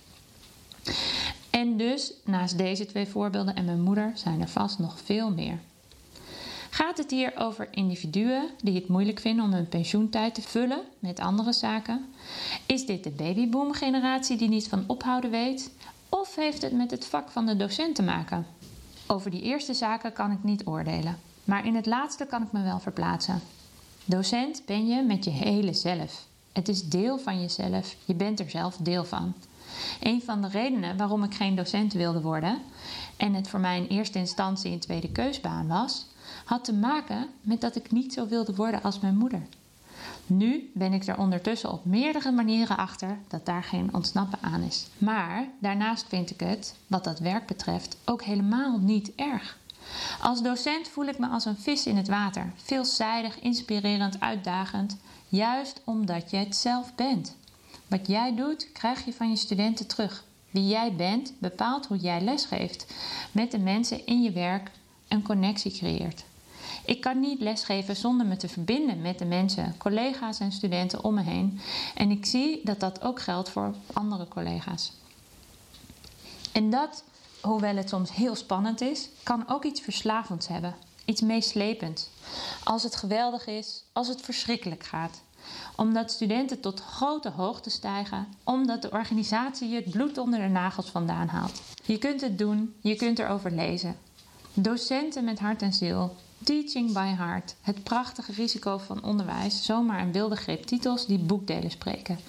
En 1.60 1.78
dus, 1.78 2.14
naast 2.24 2.58
deze 2.58 2.86
twee 2.86 3.08
voorbeelden 3.08 3.56
en 3.56 3.66
mijn 3.66 3.82
moeder, 3.82 4.12
zijn 4.16 4.42
er 4.42 4.48
vast 4.48 4.80
nog 4.80 5.00
veel 5.04 5.32
meer. 5.32 5.60
Gaat 6.70 6.98
het 6.98 7.12
hier 7.12 7.34
over 7.38 7.68
individuen 7.72 8.50
die 8.64 8.76
het 8.76 8.88
moeilijk 8.88 9.20
vinden 9.20 9.46
om 9.46 9.54
hun 9.54 9.70
pensioentijd 9.70 10.34
te 10.34 10.42
vullen 10.42 10.82
met 11.00 11.20
andere 11.20 11.54
zaken? 11.54 12.06
Is 12.66 12.86
dit 12.86 13.04
de 13.04 13.10
babyboom-generatie 13.10 14.38
die 14.38 14.50
niet 14.50 14.68
van 14.68 14.84
ophouden 14.88 15.32
weet? 15.32 15.72
Of 16.10 16.36
heeft 16.36 16.62
het 16.62 16.74
met 16.74 16.92
het 16.92 17.06
vak 17.06 17.30
van 17.30 17.46
de 17.46 17.58
docent 17.58 17.96
te 17.96 18.04
maken? 18.04 18.46
Over 19.08 19.32
die 19.32 19.42
eerste 19.42 19.74
zaken 19.74 20.14
kan 20.14 20.32
ik 20.32 20.44
niet 20.44 20.66
oordelen, 20.68 21.20
maar 21.44 21.66
in 21.66 21.76
het 21.76 21.86
laatste 21.86 22.26
kan 22.26 22.42
ik 22.42 22.52
me 22.52 22.64
wel 22.64 22.80
verplaatsen. 22.80 23.42
Docent 24.06 24.62
ben 24.66 24.88
je 24.88 25.02
met 25.02 25.24
je 25.24 25.32
hele 25.32 25.74
zelf. 25.74 26.28
Het 26.52 26.68
is 26.68 26.90
deel 26.90 27.18
van 27.18 27.42
jezelf, 27.42 27.96
je 28.06 28.14
bent 28.14 28.40
er 28.40 28.50
zelf 28.50 28.78
deel 28.78 29.06
van. 29.06 29.34
Een 30.00 30.22
van 30.22 30.42
de 30.42 30.48
redenen 30.48 30.98
waarom 30.98 31.24
ik 31.24 31.34
geen 31.34 31.56
docent 31.56 31.94
wilde 31.94 32.22
worden 32.22 32.58
en 33.18 33.34
het 33.34 33.48
voor 33.48 33.60
mij 33.60 33.78
in 33.78 33.88
eerste 33.88 34.20
instantie 34.20 34.72
een 34.72 34.80
tweede 34.80 35.12
keusbaan 35.12 35.68
was, 35.68 36.06
had 36.46 36.64
te 36.64 36.74
maken 36.74 37.28
met 37.42 37.62
dat 37.62 37.76
ik 37.76 37.92
niet 37.92 38.14
zo 38.14 38.28
wilde 38.28 38.56
worden 38.56 38.84
als 38.84 39.00
mijn 39.00 39.18
moeder. 39.18 39.42
Nu 40.26 40.72
ben 40.74 40.94
ik 40.94 41.06
er 41.06 41.18
ondertussen 41.18 41.72
op 41.72 41.86
meerdere 41.86 42.32
manieren 42.32 42.78
achter 42.78 43.18
dat 43.28 43.46
daar 43.46 43.64
geen 43.64 43.94
ontsnappen 43.94 44.40
aan 44.42 44.62
is. 44.62 44.88
Maar 44.98 45.48
daarnaast 45.60 46.06
vind 46.08 46.30
ik 46.30 46.40
het, 46.40 46.76
wat 46.88 47.04
dat 47.04 47.20
werk 47.20 47.46
betreft, 47.46 47.98
ook 48.06 48.24
helemaal 48.24 48.78
niet 48.80 49.16
erg. 49.16 49.58
Als 50.22 50.42
docent 50.42 50.88
voel 50.88 51.06
ik 51.06 51.20
me 51.20 51.28
als 51.28 51.46
een 51.46 51.58
vis 51.58 51.86
in 51.86 51.98
het 51.98 52.08
water, 52.08 52.52
veelzijdig, 52.56 53.40
inspirerend, 53.40 54.20
uitdagend, 54.20 54.98
juist 55.28 55.82
omdat 55.84 56.32
je 56.32 56.38
het 56.38 56.56
zelf 56.56 56.96
bent. 56.96 57.36
Wat 57.90 58.08
jij 58.08 58.36
doet, 58.36 58.72
krijg 58.72 59.06
je 59.06 59.14
van 59.14 59.30
je 59.30 59.36
studenten 59.36 59.88
terug. 59.88 60.24
Wie 60.50 60.68
jij 60.68 60.96
bent, 60.96 61.34
bepaalt 61.40 61.86
hoe 61.86 61.98
jij 61.98 62.22
lesgeeft, 62.22 62.86
met 63.32 63.52
de 63.52 63.60
mensen 63.60 64.06
in 64.06 64.22
je 64.22 64.32
werk 64.32 64.72
een 65.08 65.22
connectie 65.22 65.72
creëert. 65.72 66.24
Ik 66.86 67.02
kan 67.02 67.20
niet 67.20 67.40
lesgeven 67.40 67.96
zonder 67.96 68.26
me 68.26 68.38
te 68.38 68.48
verbinden 68.48 69.02
met 69.02 69.20
de 69.20 69.26
mensen, 69.26 69.76
collega's 69.78 70.40
en 70.40 70.52
studenten 70.52 71.04
om 71.04 71.14
me 71.14 71.22
heen. 71.22 71.60
En 71.96 72.12
ik 72.12 72.26
zie 72.26 72.62
dat 72.64 72.80
dat 72.80 73.02
ook 73.02 73.22
geldt 73.22 73.50
voor 73.50 73.76
andere 73.94 74.28
collega's. 74.28 74.92
En 76.52 76.70
dat, 76.70 77.04
hoewel 77.42 77.76
het 77.76 77.90
soms 77.90 78.14
heel 78.14 78.36
spannend 78.36 78.82
is, 78.82 79.10
kan 79.24 79.44
ook 79.48 79.64
iets 79.64 79.82
verslavends 79.82 80.48
hebben. 80.48 80.76
Iets 81.06 81.22
meeslepends. 81.22 82.08
Als 82.64 82.84
het 82.84 82.96
geweldig 82.96 83.48
is, 83.48 83.84
als 83.94 84.08
het 84.08 84.22
verschrikkelijk 84.22 84.84
gaat 84.84 85.22
omdat 85.76 86.12
studenten 86.12 86.60
tot 86.60 86.82
grote 86.82 87.30
hoogte 87.30 87.70
stijgen, 87.70 88.28
omdat 88.44 88.82
de 88.82 88.92
organisatie 88.92 89.70
je 89.70 89.76
het 89.76 89.90
bloed 89.90 90.18
onder 90.18 90.40
de 90.40 90.48
nagels 90.48 90.90
vandaan 90.90 91.28
haalt. 91.28 91.62
Je 91.86 91.98
kunt 91.98 92.22
het 92.22 92.38
doen, 92.38 92.74
je 92.82 92.96
kunt 92.96 93.20
erover 93.20 93.52
lezen. 93.52 93.96
Docenten 94.54 95.24
met 95.24 95.40
hart 95.40 95.62
en 95.62 95.74
ziel, 95.74 96.16
Teaching 96.44 96.94
by 96.94 97.14
Heart, 97.18 97.56
het 97.62 97.84
prachtige 97.84 98.32
risico 98.32 98.78
van 98.78 99.04
onderwijs, 99.04 99.66
zomaar 99.66 100.02
een 100.02 100.12
wilde 100.12 100.36
greep 100.36 100.64
titels 100.64 101.06
die 101.06 101.20
boekdelen 101.20 101.72
spreken. 101.72 102.20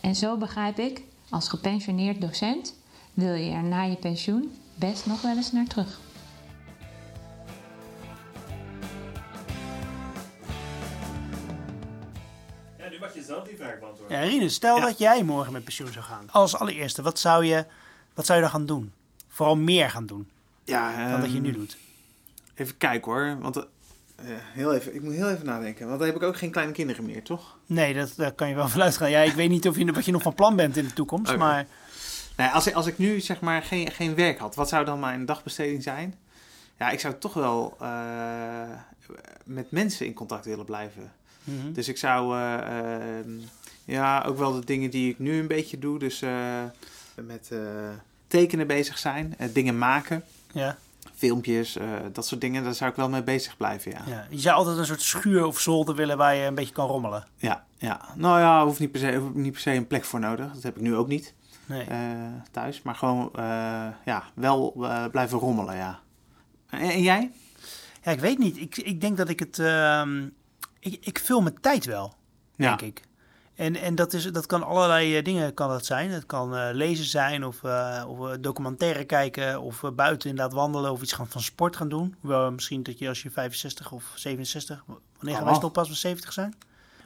En 0.00 0.16
zo 0.16 0.36
begrijp 0.36 0.78
ik, 0.78 1.02
als 1.28 1.48
gepensioneerd 1.48 2.20
docent, 2.20 2.74
wil 3.14 3.34
je 3.34 3.50
er 3.50 3.62
na 3.62 3.82
je 3.82 3.96
pensioen 3.96 4.52
best 4.74 5.06
nog 5.06 5.20
wel 5.20 5.36
eens 5.36 5.52
naar 5.52 5.66
terug. 5.66 6.00
Ja, 14.08 14.20
Rinus, 14.20 14.54
stel 14.54 14.76
Ja. 14.76 14.84
dat 14.84 14.98
jij 14.98 15.22
morgen 15.22 15.52
met 15.52 15.64
pensioen 15.64 15.92
zou 15.92 16.04
gaan. 16.04 16.28
Als 16.30 16.56
allereerste, 16.56 17.02
wat 17.02 17.18
zou 17.18 17.44
je, 17.44 17.64
wat 18.14 18.26
zou 18.26 18.38
je 18.38 18.44
dan 18.44 18.52
gaan 18.54 18.66
doen? 18.66 18.92
Vooral 19.28 19.56
meer 19.56 19.90
gaan 19.90 20.06
doen 20.06 20.28
Ja, 20.64 21.10
dan 21.10 21.20
dat 21.20 21.30
je 21.30 21.36
ehm, 21.36 21.44
nu 21.46 21.52
doet. 21.52 21.76
Even 22.54 22.76
kijken 22.76 23.12
hoor, 23.12 23.38
want 23.40 23.56
eh, 23.56 23.64
heel 24.28 24.74
even, 24.74 24.94
ik 24.94 25.02
moet 25.02 25.14
heel 25.14 25.30
even 25.30 25.46
nadenken. 25.46 25.86
Want 25.86 25.98
dan 25.98 26.06
heb 26.08 26.16
ik 26.16 26.22
ook 26.22 26.36
geen 26.36 26.50
kleine 26.50 26.72
kinderen 26.72 27.04
meer, 27.04 27.22
toch? 27.22 27.56
Nee, 27.66 27.94
dat, 27.94 28.12
daar 28.16 28.32
kan 28.32 28.48
je 28.48 28.54
wel 28.54 28.68
vanuit 28.78 28.96
gaan. 28.96 29.10
Ja, 29.10 29.20
ik 29.20 29.32
weet 29.32 29.48
niet 29.50 29.68
of 29.68 29.76
je, 29.78 29.92
wat 29.92 30.04
je 30.04 30.12
nog 30.12 30.22
van 30.22 30.34
plan 30.34 30.56
bent 30.56 30.76
in 30.76 30.84
de 30.84 30.92
toekomst, 30.92 31.36
maar 31.36 31.66
Nee, 32.36 32.48
als, 32.48 32.66
ik- 32.66 32.74
als 32.74 32.86
ik 32.86 32.98
nu 32.98 33.20
zeg 33.20 33.40
maar 33.40 33.62
geen, 33.62 33.90
geen 33.90 34.14
werk 34.14 34.38
had, 34.38 34.54
wat 34.54 34.68
zou 34.68 34.84
dan 34.84 35.00
mijn 35.00 35.24
dagbesteding 35.26 35.82
zijn? 35.82 36.14
Ja, 36.78 36.90
ik 36.90 37.00
zou 37.00 37.14
toch 37.18 37.34
wel 37.34 37.76
eh, 37.80 37.88
met 39.44 39.70
mensen 39.70 40.06
in 40.06 40.14
contact 40.14 40.44
willen 40.44 40.64
blijven. 40.64 41.12
mhm. 41.44 41.72
Dus 41.72 41.88
ik 41.88 41.96
zou 41.96 42.36
eh, 42.38 42.54
ehm, 43.18 43.30
ja, 43.88 44.22
ook 44.26 44.38
wel 44.38 44.52
de 44.52 44.64
dingen 44.64 44.90
die 44.90 45.10
ik 45.10 45.18
nu 45.18 45.38
een 45.40 45.46
beetje 45.46 45.78
doe, 45.78 45.98
dus 45.98 46.22
eh, 46.22 46.62
met 47.22 47.48
eh, 47.52 47.58
tekenen 48.26 48.66
bezig 48.66 48.98
zijn, 48.98 49.34
eh, 49.38 49.48
dingen 49.52 49.78
maken, 49.78 50.24
ja, 50.52 50.76
filmpjes, 51.14 51.76
dat 52.12 52.26
soort 52.26 52.40
dingen, 52.40 52.64
daar 52.64 52.74
zou 52.74 52.90
ik 52.90 52.96
wel 52.96 53.08
mee 53.08 53.22
bezig 53.22 53.56
blijven, 53.56 53.90
ja. 53.90 54.02
ja. 54.06 54.26
Je 54.30 54.38
zou 54.38 54.56
altijd 54.56 54.76
een 54.76 54.86
soort 54.86 55.02
schuur 55.02 55.44
of 55.46 55.60
zolder 55.60 55.94
willen 55.94 56.16
waar 56.16 56.34
je 56.34 56.44
een 56.46 56.54
beetje 56.54 56.72
kan 56.74 56.88
rommelen. 56.88 57.26
Ja, 57.36 57.64
ja. 57.76 58.00
Nou 58.14 58.40
ja, 58.40 58.64
hoeft 58.64 58.78
niet 58.80 58.90
per 58.92 59.00
se, 59.00 59.16
hoeft 59.16 59.34
niet 59.34 59.52
per 59.52 59.60
se 59.60 59.70
een 59.74 59.86
plek 59.86 60.04
voor 60.04 60.20
nodig. 60.20 60.52
Dat 60.52 60.62
heb 60.62 60.76
ik 60.76 60.82
nu 60.82 60.96
ook 60.96 61.08
niet 61.08 61.34
Nee. 61.66 61.86
thuis. 62.50 62.82
Maar 62.82 62.94
gewoon, 62.94 63.30
ja, 64.04 64.22
wel 64.34 64.72
blijven 65.10 65.38
rommelen, 65.38 65.76
ja. 65.76 65.98
En, 66.70 66.80
en 66.80 67.02
jij? 67.02 67.30
Ja, 68.02 68.10
ik 68.12 68.20
weet 68.20 68.38
niet. 68.38 68.56
Ik, 68.56 68.76
ik 68.76 69.00
denk 69.00 69.16
dat 69.16 69.28
ik 69.28 69.38
het... 69.38 69.58
ehm, 69.58 70.26
ik, 70.80 70.98
ik 71.00 71.18
vul 71.18 71.40
mijn 71.40 71.60
tijd 71.60 71.84
wel, 71.84 72.14
Ja. 72.56 72.76
denk 72.76 72.80
ik. 72.96 73.02
En, 73.58 73.76
en 73.76 73.94
dat, 73.94 74.12
is, 74.12 74.32
dat 74.32 74.46
kan 74.46 74.62
allerlei 74.62 75.16
eh, 75.16 75.24
dingen 75.24 75.54
kan 75.54 75.68
dat 75.68 75.86
zijn. 75.86 76.10
Het 76.10 76.26
kan 76.26 76.56
eh, 76.56 76.68
lezen 76.72 77.04
zijn 77.04 77.44
of, 77.44 77.64
eh, 77.64 78.04
of 78.06 78.36
documentaire 78.40 79.04
kijken 79.04 79.60
of 79.60 79.82
buiten 79.94 80.30
inderdaad 80.30 80.54
wandelen 80.54 80.92
of 80.92 81.02
iets 81.02 81.12
gaan 81.12 81.28
van 81.28 81.40
sport 81.40 81.76
gaan 81.76 81.88
doen. 81.88 82.14
Wel, 82.20 82.50
misschien 82.52 82.82
dat 82.82 82.98
je 82.98 83.08
als 83.08 83.22
je 83.22 83.30
65 83.30 83.92
of 83.92 84.04
67, 84.14 84.84
wanneer 85.16 85.36
gaan 85.36 85.44
wij 85.44 85.54
stoppen 85.54 85.80
als 85.80 85.90
we 85.90 85.96
70 85.96 86.32
zijn? 86.32 86.54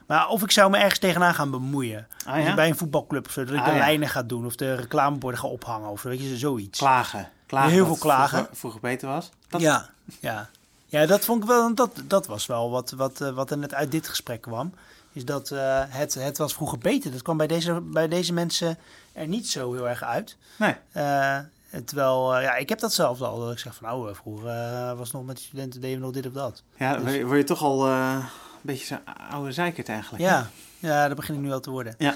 Maar 0.07 0.29
of 0.29 0.43
ik 0.43 0.51
zou 0.51 0.71
me 0.71 0.77
ergens 0.79 0.99
tegenaan 0.99 1.35
gaan 1.35 1.51
bemoeien. 1.51 2.07
Ah, 2.27 2.45
Dus 2.45 2.55
bij 2.55 2.69
een 2.69 2.77
voetbalclub 2.77 3.27
of 3.27 3.33
zo, 3.33 3.45
dat 3.45 3.55
ik 3.55 3.61
Ah, 3.61 3.67
de 3.67 3.73
ja. 3.73 3.79
lijnen 3.79 4.09
ga 4.09 4.23
doen 4.23 4.47
of 4.47 4.57
de 4.57 4.75
reclameborden 4.75 5.41
ga 5.41 5.49
ophangen 5.49 5.89
of 5.89 6.03
weet 6.03 6.21
je, 6.21 6.37
zoiets. 6.37 6.79
Klagen. 6.79 7.29
klagen 7.47 7.71
Heel 7.71 7.87
veel 7.87 7.97
klagen. 7.97 8.29
Vroeger, 8.29 8.57
vroeger 8.57 8.81
beter 8.81 9.09
was. 9.09 9.31
Dat, 9.49 9.61
Ja, 9.61 9.89
ja. 10.21 10.49
ja, 10.87 11.07
dat 11.07 11.25
vond 11.25 11.43
ik 11.43 11.49
wel. 11.49 11.75
Dat, 11.75 11.91
dat 12.05 12.27
was 12.27 12.47
wel 12.47 12.71
wat, 12.71 12.91
wat, 12.91 13.19
wat 13.19 13.51
er 13.51 13.59
net 13.59 13.75
uit 13.75 13.91
dit 13.91 14.09
gesprek 14.09 14.41
kwam. 14.41 14.73
Is 15.13 15.25
dat 15.25 15.51
eh, 15.51 15.83
het, 15.89 16.15
het 16.15 16.39
was 16.39 16.55
vroeger 16.55 16.79
beter. 16.79 17.11
Dat 17.13 17.23
kwam 17.23 17.37
bij 17.37 17.47
deze, 17.47 17.81
bij 17.81 18.09
deze 18.09 18.33
mensen 18.33 18.79
er 19.13 19.27
niet 19.27 19.49
zo 19.49 19.73
heel 19.73 19.89
erg 19.89 20.03
uit. 20.03 20.37
Nee. 20.59 20.75
Eh, 20.93 21.39
Terwijl, 21.85 22.37
eh, 22.37 22.43
ja, 22.43 22.55
ik 22.55 22.69
heb 22.69 22.79
dat 22.79 22.93
zelf 22.95 23.21
al. 23.21 23.39
Dat 23.41 23.53
ik 23.53 23.59
zeg 23.59 23.75
van, 23.75 23.89
nou, 23.89 24.15
vroeger 24.15 24.97
was 24.97 25.11
nog 25.11 25.25
met 25.25 25.37
de 25.37 25.43
studenten 25.43 25.81
deden 25.81 25.99
we 25.99 26.05
nog 26.05 26.15
dit 26.15 26.27
of 26.27 26.33
dat. 26.33 26.63
Ja, 26.77 26.93
Dus- 26.93 27.03
word 27.03 27.15
je- 27.15 27.25
word 27.27 27.39
je 27.39 27.45
toch 27.45 27.63
al 27.63 27.87
een 27.89 28.23
beetje 28.61 28.87
zo'n 28.87 29.15
oude 29.31 29.53
zeikert 29.53 29.89
eigenlijk. 29.89 30.23
Ja, 30.25 30.51
ja, 30.79 31.07
dat 31.09 31.17
begin 31.17 31.35
ik 31.35 31.41
nu 31.41 31.53
al 31.53 31.61
te 31.61 31.71
worden. 31.71 31.95
Ja. 31.99 32.15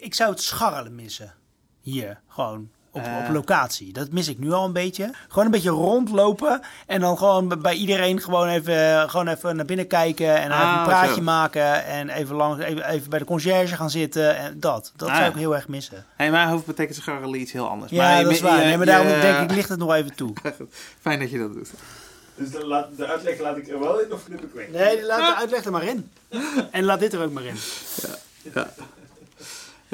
Ik 0.00 0.14
zou 0.14 0.30
het 0.30 0.42
scharrelen 0.42 0.94
missen. 0.94 1.34
Hier, 1.80 2.20
gewoon. 2.28 2.70
Op, 2.94 3.02
Eh. 3.04 3.16
op 3.26 3.34
locatie. 3.34 3.92
Dat 3.92 4.10
mis 4.10 4.28
ik 4.28 4.38
nu 4.38 4.52
al 4.52 4.64
een 4.64 4.72
beetje. 4.72 5.10
Gewoon 5.28 5.44
een 5.44 5.50
beetje 5.50 5.70
rondlopen. 5.70 6.60
En 6.86 7.00
dan 7.00 7.18
gewoon 7.18 7.60
bij 7.62 7.74
iedereen 7.74 8.20
gewoon 8.20 8.48
even, 8.48 9.10
gewoon 9.10 9.28
even 9.28 9.56
naar 9.56 9.64
binnen 9.64 9.86
kijken. 9.86 10.36
En 10.36 10.50
even 10.50 10.64
Ah, 10.64 10.74
een 10.78 10.82
praatje 10.88 11.14
zo. 11.14 11.20
maken. 11.22 11.84
En 11.84 12.08
even, 12.08 12.36
lang, 12.36 12.62
even, 12.62 12.88
even 12.88 13.10
bij 13.10 13.18
de 13.18 13.24
conciërge 13.24 13.74
gaan 13.76 13.90
zitten. 13.90 14.36
En 14.36 14.60
dat. 14.60 14.92
Dat 14.96 15.08
Ah, 15.08 15.14
zou 15.14 15.26
ja. 15.26 15.32
ik 15.32 15.38
heel 15.38 15.54
erg 15.54 15.68
missen. 15.68 16.04
Hey, 16.16 16.26
in 16.26 16.32
mijn 16.32 16.48
hoofd 16.48 16.66
betekent 16.66 16.96
scharrelen 16.96 17.40
iets 17.40 17.52
heel 17.52 17.68
anders. 17.68 17.90
Ja, 17.92 18.16
je- 18.18 18.24
dat 18.24 18.32
is 18.32 18.40
waar. 18.40 18.58
je- 18.60 18.64
nee, 18.64 18.76
maar 18.76 18.86
daarom 18.86 19.08
je- 19.08 19.20
denk 19.20 19.38
ik, 19.50 19.56
ligt 19.56 19.68
het 19.68 19.78
nog 19.78 19.94
even 19.94 20.14
toe. 20.14 20.32
Fijn 21.00 21.18
dat 21.18 21.30
je 21.30 21.38
dat 21.38 21.52
doet. 21.52 21.70
Dus 22.36 22.50
de, 22.50 22.66
laat, 22.66 22.86
de 22.96 23.06
uitleg 23.06 23.38
laat 23.40 23.56
ik 23.56 23.68
er 23.68 23.78
wel 23.80 24.00
in 24.00 24.12
of 24.12 24.24
knip 24.24 24.42
ik 24.42 24.50
weg? 24.54 24.68
Nee, 24.68 25.04
laat 25.04 25.18
de 25.34 25.40
uitleg 25.40 25.64
er 25.64 25.70
maar 25.72 25.84
in. 25.84 26.10
En 26.70 26.84
laat 26.84 27.00
dit 27.00 27.12
er 27.12 27.22
ook 27.22 27.32
maar 27.32 27.44
in. 27.44 27.56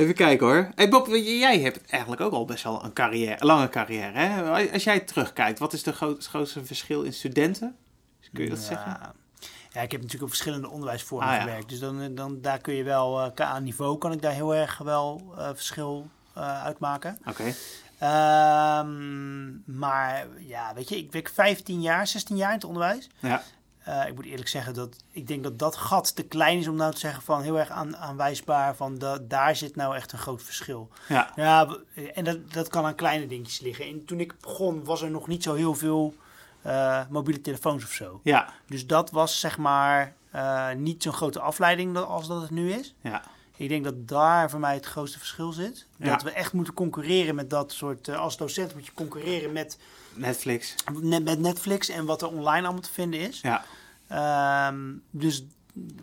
Even 0.01 0.15
kijken 0.15 0.47
hoor. 0.47 0.71
Hey 0.75 0.89
Bob, 0.89 1.07
jij 1.07 1.61
hebt 1.61 1.91
eigenlijk 1.91 2.23
ook 2.23 2.33
al 2.33 2.45
best 2.45 2.65
wel 2.65 2.85
een 2.85 2.93
carrière, 2.93 3.37
een 3.39 3.47
lange 3.47 3.69
carrière. 3.69 4.19
Hè? 4.19 4.51
Als 4.73 4.85
jij 4.85 5.01
terugkijkt, 5.01 5.59
wat 5.59 5.73
is 5.73 5.83
de 5.83 5.93
groot- 5.93 6.27
grootste 6.27 6.65
verschil 6.65 7.03
in 7.03 7.13
studenten? 7.13 7.77
Kun 8.33 8.45
je 8.45 8.51
dat 8.51 8.59
ja. 8.59 8.65
zeggen? 8.65 8.99
Ja, 9.73 9.81
ik 9.81 9.91
heb 9.93 10.01
natuurlijk 10.01 10.23
op 10.23 10.29
verschillende 10.29 10.69
onderwijsvormen 10.69 11.29
Ah, 11.29 11.35
ja. 11.35 11.41
gewerkt. 11.41 11.69
Dus 11.69 11.79
dan, 11.79 12.15
dan, 12.15 12.41
daar 12.41 12.59
kun 12.59 12.75
je 12.75 12.83
wel, 12.83 13.21
eh, 13.21 13.31
qua 13.35 13.59
niveau 13.59 13.99
kan 13.99 14.13
ik 14.13 14.23
daar 14.23 14.33
heel 14.33 14.55
erg 14.55 14.79
wel 14.79 15.35
eh, 15.39 15.49
verschil 15.55 16.09
eh, 16.35 16.65
uitmaken. 16.65 17.19
Oké. 17.27 17.55
Ehm, 17.99 19.79
maar 19.79 20.27
ja, 20.39 20.75
weet 20.75 20.89
je, 20.89 20.97
ik 20.97 21.13
werk 21.13 21.29
15 21.29 21.81
jaar, 21.81 22.07
16 22.07 22.37
jaar 22.37 22.49
in 22.49 22.55
het 22.55 22.65
onderwijs. 22.65 23.09
Ja. 23.19 23.43
Eh, 23.91 24.07
ik 24.09 24.15
moet 24.15 24.25
eerlijk 24.25 24.49
zeggen 24.49 24.75
dat 24.75 24.97
ik 25.11 25.27
denk 25.27 25.43
dat 25.43 25.59
dat 25.59 25.77
gat 25.77 26.15
te 26.17 26.23
klein 26.23 26.59
is 26.59 26.69
om 26.69 26.75
nou 26.77 26.93
te 26.93 26.99
zeggen 26.99 27.23
van 27.23 27.43
heel 27.43 27.59
erg 27.59 27.69
aan, 27.71 27.97
aanwijsbaar 27.97 28.77
van 28.77 28.99
da, 28.99 29.19
daar 29.23 29.57
zit 29.57 29.77
nou 29.77 29.97
echt 29.97 30.13
een 30.13 30.19
groot 30.19 30.43
verschil. 30.43 30.89
Ja. 31.09 31.33
Ja, 31.37 31.77
en 32.15 32.25
dat, 32.25 32.53
dat 32.53 32.69
kan 32.69 32.85
aan 32.85 32.95
kleine 32.95 33.27
dingetjes 33.27 33.61
liggen. 33.61 33.85
En 33.87 34.05
toen 34.05 34.21
ik 34.21 34.35
begon 34.41 34.85
was 34.85 35.03
er 35.03 35.11
nog 35.11 35.27
niet 35.27 35.43
zo 35.43 35.55
heel 35.55 35.75
veel 35.75 36.15
eh, 36.63 37.01
mobiele 37.09 37.41
telefoons 37.41 37.85
of 37.85 37.91
zo. 37.93 38.21
Ja. 38.23 38.53
Dus 38.67 38.87
dat 38.87 39.11
was 39.11 39.41
zeg 39.41 39.59
maar 39.59 40.15
eh, 40.31 40.71
niet 40.73 41.03
zo'n 41.03 41.13
grote 41.13 41.41
afleiding 41.41 41.97
als 41.99 42.29
dat 42.29 42.41
het 42.43 42.51
nu 42.51 42.73
is. 42.73 42.95
Ja. 43.01 43.23
Ik 43.57 43.69
denk 43.69 43.85
dat 43.85 44.09
daar 44.09 44.51
voor 44.51 44.61
mij 44.61 44.75
het 44.75 44.87
grootste 44.87 45.19
verschil 45.19 45.53
zit. 45.53 45.87
Ja. 45.97 46.11
Dat 46.11 46.23
we 46.23 46.31
echt 46.31 46.53
moeten 46.53 46.75
concurreren 46.75 47.35
met 47.35 47.51
dat 47.51 47.73
soort... 47.73 48.09
als 48.09 48.37
docent 48.37 48.75
moet 48.75 48.87
je 48.87 48.93
concurreren 48.95 49.53
met, 49.53 49.79
Netflix. 50.15 50.75
net- 51.01 51.25
met 51.25 51.39
Netflix 51.39 51.89
en 51.89 52.05
wat 52.05 52.23
er 52.23 52.29
online 52.29 52.65
allemaal 52.65 52.83
te 52.83 52.93
vinden 52.93 53.21
is. 53.21 53.41
Ja. 53.41 53.65
Ehm, 54.11 54.93
dus 55.11 55.45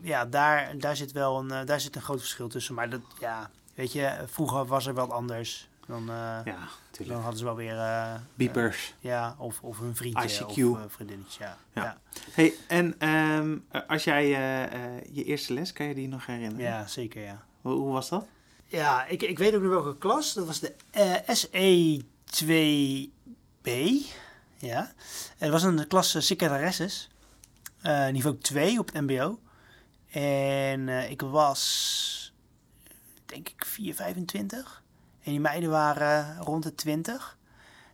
ja, 0.02 0.26
daar, 0.26 0.78
daar, 0.78 0.96
zit 0.96 1.12
wel 1.12 1.40
een, 1.40 1.52
eh, 1.52 1.66
daar 1.66 1.80
zit 1.80 1.96
een 1.96 2.02
groot 2.02 2.20
verschil 2.20 2.48
tussen. 2.48 2.76
Maar 2.76 2.90
dat, 2.90 3.02
ja, 3.20 3.50
weet 3.74 3.92
je, 3.92 4.24
vroeger 4.26 4.66
was 4.66 4.86
er 4.86 4.94
wel 4.94 5.12
anders. 5.14 5.70
Dan, 5.88 6.02
eh, 6.02 6.08
Ja, 6.16 6.44
dan 6.44 6.56
natuurlijk. 6.92 7.20
hadden 7.20 7.40
ze 7.40 7.46
wel 7.46 7.56
weer... 7.56 7.78
eh, 7.80 8.14
Beepers. 8.36 8.94
ja, 9.00 9.36
of, 9.38 9.62
of 9.62 9.80
een 9.80 9.96
vriendje 9.96 10.30
ICQ. 10.30 10.46
of 10.46 10.58
uh, 10.58 10.80
vriendinnetje. 10.88 11.44
Ja. 11.44 11.58
Ja. 11.74 11.84
Ja. 11.84 11.98
Hey, 12.32 12.54
en 12.68 12.96
ehm, 13.00 13.58
als 13.88 14.04
jij 14.04 14.28
je 15.12 15.24
eerste 15.24 15.54
les, 15.54 15.74
kan 15.74 15.86
je 15.86 15.94
die 15.94 16.08
nog 16.08 16.26
herinneren? 16.26 16.66
Ja, 16.66 16.88
zeker 16.88 17.24
ja. 17.24 17.44
Hoe, 17.62 17.74
hoe 17.74 17.94
was 17.94 18.10
dat? 18.10 18.26
Ja, 18.66 19.06
ik, 19.06 19.22
ik 19.24 19.38
weet 19.38 19.56
ook 19.56 19.62
nog 19.62 19.72
welke 19.72 19.98
klas. 19.98 20.34
Dat 20.34 20.46
was 20.46 20.60
de 20.60 20.74
eh, 20.92 21.36
SE2B. 21.36 22.52
Ja. 24.58 24.80
En 25.38 25.38
het 25.38 25.50
was 25.50 25.64
een 25.64 25.88
klas 25.88 26.16
uh, 26.16 26.22
secretaresses. 26.22 27.10
Eh, 27.88 28.08
niveau 28.08 28.38
2 28.38 28.80
op 28.80 28.86
het 28.94 29.02
mbo. 29.02 29.40
En 30.10 30.90
eh, 30.90 31.10
ik 31.10 31.22
was, 31.22 32.34
denk 33.26 33.50
ik, 33.50 33.66
4, 33.66 33.96
25. 33.96 34.84
En 35.24 35.32
die 35.32 35.40
meiden 35.40 35.70
waren 35.70 36.38
rond 36.38 36.64
de 36.64 36.76
20. 36.76 37.38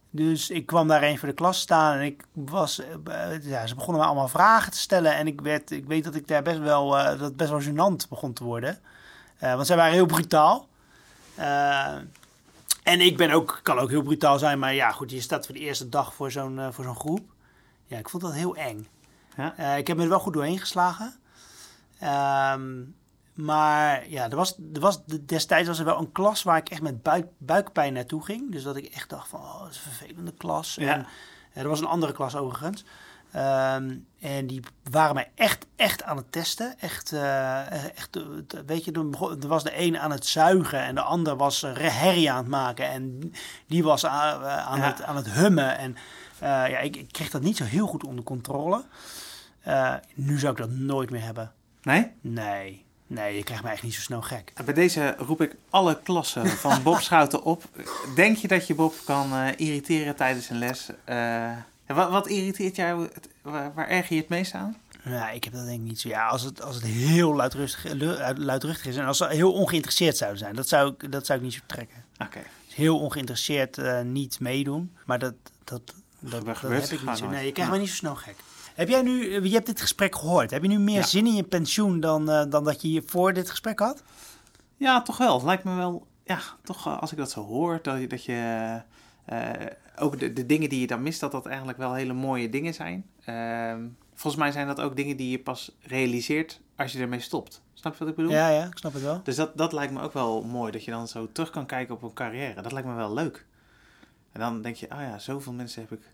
Dus 0.09 0.49
ik 0.49 0.65
kwam 0.65 0.87
daar 0.87 1.01
eens 1.01 1.19
voor 1.19 1.27
de 1.27 1.33
klas 1.33 1.59
staan 1.59 1.97
en 1.97 2.01
ik 2.01 2.23
was, 2.33 2.79
eh, 2.79 3.43
ja, 3.43 3.67
ze 3.67 3.75
begonnen 3.75 4.01
me 4.01 4.07
allemaal 4.07 4.27
vragen 4.27 4.71
te 4.71 4.77
stellen. 4.77 5.15
En 5.15 5.27
ik, 5.27 5.41
werd, 5.41 5.71
ik 5.71 5.85
weet 5.85 6.03
dat 6.03 6.15
ik 6.15 6.27
daar 6.27 6.43
best 6.43 6.59
wel, 6.59 6.89
dat 7.17 7.35
best 7.35 7.49
wel 7.49 7.61
gênant 7.61 8.09
begon 8.09 8.33
te 8.33 8.43
worden. 8.43 8.79
Want 9.39 9.67
zij 9.67 9.75
waren 9.75 9.93
heel 9.93 10.05
brutaal. 10.05 10.67
En 12.83 13.01
ik 13.01 13.17
ben 13.17 13.31
ook, 13.31 13.59
kan 13.63 13.79
ook 13.79 13.89
heel 13.89 14.01
brutaal 14.01 14.39
zijn, 14.39 14.59
maar 14.59 14.73
ja, 14.73 14.91
goed, 14.91 15.11
je 15.11 15.21
staat 15.21 15.45
voor 15.45 15.55
de 15.55 15.61
eerste 15.61 15.89
dag 15.89 16.13
voor 16.13 16.31
zo'n 16.31 16.59
voor 16.71 16.83
zo'n 16.83 16.95
groep. 16.95 17.33
Ja, 17.85 17.97
ik 17.97 18.09
vond 18.09 18.23
dat 18.23 18.33
heel 18.33 18.55
eng. 18.55 18.87
Ja? 19.37 19.53
Eh, 19.57 19.77
ik 19.77 19.87
heb 19.87 19.97
me 19.97 20.03
er 20.03 20.09
wel 20.09 20.19
goed 20.19 20.33
doorheen 20.33 20.59
geslagen. 20.59 21.13
Ehm, 21.99 22.81
maar 23.33 24.09
ja, 24.09 24.29
er 24.29 24.35
was, 24.35 24.57
er 24.73 24.79
was, 24.79 24.99
destijds 25.25 25.67
was 25.67 25.79
er 25.79 25.85
wel 25.85 25.99
een 25.99 26.11
klas 26.11 26.43
waar 26.43 26.57
ik 26.57 26.69
echt 26.69 26.81
met 26.81 27.03
buik, 27.03 27.25
buikpijn 27.37 27.93
naartoe 27.93 28.23
ging. 28.25 28.51
Dus 28.51 28.63
dat 28.63 28.75
ik 28.75 28.85
echt 28.85 29.09
dacht 29.09 29.27
van, 29.27 29.39
oh, 29.39 29.59
dat 29.61 29.69
is 29.71 29.75
een 29.85 29.91
vervelende 29.91 30.33
klas. 30.37 30.75
Ja. 30.75 30.93
En, 30.93 31.05
eh, 31.53 31.61
er 31.63 31.69
was 31.69 31.79
een 31.79 31.85
andere 31.87 32.13
klas 32.13 32.35
overigens. 32.35 32.83
Ehm, 33.31 33.95
en 34.19 34.47
die 34.47 34.61
waren 34.91 35.15
mij 35.15 35.31
echt, 35.35 35.65
echt 35.75 36.03
aan 36.03 36.17
het 36.17 36.31
testen. 36.31 36.79
Echt, 36.79 37.11
eh, 37.11 37.97
echt 37.97 38.19
weet 38.65 38.85
je, 38.85 38.91
er 38.91 39.39
er 39.41 39.47
was 39.47 39.63
de 39.63 39.79
een 39.79 39.97
aan 39.99 40.11
het 40.11 40.25
zuigen 40.25 40.83
en 40.83 40.95
de 40.95 41.01
ander 41.01 41.35
was 41.35 41.61
herrie 41.73 42.31
aan 42.31 42.37
het 42.37 42.47
maken. 42.47 42.89
En 42.89 43.33
die 43.67 43.83
was 43.83 44.05
aan, 44.05 44.43
aan, 44.45 44.77
Ja. 44.79 44.83
het, 44.85 45.01
aan 45.01 45.15
het 45.15 45.29
hummen. 45.31 45.77
En 45.77 45.95
ja, 46.39 46.77
ik, 46.79 46.95
ik 46.95 47.11
kreeg 47.11 47.29
dat 47.29 47.41
niet 47.41 47.57
zo 47.57 47.63
heel 47.63 47.87
goed 47.87 48.03
onder 48.03 48.23
controle. 48.23 48.83
Eh, 49.63 49.93
nu 50.13 50.39
zou 50.39 50.51
ik 50.51 50.57
dat 50.57 50.69
nooit 50.71 51.09
meer 51.09 51.21
hebben. 51.21 51.51
Nee? 51.81 52.11
Nee, 52.21 52.85
nee, 53.07 53.35
je 53.37 53.43
krijgt 53.43 53.63
mij 53.63 53.71
echt 53.71 53.83
niet 53.83 53.93
zo 53.93 54.01
snel 54.01 54.21
gek. 54.21 54.53
Bij 54.65 54.73
deze 54.73 55.15
roep 55.17 55.41
ik 55.41 55.55
alle 55.69 55.99
klassen 56.03 56.47
van 56.47 56.83
Bob 56.83 56.99
Schouten 57.07 57.43
op. 57.43 57.63
Denk 58.15 58.37
je 58.37 58.47
dat 58.47 58.67
je 58.67 58.75
Bob 58.75 58.93
kan 59.05 59.33
eh, 59.33 59.47
irriteren 59.57 60.15
tijdens 60.15 60.49
een 60.49 60.57
les? 60.57 60.89
Eh, 61.03 61.51
wat, 61.87 62.09
wat 62.09 62.27
irriteert 62.27 62.75
jou? 62.75 63.09
Waar, 63.41 63.73
waar 63.73 63.87
erger 63.87 64.15
je 64.15 64.21
het 64.21 64.29
meest 64.29 64.53
aan? 64.53 64.77
Ja, 65.05 65.29
ik 65.29 65.43
heb 65.43 65.53
dat 65.53 65.65
denk 65.65 65.79
ik 65.79 65.85
niet 65.87 65.99
zo. 65.99 66.09
Ja, 66.09 66.27
als 66.27 66.41
het, 66.41 66.61
als 66.61 66.75
het 66.75 66.83
heel 66.85 67.35
luidruchtig, 67.35 67.91
lu- 67.93 68.17
luidruchtig 68.35 68.85
is 68.85 68.97
en 68.97 69.05
als 69.05 69.17
ze 69.17 69.27
heel 69.27 69.53
ongeïnteresseerd 69.53 70.17
zouden 70.17 70.39
zijn, 70.39 70.55
dat 70.55 70.67
zou 70.67 70.93
ik, 70.97 71.11
dat 71.11 71.25
zou 71.25 71.37
ik 71.39 71.45
niet 71.45 71.53
zo 71.53 71.59
trekken. 71.65 72.03
Oké. 72.17 72.39
Dus 72.65 72.75
heel 72.75 72.99
ongeïnteresseerd 72.99 74.03
niet 74.03 74.39
meedoen, 74.39 74.95
maar 75.05 75.19
dat, 75.19 75.33
dat, 75.63 75.81
dat, 75.83 75.93
dat, 76.19 76.37
Gebeurt- 76.39 76.57
gebeurt 76.57 76.89
heb 76.89 76.99
ik 76.99 77.05
niet 77.07 77.17
zo. 77.17 77.29
Nee, 77.29 77.45
je 77.45 77.51
krijgt 77.51 77.57
Ja. 77.57 77.69
mij 77.69 77.79
niet 77.79 77.89
zo 77.89 77.95
snel 77.95 78.15
gek. 78.15 78.35
Heb 78.75 78.89
jij 78.89 79.01
nu, 79.01 79.33
eh, 79.35 79.43
je 79.43 79.49
hebt 79.53 79.65
dit 79.65 79.81
gesprek 79.81 80.15
gehoord, 80.15 80.51
heb 80.51 80.61
je 80.61 80.67
nu 80.67 80.79
meer 80.79 80.95
Ja. 80.95 81.01
zin 81.05 81.25
in 81.27 81.35
je 81.35 81.43
pensioen 81.43 81.99
dan, 81.99 82.29
eh, 82.29 82.43
dan 82.49 82.63
dat 82.63 82.81
je 82.81 82.87
hier 82.87 83.03
voor 83.05 83.33
dit 83.33 83.49
gesprek 83.49 83.79
had? 83.79 84.03
Ja, 84.77 85.01
toch 85.01 85.17
wel. 85.17 85.33
Het 85.33 85.43
lijkt 85.43 85.63
me 85.63 85.75
wel, 85.75 86.07
ja, 86.23 86.39
toch 86.63 86.87
eh, 86.87 86.99
als 86.99 87.11
ik 87.11 87.17
dat 87.17 87.31
zo 87.31 87.43
hoor, 87.45 87.79
dat 87.81 87.99
je, 87.99 88.07
dat 88.07 88.25
je 88.25 88.81
ook 89.99 90.19
de, 90.19 90.33
de 90.33 90.45
dingen 90.45 90.69
die 90.69 90.79
je 90.79 90.87
dan 90.87 91.01
mist, 91.03 91.19
dat 91.19 91.31
dat 91.31 91.45
eigenlijk 91.45 91.77
wel 91.77 91.93
hele 91.93 92.13
mooie 92.13 92.49
dingen 92.49 92.73
zijn. 92.73 93.05
Ehm, 93.25 93.85
volgens 94.13 94.43
mij 94.43 94.51
zijn 94.51 94.67
dat 94.67 94.81
ook 94.81 94.95
dingen 94.95 95.17
die 95.17 95.29
je 95.29 95.39
pas 95.39 95.75
realiseert 95.81 96.61
als 96.75 96.91
je 96.91 96.99
ermee 96.99 97.19
stopt. 97.19 97.61
Snap 97.73 97.93
je 97.93 97.99
wat 97.99 98.07
ik 98.07 98.15
bedoel? 98.15 98.31
Ja, 98.31 98.49
ja, 98.49 98.65
ik 98.65 98.77
snap 98.77 98.93
het 98.93 99.01
wel. 99.01 99.21
Dus 99.23 99.35
dat, 99.35 99.57
dat 99.57 99.73
lijkt 99.73 99.93
me 99.93 100.01
ook 100.01 100.13
wel 100.13 100.43
mooi, 100.43 100.71
dat 100.71 100.83
je 100.85 100.91
dan 100.91 101.07
zo 101.07 101.29
terug 101.31 101.49
kan 101.49 101.65
kijken 101.65 101.95
op 101.95 102.03
een 102.03 102.13
carrière. 102.13 102.61
Dat 102.61 102.71
lijkt 102.71 102.87
me 102.87 102.93
wel 102.93 103.13
leuk. 103.13 103.45
En 104.31 104.39
dan 104.39 104.61
denk 104.61 104.75
je, 104.75 104.85
oh 104.91 104.99
ja, 105.01 105.19
zoveel 105.19 105.53
mensen 105.53 105.81
heb 105.81 105.91
ik 105.91 106.05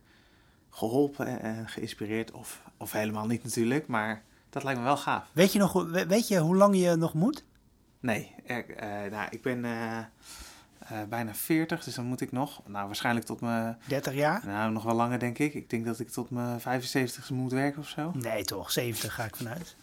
geholpen 0.70 1.42
en, 1.42 1.68
geïnspireerd. 1.70 2.32
Of, 2.32 2.62
of 2.78 2.92
helemaal 2.92 3.26
niet 3.28 3.44
natuurlijk, 3.44 3.88
maar 3.88 4.22
dat 4.50 4.64
lijkt 4.64 4.80
me 4.80 4.86
wel 4.86 4.98
gaaf. 4.98 5.30
Weet 5.32 5.54
je, 5.54 5.60
nog, 5.60 5.84
weet 6.08 6.28
je 6.28 6.40
hoe 6.40 6.56
lang 6.56 6.78
je 6.78 6.96
nog 6.96 7.14
moet? 7.14 7.44
Nee, 8.00 8.36
er- 8.46 8.76
eh, 8.76 9.12
nou, 9.12 9.28
ik 9.30 9.42
ben 9.42 9.66
eh, 9.66 9.98
eh, 9.98 10.06
bijna 11.10 11.34
40, 11.34 11.84
dus 11.84 11.96
dan 11.96 12.06
moet 12.06 12.22
ik 12.22 12.32
nog, 12.32 12.62
nou 12.68 12.86
waarschijnlijk 12.86 13.26
tot 13.26 13.42
mijn, 13.42 13.78
30 13.88 14.14
jaar? 14.14 14.42
nou 14.46 14.72
nog 14.72 14.84
wel 14.84 14.96
langer 14.96 15.20
denk 15.20 15.38
ik. 15.38 15.54
Ik 15.54 15.70
denk 15.70 15.86
dat 15.86 16.00
ik 16.00 16.10
tot 16.10 16.30
mijn 16.30 16.60
75ste 16.60 17.34
moet 17.34 17.52
werken 17.52 17.80
of 17.82 17.88
zo. 17.88 18.08
Oké, 18.08 18.18
Nee 18.18 18.44
toch, 18.44 18.72
70 18.72 19.14
ga 19.14 19.24
ik 19.24 19.36
vanuit. 19.36 19.76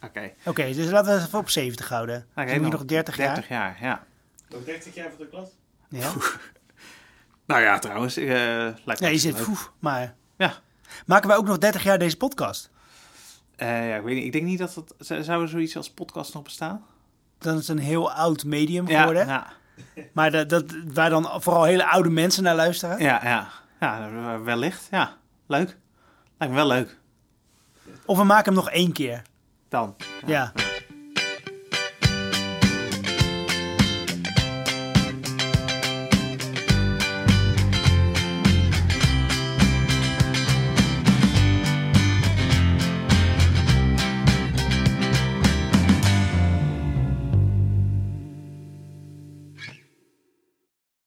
Oké, 0.45 0.72
dus 0.72 0.91
laten 0.91 1.12
we 1.12 1.18
het 1.18 1.26
even 1.26 1.39
op 1.39 1.49
70 1.49 1.89
houden. 1.89 2.16
Oké, 2.16 2.26
dan 2.34 2.45
moet 2.45 2.55
je 2.55 2.61
nog 2.61 2.70
nog 2.72 2.84
30 2.84 3.16
jaar. 3.16 3.34
30 3.34 3.49
jaar, 3.49 3.78
ja. 3.80 4.05
Nog 4.49 4.64
30 4.64 4.95
jaar 4.95 5.09
voor 5.11 5.18
de 5.18 5.28
klas? 5.28 5.49
Ja? 5.89 6.12
Nou 7.47 7.62
ja, 7.62 7.78
trouwens, 7.78 8.16
eh 8.16 8.26
lijkt 8.26 8.87
me 9.01 9.07
Ja, 9.07 9.09
je 9.09 9.18
zit 9.18 9.37
foef, 9.37 9.72
maar... 9.78 10.14
Ja. 10.37 10.55
Maken 11.07 11.28
wij 11.28 11.37
ook 11.37 11.47
nog 11.47 11.59
30 11.59 11.82
jaar 11.82 11.99
deze 11.99 12.16
podcast? 12.16 12.70
Eh, 13.57 13.89
ja, 13.89 13.97
ik 13.97 14.03
weet 14.03 14.14
niet. 14.14 14.24
Ik 14.24 14.32
denk 14.32 14.45
niet 14.45 14.59
dat 14.59 14.82
z- 14.99 15.11
Zou 15.20 15.43
er 15.43 15.49
zoiets 15.49 15.76
als 15.76 15.91
podcast 15.91 16.34
nog 16.34 16.43
bestaan? 16.43 16.84
Dan 17.39 17.59
is 17.59 17.68
het 17.68 17.76
een 17.78 17.82
heel 17.84 18.12
oud 18.12 18.45
medium 18.45 18.87
geworden. 18.87 19.26
Ja, 19.26 19.47
Maar 20.12 20.30
dat, 20.30 20.49
dat, 20.49 20.64
waar 20.93 21.11
dan 21.11 21.43
vooral 21.43 21.64
hele 21.64 21.87
oude 21.87 22.11
mensen 22.11 22.43
naar 22.43 22.55
luisteren. 22.57 22.99
ja, 22.99 23.20
ja. 23.24 23.49
Ja, 23.80 24.07
ja 24.09 24.41
wellicht. 24.43 24.89
Ja, 24.91 25.16
leuk. 25.47 25.76
Lijkt 26.39 26.55
me 26.55 26.61
wel 26.61 26.66
leuk. 26.68 26.99
Of 28.07 28.18
we 28.18 28.24
maken 28.24 28.45
hem 28.45 28.55
nog 28.55 28.70
één 28.70 28.93
keer. 28.93 29.22
Dan. 29.68 29.97
Ja. 30.26 30.53